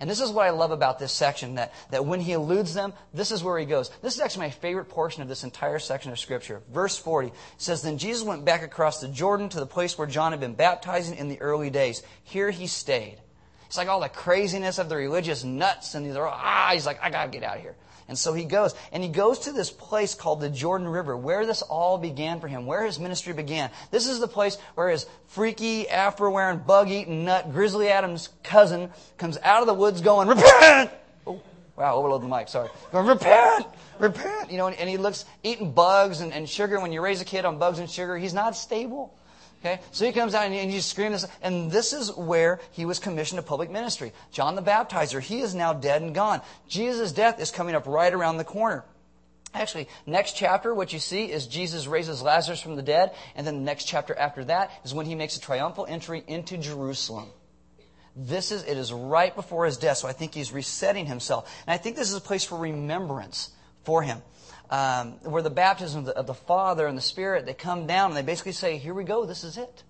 And 0.00 0.10
this 0.10 0.20
is 0.20 0.30
what 0.30 0.46
I 0.46 0.50
love 0.50 0.70
about 0.70 0.98
this 0.98 1.12
section 1.12 1.54
that, 1.54 1.72
that 1.90 2.04
when 2.04 2.20
he 2.20 2.32
eludes 2.32 2.74
them, 2.74 2.92
this 3.12 3.30
is 3.30 3.42
where 3.42 3.58
he 3.58 3.64
goes. 3.64 3.90
This 4.02 4.14
is 4.14 4.20
actually 4.20 4.46
my 4.46 4.50
favorite 4.50 4.88
portion 4.88 5.22
of 5.22 5.28
this 5.28 5.44
entire 5.44 5.78
section 5.78 6.10
of 6.10 6.18
Scripture. 6.18 6.62
Verse 6.72 6.96
40 6.96 7.32
says, 7.58 7.82
Then 7.82 7.98
Jesus 7.98 8.22
went 8.22 8.44
back 8.44 8.62
across 8.62 9.00
the 9.00 9.08
Jordan 9.08 9.48
to 9.50 9.60
the 9.60 9.66
place 9.66 9.96
where 9.96 10.06
John 10.06 10.32
had 10.32 10.40
been 10.40 10.54
baptizing 10.54 11.16
in 11.16 11.28
the 11.28 11.40
early 11.40 11.70
days. 11.70 12.02
Here 12.24 12.50
he 12.50 12.66
stayed. 12.66 13.18
It's 13.66 13.78
like 13.78 13.88
all 13.88 14.00
the 14.00 14.08
craziness 14.08 14.78
of 14.78 14.88
the 14.88 14.96
religious 14.96 15.42
nuts, 15.42 15.94
and 15.94 16.06
they're 16.06 16.26
ah, 16.26 16.70
he's 16.72 16.86
like, 16.86 17.02
I 17.02 17.10
gotta 17.10 17.30
get 17.30 17.42
out 17.42 17.56
of 17.56 17.62
here. 17.62 17.74
And 18.08 18.18
so 18.18 18.34
he 18.34 18.44
goes. 18.44 18.74
And 18.92 19.02
he 19.02 19.08
goes 19.08 19.40
to 19.40 19.52
this 19.52 19.70
place 19.70 20.14
called 20.14 20.40
the 20.40 20.50
Jordan 20.50 20.88
River, 20.88 21.16
where 21.16 21.46
this 21.46 21.62
all 21.62 21.98
began 21.98 22.40
for 22.40 22.48
him, 22.48 22.66
where 22.66 22.84
his 22.84 22.98
ministry 22.98 23.32
began. 23.32 23.70
This 23.90 24.06
is 24.06 24.20
the 24.20 24.28
place 24.28 24.58
where 24.74 24.90
his 24.90 25.06
freaky, 25.28 25.88
afro 25.88 26.30
wearing, 26.30 26.58
bug 26.58 26.90
eating 26.90 27.24
nut, 27.24 27.52
Grizzly 27.52 27.88
Adams 27.88 28.28
cousin 28.42 28.90
comes 29.16 29.38
out 29.42 29.60
of 29.60 29.66
the 29.66 29.74
woods 29.74 30.00
going, 30.00 30.28
Repent! 30.28 30.90
Oh, 31.26 31.40
wow, 31.76 31.94
overload 31.94 32.22
the 32.22 32.28
mic, 32.28 32.48
sorry. 32.48 32.68
Going, 32.92 33.06
Repent! 33.06 33.66
Repent! 33.98 34.50
You 34.50 34.58
know, 34.58 34.66
and, 34.66 34.76
and 34.76 34.88
he 34.88 34.98
looks 34.98 35.24
eating 35.42 35.72
bugs 35.72 36.20
and, 36.20 36.32
and 36.32 36.48
sugar. 36.48 36.80
When 36.80 36.92
you 36.92 37.00
raise 37.00 37.20
a 37.20 37.24
kid 37.24 37.44
on 37.44 37.58
bugs 37.58 37.78
and 37.78 37.88
sugar, 37.88 38.18
he's 38.18 38.34
not 38.34 38.56
stable. 38.56 39.14
Okay? 39.64 39.80
So 39.92 40.04
he 40.04 40.12
comes 40.12 40.34
out 40.34 40.44
and 40.44 40.70
he's 40.70 40.84
screaming 40.84 41.12
this. 41.12 41.26
And 41.40 41.70
this 41.70 41.94
is 41.94 42.14
where 42.14 42.60
he 42.72 42.84
was 42.84 42.98
commissioned 42.98 43.38
to 43.38 43.42
public 43.42 43.70
ministry. 43.70 44.12
John 44.30 44.56
the 44.56 44.62
Baptizer, 44.62 45.20
he 45.20 45.40
is 45.40 45.54
now 45.54 45.72
dead 45.72 46.02
and 46.02 46.14
gone. 46.14 46.42
Jesus' 46.68 47.12
death 47.12 47.40
is 47.40 47.50
coming 47.50 47.74
up 47.74 47.86
right 47.86 48.12
around 48.12 48.36
the 48.36 48.44
corner. 48.44 48.84
Actually, 49.54 49.88
next 50.04 50.36
chapter, 50.36 50.74
what 50.74 50.92
you 50.92 50.98
see 50.98 51.30
is 51.30 51.46
Jesus 51.46 51.86
raises 51.86 52.20
Lazarus 52.20 52.60
from 52.60 52.74
the 52.74 52.82
dead, 52.82 53.12
and 53.36 53.46
then 53.46 53.54
the 53.54 53.62
next 53.62 53.84
chapter 53.84 54.12
after 54.14 54.44
that 54.44 54.72
is 54.84 54.92
when 54.92 55.06
he 55.06 55.14
makes 55.14 55.36
a 55.36 55.40
triumphal 55.40 55.86
entry 55.88 56.24
into 56.26 56.58
Jerusalem. 56.58 57.28
This 58.16 58.50
is, 58.50 58.64
it 58.64 58.76
is 58.76 58.92
right 58.92 59.34
before 59.34 59.64
his 59.64 59.76
death, 59.78 59.98
so 59.98 60.08
I 60.08 60.12
think 60.12 60.34
he's 60.34 60.52
resetting 60.52 61.06
himself. 61.06 61.50
And 61.66 61.72
I 61.72 61.78
think 61.78 61.94
this 61.94 62.10
is 62.10 62.16
a 62.16 62.20
place 62.20 62.44
for 62.44 62.58
remembrance 62.58 63.50
for 63.84 64.02
him 64.02 64.22
um, 64.70 65.12
where 65.22 65.42
the 65.42 65.50
baptism 65.50 66.08
of 66.08 66.26
the, 66.26 66.34
Father 66.34 66.86
and 66.86 66.96
the 66.96 67.02
Spirit, 67.02 67.46
they 67.46 67.54
come 67.54 67.86
down 67.86 68.10
and 68.10 68.16
they 68.16 68.22
basically 68.22 68.52
say, 68.52 68.78
here 68.78 68.94
we 68.94 69.04
go, 69.04 69.24
this 69.26 69.44
is 69.44 69.56
it. 69.56 69.82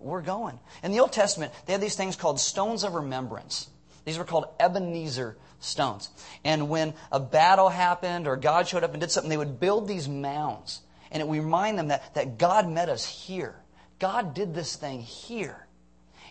we're 0.00 0.22
going. 0.22 0.58
In 0.82 0.92
the 0.92 1.00
Old 1.00 1.12
Testament, 1.12 1.52
they 1.66 1.72
had 1.72 1.80
these 1.80 1.96
things 1.96 2.16
called 2.16 2.40
stones 2.40 2.84
of 2.84 2.94
remembrance. 2.94 3.68
These 4.04 4.18
were 4.18 4.24
called 4.24 4.46
Ebenezer 4.60 5.36
stones. 5.60 6.10
And 6.44 6.68
when 6.68 6.94
a 7.10 7.20
battle 7.20 7.68
happened 7.68 8.26
or 8.26 8.36
God 8.36 8.68
showed 8.68 8.84
up 8.84 8.92
and 8.92 9.00
did 9.00 9.10
something, 9.10 9.30
they 9.30 9.36
would 9.36 9.60
build 9.60 9.88
these 9.88 10.08
mounds. 10.08 10.80
And 11.10 11.20
it 11.20 11.28
would 11.28 11.38
remind 11.38 11.78
them 11.78 11.88
that, 11.88 12.14
that 12.14 12.38
God 12.38 12.68
met 12.68 12.88
us 12.88 13.06
here. 13.06 13.56
God 13.98 14.34
did 14.34 14.54
this 14.54 14.76
thing 14.76 15.00
here. 15.00 15.66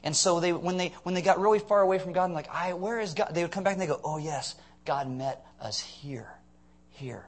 And 0.03 0.15
so 0.15 0.39
they, 0.39 0.51
when, 0.51 0.77
they, 0.77 0.89
when 1.03 1.15
they 1.15 1.21
got 1.21 1.39
really 1.39 1.59
far 1.59 1.81
away 1.81 1.97
from 1.97 2.11
God 2.11 2.25
and 2.25 2.33
like, 2.33 2.49
I, 2.53 2.73
where 2.73 2.99
is 2.99 3.13
God? 3.13 3.33
They 3.33 3.41
would 3.41 3.51
come 3.51 3.63
back 3.63 3.73
and 3.73 3.81
they 3.81 3.87
go, 3.87 4.01
oh 4.03 4.17
yes, 4.17 4.55
God 4.85 5.09
met 5.09 5.45
us 5.61 5.79
here, 5.79 6.29
here. 6.89 7.25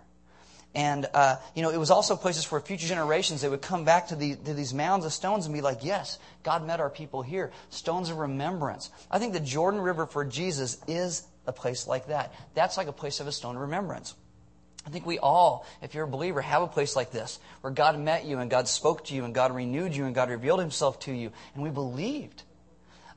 And, 0.75 1.07
uh, 1.13 1.37
you 1.55 1.63
know, 1.63 1.69
it 1.69 1.77
was 1.77 1.89
also 1.89 2.17
places 2.17 2.43
for 2.43 2.59
future 2.59 2.85
generations. 2.85 3.41
They 3.41 3.47
would 3.47 3.61
come 3.61 3.85
back 3.85 4.07
to, 4.07 4.15
the, 4.15 4.35
to 4.35 4.53
these 4.53 4.73
mounds 4.73 5.05
of 5.05 5.13
stones 5.13 5.45
and 5.45 5.55
be 5.55 5.61
like, 5.61 5.79
yes, 5.83 6.19
God 6.43 6.67
met 6.67 6.81
our 6.81 6.89
people 6.89 7.21
here. 7.21 7.51
Stones 7.69 8.09
of 8.09 8.17
remembrance. 8.17 8.89
I 9.09 9.17
think 9.17 9.31
the 9.31 9.39
Jordan 9.39 9.79
River 9.79 10.05
for 10.05 10.25
Jesus 10.25 10.77
is 10.85 11.23
a 11.47 11.53
place 11.53 11.87
like 11.87 12.07
that. 12.07 12.33
That's 12.55 12.75
like 12.75 12.87
a 12.87 12.93
place 12.93 13.21
of 13.21 13.27
a 13.27 13.31
stone 13.31 13.55
of 13.55 13.61
remembrance. 13.61 14.15
I 14.85 14.89
think 14.89 15.05
we 15.05 15.17
all, 15.17 15.65
if 15.81 15.95
you're 15.95 16.03
a 16.03 16.09
believer, 16.09 16.41
have 16.41 16.61
a 16.61 16.67
place 16.67 16.95
like 16.95 17.11
this 17.11 17.39
where 17.61 17.71
God 17.71 17.97
met 17.97 18.25
you 18.25 18.39
and 18.39 18.51
God 18.51 18.67
spoke 18.67 19.05
to 19.05 19.15
you 19.15 19.23
and 19.23 19.33
God 19.33 19.55
renewed 19.55 19.95
you 19.95 20.05
and 20.05 20.13
God 20.13 20.29
revealed 20.29 20.59
himself 20.59 20.99
to 21.01 21.13
you 21.13 21.31
and 21.53 21.63
we 21.63 21.69
believed. 21.69 22.43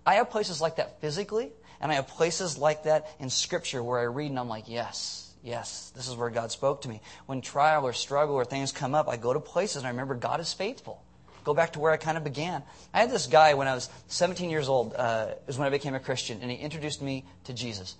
I 0.07 0.14
have 0.14 0.31
places 0.31 0.61
like 0.61 0.77
that 0.77 1.01
physically 1.01 1.51
and 1.81 1.90
I 1.90 1.97
have 1.97 2.07
places 2.07 2.57
like 2.57 2.85
that 2.85 3.09
in 3.18 3.31
scripture 3.31 3.83
where 3.83 3.99
I 3.99 4.05
read 4.05 4.31
and 4.31 4.38
I'm 4.38 4.49
like, 4.49 4.68
yes, 4.68 5.28
Yes, 5.42 5.92
this 5.94 6.09
is 6.09 6.16
where 6.16 6.31
God 6.31 6.51
spoke 6.51 6.83
to 6.83 6.88
me. 6.88 7.01
When 7.27 7.40
trial 7.40 7.87
or 7.87 7.92
struggle 7.92 8.35
or 8.35 8.44
things 8.44 8.72
come 8.72 8.94
up, 8.94 9.09
I 9.09 9.16
go 9.16 9.33
to 9.33 9.40
places 9.40 9.79
and 9.79 9.87
I 9.87 9.90
remember 9.90 10.14
God 10.14 10.40
is 10.40 10.53
faithful. 10.53 11.03
Go 11.44 11.55
back 11.55 11.72
to 11.74 11.81
where 11.81 11.92
I 11.92 11.96
kind 11.96 12.18
of 12.18 12.24
began. 12.24 12.62
I 12.92 13.01
had 13.01 13.11
this 13.11 13.27
guy 13.27 13.55
when 13.55 13.68
I 13.68 13.74
was 13.74 13.88
17 14.09 14.51
years 14.51 14.68
old, 14.68 14.94
uh, 14.94 15.35
is 15.46 15.57
when 15.57 15.66
I 15.66 15.70
became 15.70 15.94
a 15.94 16.01
Christian, 16.01 16.40
and 16.42 16.51
he 16.51 16.57
introduced 16.57 17.01
me 17.01 17.24
to 17.44 17.55
Jesus. 17.55 17.96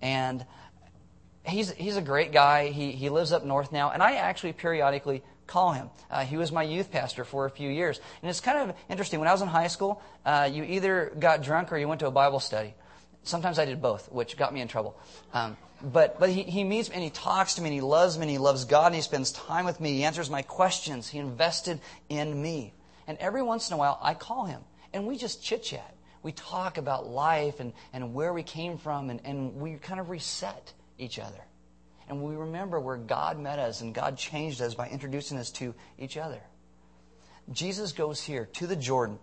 And 0.00 0.44
he's, 1.44 1.70
he's 1.72 1.96
a 1.96 2.02
great 2.02 2.32
guy. 2.32 2.70
He, 2.70 2.92
he 2.92 3.08
lives 3.08 3.32
up 3.32 3.44
north 3.44 3.70
now, 3.70 3.90
and 3.90 4.02
I 4.02 4.14
actually 4.14 4.52
periodically 4.52 5.22
call 5.46 5.72
him. 5.72 5.90
Uh, 6.10 6.24
he 6.24 6.36
was 6.36 6.50
my 6.50 6.62
youth 6.62 6.90
pastor 6.90 7.24
for 7.24 7.44
a 7.44 7.50
few 7.50 7.70
years. 7.70 8.00
And 8.22 8.30
it's 8.30 8.40
kind 8.40 8.70
of 8.70 8.76
interesting. 8.88 9.18
When 9.18 9.28
I 9.28 9.32
was 9.32 9.42
in 9.42 9.48
high 9.48 9.68
school, 9.68 10.02
uh, 10.24 10.48
you 10.52 10.62
either 10.64 11.12
got 11.18 11.42
drunk 11.42 11.72
or 11.72 11.78
you 11.78 11.88
went 11.88 12.00
to 12.00 12.06
a 12.06 12.10
Bible 12.10 12.40
study. 12.40 12.74
Sometimes 13.22 13.58
I 13.58 13.64
did 13.64 13.82
both, 13.82 14.10
which 14.12 14.36
got 14.36 14.54
me 14.54 14.60
in 14.60 14.68
trouble. 14.68 14.98
Um, 15.32 15.56
but 15.82 16.18
but 16.18 16.30
he, 16.30 16.42
he 16.42 16.64
meets 16.64 16.88
me 16.88 16.96
and 16.96 17.04
he 17.04 17.10
talks 17.10 17.54
to 17.54 17.62
me 17.62 17.68
and 17.68 17.74
he 17.74 17.80
loves 17.80 18.16
me 18.18 18.22
and 18.22 18.30
he 18.30 18.38
loves 18.38 18.64
God 18.64 18.86
and 18.86 18.94
he 18.94 19.00
spends 19.00 19.32
time 19.32 19.64
with 19.64 19.80
me. 19.80 19.94
He 19.94 20.04
answers 20.04 20.30
my 20.30 20.42
questions. 20.42 21.08
He 21.08 21.18
invested 21.18 21.80
in 22.08 22.40
me. 22.40 22.74
And 23.06 23.16
every 23.18 23.42
once 23.42 23.70
in 23.70 23.74
a 23.74 23.76
while, 23.76 23.98
I 24.02 24.14
call 24.14 24.44
him 24.46 24.60
and 24.92 25.06
we 25.06 25.16
just 25.16 25.42
chit 25.42 25.62
chat. 25.62 25.94
We 26.22 26.32
talk 26.32 26.78
about 26.78 27.06
life 27.06 27.60
and, 27.60 27.72
and 27.92 28.12
where 28.12 28.32
we 28.32 28.42
came 28.42 28.76
from 28.76 29.10
and, 29.10 29.20
and 29.24 29.54
we 29.56 29.74
kind 29.74 30.00
of 30.00 30.10
reset 30.10 30.72
each 30.98 31.18
other. 31.18 31.40
And 32.08 32.22
we 32.22 32.36
remember 32.36 32.80
where 32.80 32.96
God 32.96 33.38
met 33.38 33.58
us 33.58 33.80
and 33.80 33.94
God 33.94 34.16
changed 34.16 34.60
us 34.60 34.74
by 34.74 34.88
introducing 34.88 35.38
us 35.38 35.50
to 35.52 35.74
each 35.98 36.16
other. 36.16 36.40
Jesus 37.52 37.92
goes 37.92 38.22
here 38.22 38.46
to 38.54 38.66
the 38.66 38.76
Jordan 38.76 39.18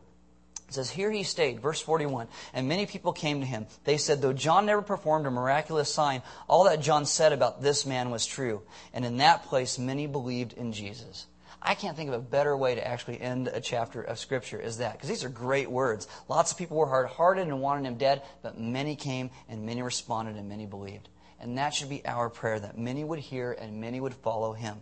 it 0.68 0.74
says, 0.74 0.90
Here 0.90 1.12
he 1.12 1.24
stayed, 1.24 1.62
verse 1.62 1.80
41, 1.82 2.28
and 2.54 2.68
many 2.68 2.86
people 2.86 3.14
came 3.14 3.40
to 3.42 3.46
him. 3.46 3.68
They 3.84 3.98
said, 3.98 4.22
Though 4.22 4.34
John 4.34 4.66
never 4.66 4.82
performed 4.82 5.28
a 5.28 5.32
miraculous 5.32 5.94
sign, 5.94 6.22
all 6.48 6.64
that 6.66 6.82
John 6.82 7.06
said 7.06 7.34
about 7.34 7.62
this 7.62 7.86
man 7.86 8.10
was 8.10 8.26
true. 8.26 8.64
And 8.94 9.06
in 9.06 9.18
that 9.18 9.44
place, 9.44 9.78
many 9.78 10.08
believed 10.08 10.54
in 10.54 10.74
Jesus. 10.74 11.28
I 11.62 11.74
can't 11.74 11.98
think 11.98 12.10
of 12.10 12.16
a 12.16 12.20
better 12.20 12.56
way 12.56 12.76
to 12.76 12.88
actually 12.88 13.20
end 13.20 13.48
a 13.48 13.60
chapter 13.60 14.02
of 14.02 14.20
Scripture 14.20 14.62
as 14.62 14.78
that, 14.78 14.94
because 14.94 15.10
these 15.10 15.24
are 15.24 15.30
great 15.30 15.70
words. 15.70 16.08
Lots 16.30 16.52
of 16.52 16.58
people 16.58 16.78
were 16.78 16.86
hard 16.86 17.08
hearted 17.08 17.48
and 17.48 17.62
wanted 17.62 17.88
him 17.88 17.98
dead, 17.98 18.22
but 18.44 18.60
many 18.60 18.96
came 18.96 19.32
and 19.50 19.66
many 19.66 19.82
responded 19.82 20.36
and 20.36 20.48
many 20.48 20.66
believed. 20.66 21.10
And 21.40 21.58
that 21.58 21.74
should 21.74 21.90
be 21.90 22.06
our 22.06 22.30
prayer, 22.30 22.60
that 22.60 22.78
many 22.78 23.04
would 23.04 23.20
hear 23.20 23.52
and 23.52 23.82
many 23.82 24.00
would 24.00 24.14
follow 24.14 24.54
him. 24.54 24.78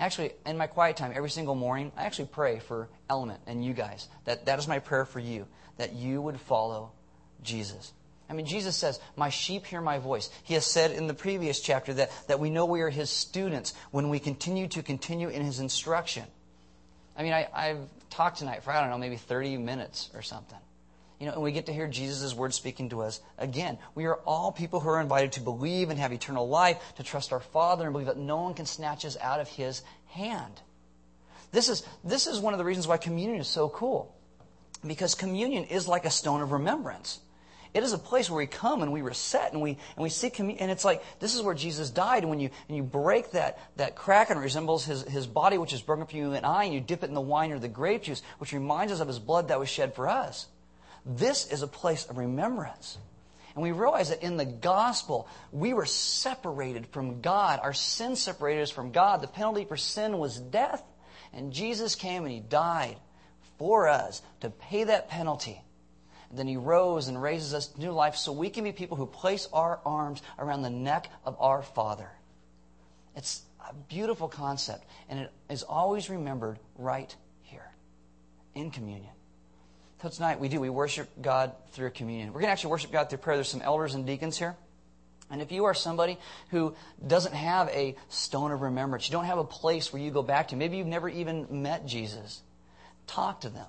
Actually, 0.00 0.32
in 0.46 0.56
my 0.56 0.66
quiet 0.66 0.96
time, 0.96 1.12
every 1.14 1.30
single 1.30 1.56
morning, 1.56 1.90
I 1.96 2.04
actually 2.04 2.28
pray 2.28 2.60
for 2.60 2.88
Element 3.10 3.40
and 3.46 3.64
you 3.64 3.72
guys. 3.72 4.08
That, 4.26 4.46
that 4.46 4.58
is 4.58 4.68
my 4.68 4.78
prayer 4.78 5.04
for 5.04 5.18
you, 5.18 5.46
that 5.76 5.94
you 5.94 6.22
would 6.22 6.40
follow 6.40 6.92
Jesus. 7.42 7.92
I 8.30 8.34
mean, 8.34 8.46
Jesus 8.46 8.76
says, 8.76 9.00
My 9.16 9.30
sheep 9.30 9.66
hear 9.66 9.80
my 9.80 9.98
voice. 9.98 10.30
He 10.44 10.54
has 10.54 10.64
said 10.64 10.92
in 10.92 11.06
the 11.06 11.14
previous 11.14 11.60
chapter 11.60 11.94
that, 11.94 12.10
that 12.28 12.38
we 12.38 12.50
know 12.50 12.66
we 12.66 12.82
are 12.82 12.90
his 12.90 13.10
students 13.10 13.74
when 13.90 14.08
we 14.08 14.18
continue 14.18 14.68
to 14.68 14.82
continue 14.82 15.28
in 15.28 15.42
his 15.42 15.60
instruction. 15.60 16.24
I 17.16 17.22
mean, 17.22 17.32
I, 17.32 17.48
I've 17.52 17.88
talked 18.10 18.38
tonight 18.38 18.62
for, 18.62 18.70
I 18.70 18.80
don't 18.80 18.90
know, 18.90 18.98
maybe 18.98 19.16
30 19.16 19.56
minutes 19.56 20.10
or 20.14 20.22
something. 20.22 20.58
You 21.18 21.26
know, 21.26 21.32
and 21.32 21.42
we 21.42 21.50
get 21.50 21.66
to 21.66 21.72
hear 21.72 21.88
Jesus' 21.88 22.32
words 22.32 22.54
speaking 22.54 22.90
to 22.90 23.02
us 23.02 23.20
again. 23.38 23.78
We 23.94 24.06
are 24.06 24.16
all 24.24 24.52
people 24.52 24.78
who 24.78 24.88
are 24.88 25.00
invited 25.00 25.32
to 25.32 25.40
believe 25.40 25.90
and 25.90 25.98
have 25.98 26.12
eternal 26.12 26.48
life, 26.48 26.80
to 26.96 27.02
trust 27.02 27.32
our 27.32 27.40
Father 27.40 27.84
and 27.84 27.92
believe 27.92 28.06
that 28.06 28.16
no 28.16 28.42
one 28.42 28.54
can 28.54 28.66
snatch 28.66 29.04
us 29.04 29.16
out 29.20 29.40
of 29.40 29.48
His 29.48 29.82
hand. 30.06 30.62
This 31.50 31.68
is, 31.68 31.82
this 32.04 32.26
is 32.26 32.38
one 32.38 32.54
of 32.54 32.58
the 32.58 32.64
reasons 32.64 32.86
why 32.86 32.98
communion 32.98 33.40
is 33.40 33.48
so 33.48 33.68
cool. 33.68 34.14
Because 34.86 35.16
communion 35.16 35.64
is 35.64 35.88
like 35.88 36.04
a 36.04 36.10
stone 36.10 36.40
of 36.40 36.52
remembrance. 36.52 37.18
It 37.74 37.82
is 37.82 37.92
a 37.92 37.98
place 37.98 38.30
where 38.30 38.38
we 38.38 38.46
come 38.46 38.82
and 38.82 38.92
we 38.92 39.02
reset 39.02 39.52
and 39.52 39.60
we 39.60 39.70
and 39.70 40.02
we 40.02 40.08
see 40.08 40.30
communion. 40.30 40.62
And 40.62 40.70
it's 40.70 40.84
like 40.84 41.02
this 41.20 41.34
is 41.34 41.42
where 41.42 41.54
Jesus 41.54 41.90
died. 41.90 42.22
And 42.22 42.30
when 42.30 42.40
you 42.40 42.50
and 42.68 42.76
you 42.76 42.82
break 42.82 43.32
that 43.32 43.58
that 43.76 43.94
crack 43.94 44.30
and 44.30 44.38
it 44.38 44.42
resembles 44.42 44.84
his 44.84 45.02
his 45.02 45.26
body, 45.26 45.58
which 45.58 45.72
is 45.72 45.82
broken 45.82 46.06
for 46.06 46.16
you 46.16 46.32
and 46.32 46.46
I, 46.46 46.64
and 46.64 46.72
you 46.72 46.80
dip 46.80 47.02
it 47.02 47.08
in 47.08 47.14
the 47.14 47.20
wine 47.20 47.52
or 47.52 47.58
the 47.58 47.68
grape 47.68 48.04
juice, 48.04 48.22
which 48.38 48.52
reminds 48.52 48.92
us 48.92 49.00
of 49.00 49.08
his 49.08 49.18
blood 49.18 49.48
that 49.48 49.60
was 49.60 49.68
shed 49.68 49.94
for 49.94 50.08
us. 50.08 50.46
This 51.04 51.50
is 51.50 51.62
a 51.62 51.66
place 51.66 52.06
of 52.06 52.18
remembrance. 52.18 52.98
And 53.54 53.62
we 53.62 53.72
realize 53.72 54.10
that 54.10 54.22
in 54.22 54.36
the 54.36 54.44
gospel, 54.44 55.28
we 55.50 55.74
were 55.74 55.86
separated 55.86 56.86
from 56.86 57.20
God. 57.20 57.60
Our 57.62 57.72
sin 57.72 58.14
separated 58.14 58.62
us 58.62 58.70
from 58.70 58.92
God. 58.92 59.20
The 59.20 59.26
penalty 59.26 59.64
for 59.64 59.76
sin 59.76 60.18
was 60.18 60.38
death. 60.38 60.82
And 61.32 61.52
Jesus 61.52 61.94
came 61.94 62.24
and 62.24 62.32
He 62.32 62.40
died 62.40 62.96
for 63.58 63.88
us 63.88 64.22
to 64.40 64.50
pay 64.50 64.84
that 64.84 65.08
penalty. 65.08 65.60
And 66.30 66.38
then 66.38 66.46
He 66.46 66.56
rose 66.56 67.08
and 67.08 67.20
raises 67.20 67.54
us 67.54 67.68
to 67.68 67.80
new 67.80 67.90
life 67.90 68.14
so 68.14 68.32
we 68.32 68.50
can 68.50 68.64
be 68.64 68.72
people 68.72 68.96
who 68.96 69.06
place 69.06 69.48
our 69.52 69.80
arms 69.84 70.22
around 70.38 70.62
the 70.62 70.70
neck 70.70 71.10
of 71.24 71.36
our 71.40 71.62
Father. 71.62 72.10
It's 73.16 73.42
a 73.68 73.74
beautiful 73.74 74.28
concept, 74.28 74.84
and 75.08 75.18
it 75.18 75.32
is 75.50 75.64
always 75.64 76.08
remembered 76.08 76.60
right 76.76 77.12
here 77.42 77.72
in 78.54 78.70
communion. 78.70 79.10
So 80.00 80.08
tonight 80.08 80.38
we 80.38 80.48
do. 80.48 80.60
We 80.60 80.70
worship 80.70 81.08
God 81.20 81.52
through 81.72 81.90
communion. 81.90 82.28
We're 82.28 82.40
going 82.40 82.46
to 82.46 82.52
actually 82.52 82.70
worship 82.70 82.92
God 82.92 83.10
through 83.10 83.18
prayer. 83.18 83.36
There's 83.36 83.48
some 83.48 83.62
elders 83.62 83.94
and 83.94 84.06
deacons 84.06 84.38
here. 84.38 84.54
And 85.28 85.42
if 85.42 85.50
you 85.50 85.64
are 85.64 85.74
somebody 85.74 86.18
who 86.50 86.76
doesn't 87.04 87.34
have 87.34 87.68
a 87.70 87.96
stone 88.08 88.52
of 88.52 88.62
remembrance, 88.62 89.08
you 89.08 89.12
don't 89.12 89.24
have 89.24 89.38
a 89.38 89.44
place 89.44 89.92
where 89.92 90.00
you 90.00 90.12
go 90.12 90.22
back 90.22 90.48
to, 90.48 90.56
maybe 90.56 90.76
you've 90.76 90.86
never 90.86 91.08
even 91.08 91.62
met 91.62 91.84
Jesus, 91.84 92.42
talk 93.08 93.40
to 93.40 93.50
them. 93.50 93.66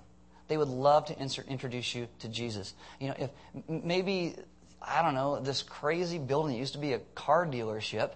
They 0.48 0.58
would 0.58 0.68
love 0.68 1.06
to 1.06 1.20
insert, 1.20 1.48
introduce 1.48 1.96
you 1.96 2.08
to 2.20 2.30
Jesus. 2.30 2.76
You 3.00 3.08
know, 3.08 3.16
if 3.18 3.30
maybe, 3.68 4.36
I 4.82 5.02
don't 5.02 5.16
know, 5.16 5.40
this 5.40 5.64
crazy 5.64 6.20
building 6.20 6.54
that 6.54 6.60
used 6.60 6.74
to 6.74 6.80
be 6.80 6.94
a 6.94 7.00
car 7.16 7.46
dealership, 7.48 8.12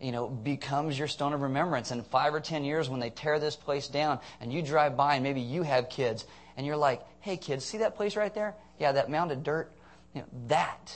you 0.00 0.10
know, 0.10 0.26
becomes 0.26 0.98
your 0.98 1.08
stone 1.08 1.34
of 1.34 1.42
remembrance. 1.42 1.90
And 1.90 2.04
five 2.06 2.32
or 2.32 2.40
ten 2.40 2.64
years 2.64 2.88
when 2.88 2.98
they 2.98 3.10
tear 3.10 3.38
this 3.38 3.56
place 3.56 3.88
down 3.88 4.20
and 4.40 4.52
you 4.52 4.62
drive 4.62 4.96
by 4.96 5.14
and 5.14 5.22
maybe 5.22 5.42
you 5.42 5.62
have 5.62 5.90
kids 5.90 6.24
and 6.58 6.66
you're 6.66 6.76
like, 6.76 7.00
hey, 7.20 7.36
kids, 7.36 7.64
see 7.64 7.78
that 7.78 7.94
place 7.94 8.16
right 8.16 8.34
there? 8.34 8.56
Yeah, 8.80 8.90
that 8.92 9.08
mound 9.08 9.30
of 9.30 9.44
dirt. 9.44 9.72
You 10.12 10.22
know, 10.22 10.26
that 10.48 10.92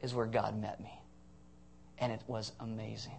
is 0.00 0.14
where 0.14 0.24
God 0.24 0.58
met 0.58 0.80
me. 0.80 0.90
And 1.98 2.10
it 2.10 2.22
was 2.26 2.50
amazing. 2.58 3.18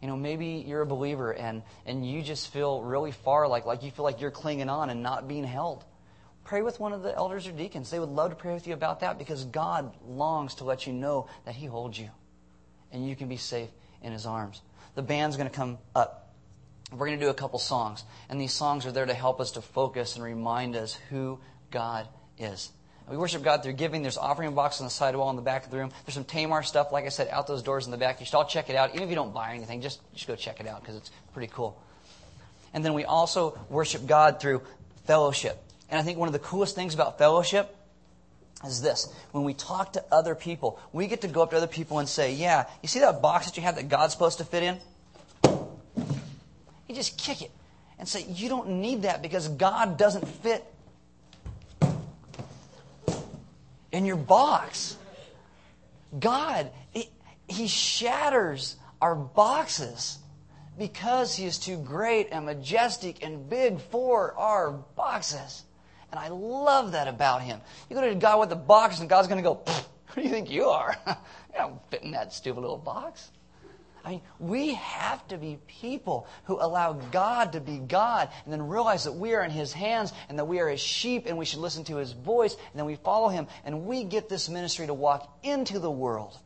You 0.00 0.08
know, 0.08 0.16
maybe 0.16 0.64
you're 0.66 0.80
a 0.80 0.86
believer 0.86 1.32
and, 1.32 1.62
and 1.84 2.10
you 2.10 2.22
just 2.22 2.50
feel 2.50 2.82
really 2.82 3.12
far, 3.12 3.46
like, 3.46 3.66
like 3.66 3.82
you 3.82 3.90
feel 3.90 4.04
like 4.04 4.22
you're 4.22 4.30
clinging 4.30 4.70
on 4.70 4.88
and 4.88 5.02
not 5.02 5.28
being 5.28 5.44
held. 5.44 5.84
Pray 6.42 6.62
with 6.62 6.80
one 6.80 6.94
of 6.94 7.02
the 7.02 7.14
elders 7.14 7.46
or 7.46 7.52
deacons. 7.52 7.90
They 7.90 7.98
would 7.98 8.08
love 8.08 8.30
to 8.30 8.36
pray 8.36 8.54
with 8.54 8.66
you 8.66 8.72
about 8.72 9.00
that 9.00 9.18
because 9.18 9.44
God 9.44 9.94
longs 10.06 10.54
to 10.56 10.64
let 10.64 10.86
you 10.86 10.94
know 10.94 11.28
that 11.44 11.54
He 11.54 11.66
holds 11.66 11.98
you 11.98 12.08
and 12.92 13.06
you 13.06 13.14
can 13.14 13.28
be 13.28 13.36
safe 13.36 13.68
in 14.00 14.12
His 14.12 14.24
arms. 14.24 14.62
The 14.94 15.02
band's 15.02 15.36
going 15.36 15.50
to 15.50 15.54
come 15.54 15.76
up. 15.94 16.19
We're 16.92 17.06
going 17.06 17.18
to 17.18 17.24
do 17.24 17.30
a 17.30 17.34
couple 17.34 17.58
songs, 17.58 18.04
and 18.28 18.40
these 18.40 18.52
songs 18.52 18.84
are 18.84 18.92
there 18.92 19.06
to 19.06 19.14
help 19.14 19.40
us 19.40 19.52
to 19.52 19.62
focus 19.62 20.16
and 20.16 20.24
remind 20.24 20.74
us 20.74 20.94
who 21.08 21.38
God 21.70 22.08
is. 22.38 22.70
We 23.08 23.16
worship 23.16 23.42
God 23.42 23.62
through 23.62 23.72
giving. 23.72 24.02
There's 24.02 24.16
offering 24.16 24.54
box 24.54 24.80
on 24.80 24.86
the 24.86 24.90
side 24.90 25.16
wall 25.16 25.30
in 25.30 25.36
the 25.36 25.42
back 25.42 25.64
of 25.64 25.72
the 25.72 25.78
room. 25.78 25.90
There's 26.06 26.14
some 26.14 26.24
Tamar 26.24 26.62
stuff, 26.62 26.92
like 26.92 27.06
I 27.06 27.08
said, 27.08 27.28
out 27.28 27.48
those 27.48 27.62
doors 27.62 27.86
in 27.86 27.90
the 27.90 27.96
back. 27.96 28.20
You 28.20 28.26
should 28.26 28.36
all 28.36 28.44
check 28.44 28.70
it 28.70 28.76
out. 28.76 28.90
Even 28.90 29.02
if 29.02 29.08
you 29.08 29.16
don't 29.16 29.34
buy 29.34 29.52
anything, 29.52 29.80
just, 29.80 30.00
just 30.14 30.28
go 30.28 30.36
check 30.36 30.60
it 30.60 30.68
out 30.68 30.80
because 30.80 30.94
it's 30.94 31.10
pretty 31.32 31.52
cool. 31.52 31.80
And 32.72 32.84
then 32.84 32.94
we 32.94 33.04
also 33.04 33.58
worship 33.68 34.06
God 34.06 34.40
through 34.40 34.62
fellowship. 35.06 35.60
And 35.88 35.98
I 35.98 36.02
think 36.02 36.18
one 36.18 36.28
of 36.28 36.32
the 36.32 36.38
coolest 36.38 36.76
things 36.76 36.94
about 36.94 37.18
fellowship 37.18 37.74
is 38.64 38.80
this. 38.80 39.12
When 39.32 39.42
we 39.42 39.54
talk 39.54 39.94
to 39.94 40.04
other 40.12 40.36
people, 40.36 40.78
we 40.92 41.08
get 41.08 41.22
to 41.22 41.28
go 41.28 41.42
up 41.42 41.50
to 41.50 41.56
other 41.56 41.66
people 41.66 41.98
and 41.98 42.08
say, 42.08 42.32
Yeah, 42.34 42.66
you 42.80 42.88
see 42.88 43.00
that 43.00 43.20
box 43.20 43.46
that 43.46 43.56
you 43.56 43.62
have 43.64 43.74
that 43.74 43.88
God's 43.88 44.12
supposed 44.12 44.38
to 44.38 44.44
fit 44.44 44.62
in? 44.62 44.78
You 46.90 46.96
just 46.96 47.16
kick 47.16 47.40
it 47.40 47.52
and 48.00 48.08
say, 48.08 48.24
You 48.28 48.48
don't 48.48 48.68
need 48.80 49.02
that 49.02 49.22
because 49.22 49.46
God 49.46 49.96
doesn't 49.96 50.26
fit 50.26 50.64
in 53.92 54.04
your 54.04 54.16
box. 54.16 54.96
God, 56.18 56.68
He, 56.90 57.08
he 57.46 57.68
shatters 57.68 58.74
our 59.00 59.14
boxes 59.14 60.18
because 60.76 61.36
He 61.36 61.44
is 61.44 61.58
too 61.58 61.76
great 61.76 62.30
and 62.32 62.44
majestic 62.44 63.24
and 63.24 63.48
big 63.48 63.80
for 63.80 64.34
our 64.36 64.72
boxes. 64.72 65.62
And 66.10 66.18
I 66.18 66.26
love 66.26 66.90
that 66.90 67.06
about 67.06 67.42
Him. 67.42 67.60
You 67.88 67.94
go 67.94 68.02
to 68.02 68.16
God 68.16 68.40
with 68.40 68.50
a 68.50 68.56
box, 68.56 68.98
and 68.98 69.08
God's 69.08 69.28
going 69.28 69.40
to 69.40 69.48
go, 69.48 69.62
Who 70.06 70.22
do 70.22 70.26
you 70.26 70.28
think 70.28 70.50
you 70.50 70.64
are? 70.64 70.96
you 71.06 71.14
don't 71.56 71.80
fit 71.88 72.02
in 72.02 72.10
that 72.10 72.32
stupid 72.32 72.62
little 72.62 72.78
box. 72.78 73.30
I 74.04 74.10
mean, 74.10 74.22
we 74.38 74.74
have 74.74 75.26
to 75.28 75.36
be 75.36 75.58
people 75.66 76.26
who 76.44 76.56
allow 76.60 76.94
God 76.94 77.52
to 77.52 77.60
be 77.60 77.78
God 77.78 78.28
and 78.44 78.52
then 78.52 78.66
realize 78.66 79.04
that 79.04 79.12
we 79.12 79.34
are 79.34 79.44
in 79.44 79.50
His 79.50 79.72
hands 79.72 80.12
and 80.28 80.38
that 80.38 80.46
we 80.46 80.60
are 80.60 80.68
His 80.68 80.80
sheep 80.80 81.26
and 81.26 81.36
we 81.36 81.44
should 81.44 81.60
listen 81.60 81.84
to 81.84 81.96
His 81.96 82.12
voice 82.12 82.54
and 82.54 82.78
then 82.78 82.86
we 82.86 82.96
follow 82.96 83.28
Him 83.28 83.46
and 83.64 83.86
we 83.86 84.04
get 84.04 84.28
this 84.28 84.48
ministry 84.48 84.86
to 84.86 84.94
walk 84.94 85.38
into 85.42 85.78
the 85.78 85.90
world 85.90 86.38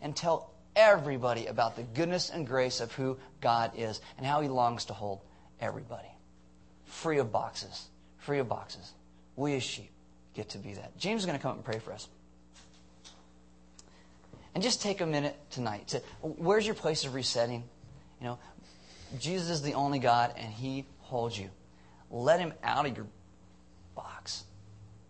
and 0.00 0.14
tell 0.14 0.52
everybody 0.76 1.46
about 1.46 1.76
the 1.76 1.82
goodness 1.82 2.30
and 2.30 2.46
grace 2.46 2.80
of 2.80 2.92
who 2.92 3.18
God 3.40 3.72
is 3.76 4.00
and 4.16 4.26
how 4.26 4.40
He 4.40 4.48
longs 4.48 4.86
to 4.86 4.92
hold 4.92 5.20
everybody. 5.60 6.08
Free 6.86 7.18
of 7.18 7.32
boxes. 7.32 7.88
Free 8.18 8.38
of 8.38 8.48
boxes. 8.48 8.92
We 9.34 9.56
as 9.56 9.62
sheep 9.62 9.90
get 10.34 10.50
to 10.50 10.58
be 10.58 10.74
that. 10.74 10.96
James 10.98 11.22
is 11.22 11.26
going 11.26 11.38
to 11.38 11.42
come 11.42 11.50
up 11.52 11.56
and 11.56 11.64
pray 11.64 11.78
for 11.78 11.92
us. 11.92 12.08
And 14.54 14.62
just 14.62 14.82
take 14.82 15.00
a 15.00 15.06
minute 15.06 15.36
tonight 15.50 15.88
to 15.88 15.98
where's 16.20 16.66
your 16.66 16.74
place 16.74 17.04
of 17.04 17.14
resetting? 17.14 17.64
You 18.20 18.26
know, 18.26 18.38
Jesus 19.18 19.48
is 19.48 19.62
the 19.62 19.74
only 19.74 19.98
God 19.98 20.34
and 20.36 20.52
he 20.52 20.84
holds 21.00 21.38
you. 21.38 21.50
Let 22.10 22.38
him 22.38 22.52
out 22.62 22.86
of 22.86 22.96
your 22.96 23.06
box 23.94 24.44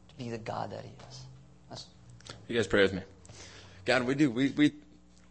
to 0.09 0.15
be 0.17 0.31
the 0.31 0.39
God 0.39 0.71
that 0.71 0.85
he 0.85 0.93
is. 1.09 1.21
That's... 1.69 1.87
You 2.47 2.57
guys 2.57 2.69
pray 2.69 2.83
with 2.83 2.93
me. 2.93 3.03
God, 3.85 4.05
we 4.05 4.15
do. 4.15 4.31
We 4.31 4.51
we 4.51 4.73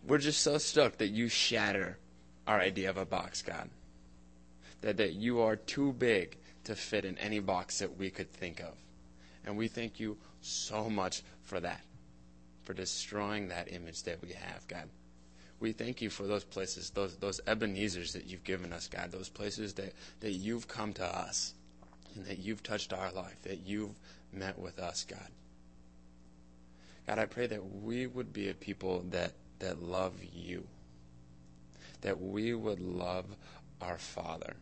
we're 0.05 0.17
just 0.17 0.41
so 0.41 0.57
stoked 0.57 0.99
that 0.99 1.07
you 1.07 1.29
shatter 1.29 1.97
our 2.45 2.59
idea 2.59 2.89
of 2.89 2.97
a 2.97 3.05
box, 3.05 3.41
God. 3.41 3.69
That 4.81 4.97
that 4.97 5.13
you 5.13 5.39
are 5.39 5.55
too 5.55 5.93
big 5.93 6.37
to 6.65 6.75
fit 6.75 7.05
in 7.05 7.17
any 7.17 7.39
box 7.39 7.79
that 7.79 7.97
we 7.97 8.09
could 8.09 8.29
think 8.29 8.59
of. 8.59 8.75
And 9.45 9.57
we 9.57 9.69
thank 9.69 10.01
you 10.01 10.17
so 10.41 10.89
much 10.89 11.23
for 11.43 11.61
that 11.61 11.81
for 12.63 12.73
destroying 12.73 13.47
that 13.47 13.71
image 13.71 14.03
that 14.03 14.21
we 14.21 14.33
have, 14.33 14.67
God. 14.67 14.87
We 15.59 15.71
thank 15.73 16.01
you 16.01 16.09
for 16.09 16.23
those 16.23 16.43
places, 16.43 16.89
those 16.89 17.17
those 17.17 17.39
Ebenezer's 17.45 18.13
that 18.13 18.25
you've 18.25 18.43
given 18.43 18.73
us, 18.73 18.87
God, 18.87 19.11
those 19.11 19.29
places 19.29 19.73
that, 19.75 19.93
that 20.21 20.31
you've 20.31 20.67
come 20.67 20.93
to 20.93 21.05
us 21.05 21.53
and 22.15 22.25
that 22.25 22.39
you've 22.39 22.63
touched 22.63 22.93
our 22.93 23.11
life, 23.11 23.41
that 23.43 23.59
you've 23.65 23.95
met 24.33 24.57
with 24.57 24.79
us, 24.79 25.05
God. 25.05 25.29
God, 27.07 27.19
I 27.19 27.25
pray 27.25 27.47
that 27.47 27.83
we 27.83 28.07
would 28.07 28.33
be 28.33 28.49
a 28.49 28.53
people 28.53 29.03
that, 29.09 29.33
that 29.59 29.83
love 29.83 30.13
you, 30.33 30.65
that 32.01 32.19
we 32.19 32.53
would 32.53 32.79
love 32.79 33.25
our 33.81 33.97
Father, 33.97 34.55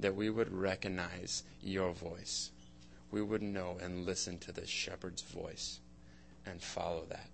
that 0.00 0.14
we 0.14 0.30
would 0.30 0.52
recognize 0.52 1.42
your 1.62 1.92
voice. 1.92 2.50
We 3.10 3.22
would 3.22 3.42
know 3.42 3.76
and 3.80 4.04
listen 4.04 4.38
to 4.38 4.52
the 4.52 4.66
shepherd's 4.66 5.22
voice 5.22 5.80
and 6.46 6.60
follow 6.60 7.04
that. 7.08 7.28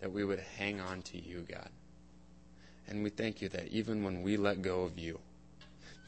That 0.00 0.12
we 0.12 0.24
would 0.24 0.40
hang 0.58 0.80
on 0.80 1.02
to 1.02 1.18
you, 1.20 1.46
God. 1.48 1.68
And 2.88 3.02
we 3.02 3.10
thank 3.10 3.40
you 3.40 3.48
that 3.50 3.68
even 3.68 4.02
when 4.02 4.22
we 4.22 4.36
let 4.36 4.62
go 4.62 4.82
of 4.82 4.98
you, 4.98 5.18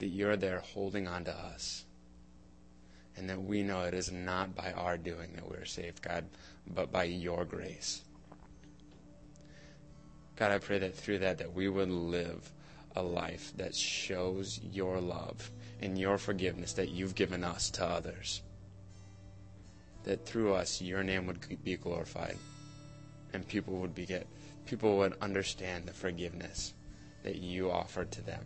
that 0.01 0.09
you're 0.09 0.37
there 0.37 0.59
holding 0.59 1.07
on 1.07 1.25
to 1.25 1.33
us. 1.33 1.85
And 3.17 3.31
that 3.31 3.41
we 3.41 3.63
know 3.63 3.83
it 3.83 3.95
is 3.95 4.11
not 4.11 4.57
by 4.57 4.73
our 4.73 4.99
doing 4.99 5.33
that 5.35 5.49
we're 5.49 5.65
saved, 5.65 6.03
God, 6.03 6.25
but 6.67 6.91
by 6.91 7.05
your 7.05 7.45
grace. 7.45 8.03
God, 10.37 10.51
I 10.51 10.59
pray 10.59 10.81
that 10.81 10.97
through 10.97 11.21
that 11.21 11.39
that 11.39 11.55
we 11.55 11.69
would 11.69 11.91
live 11.91 12.51
a 12.97 13.03
life 13.03 13.53
that 13.57 13.75
shows 13.75 14.59
your 14.73 15.01
love 15.01 15.51
and 15.81 15.97
your 15.97 16.19
forgiveness 16.19 16.73
that 16.73 16.89
you've 16.89 17.15
given 17.15 17.45
us 17.45 17.71
to 17.71 17.85
others 17.85 18.43
that 20.05 20.27
through 20.27 20.55
us 20.55 20.81
your 20.81 21.03
name 21.03 21.27
would 21.27 21.39
be 21.65 21.77
glorified 21.77 22.37
and 23.33 23.47
people 23.47 23.75
would 23.75 23.95
be 23.95 24.07
get 24.07 24.27
people 24.67 24.99
would 24.99 25.15
understand 25.21 25.87
the 25.87 25.93
forgiveness 25.93 26.75
that 27.23 27.37
you 27.37 27.71
offered 27.71 28.11
to 28.11 28.23
them 28.23 28.45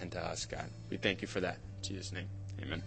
and 0.00 0.12
to 0.12 0.20
us 0.20 0.44
god. 0.46 0.68
We 0.90 0.96
thank 0.96 1.22
you 1.22 1.28
for 1.28 1.40
that. 1.40 1.58
In 1.78 1.82
jesus 1.82 2.12
name 2.12 2.28
amen 2.62 2.82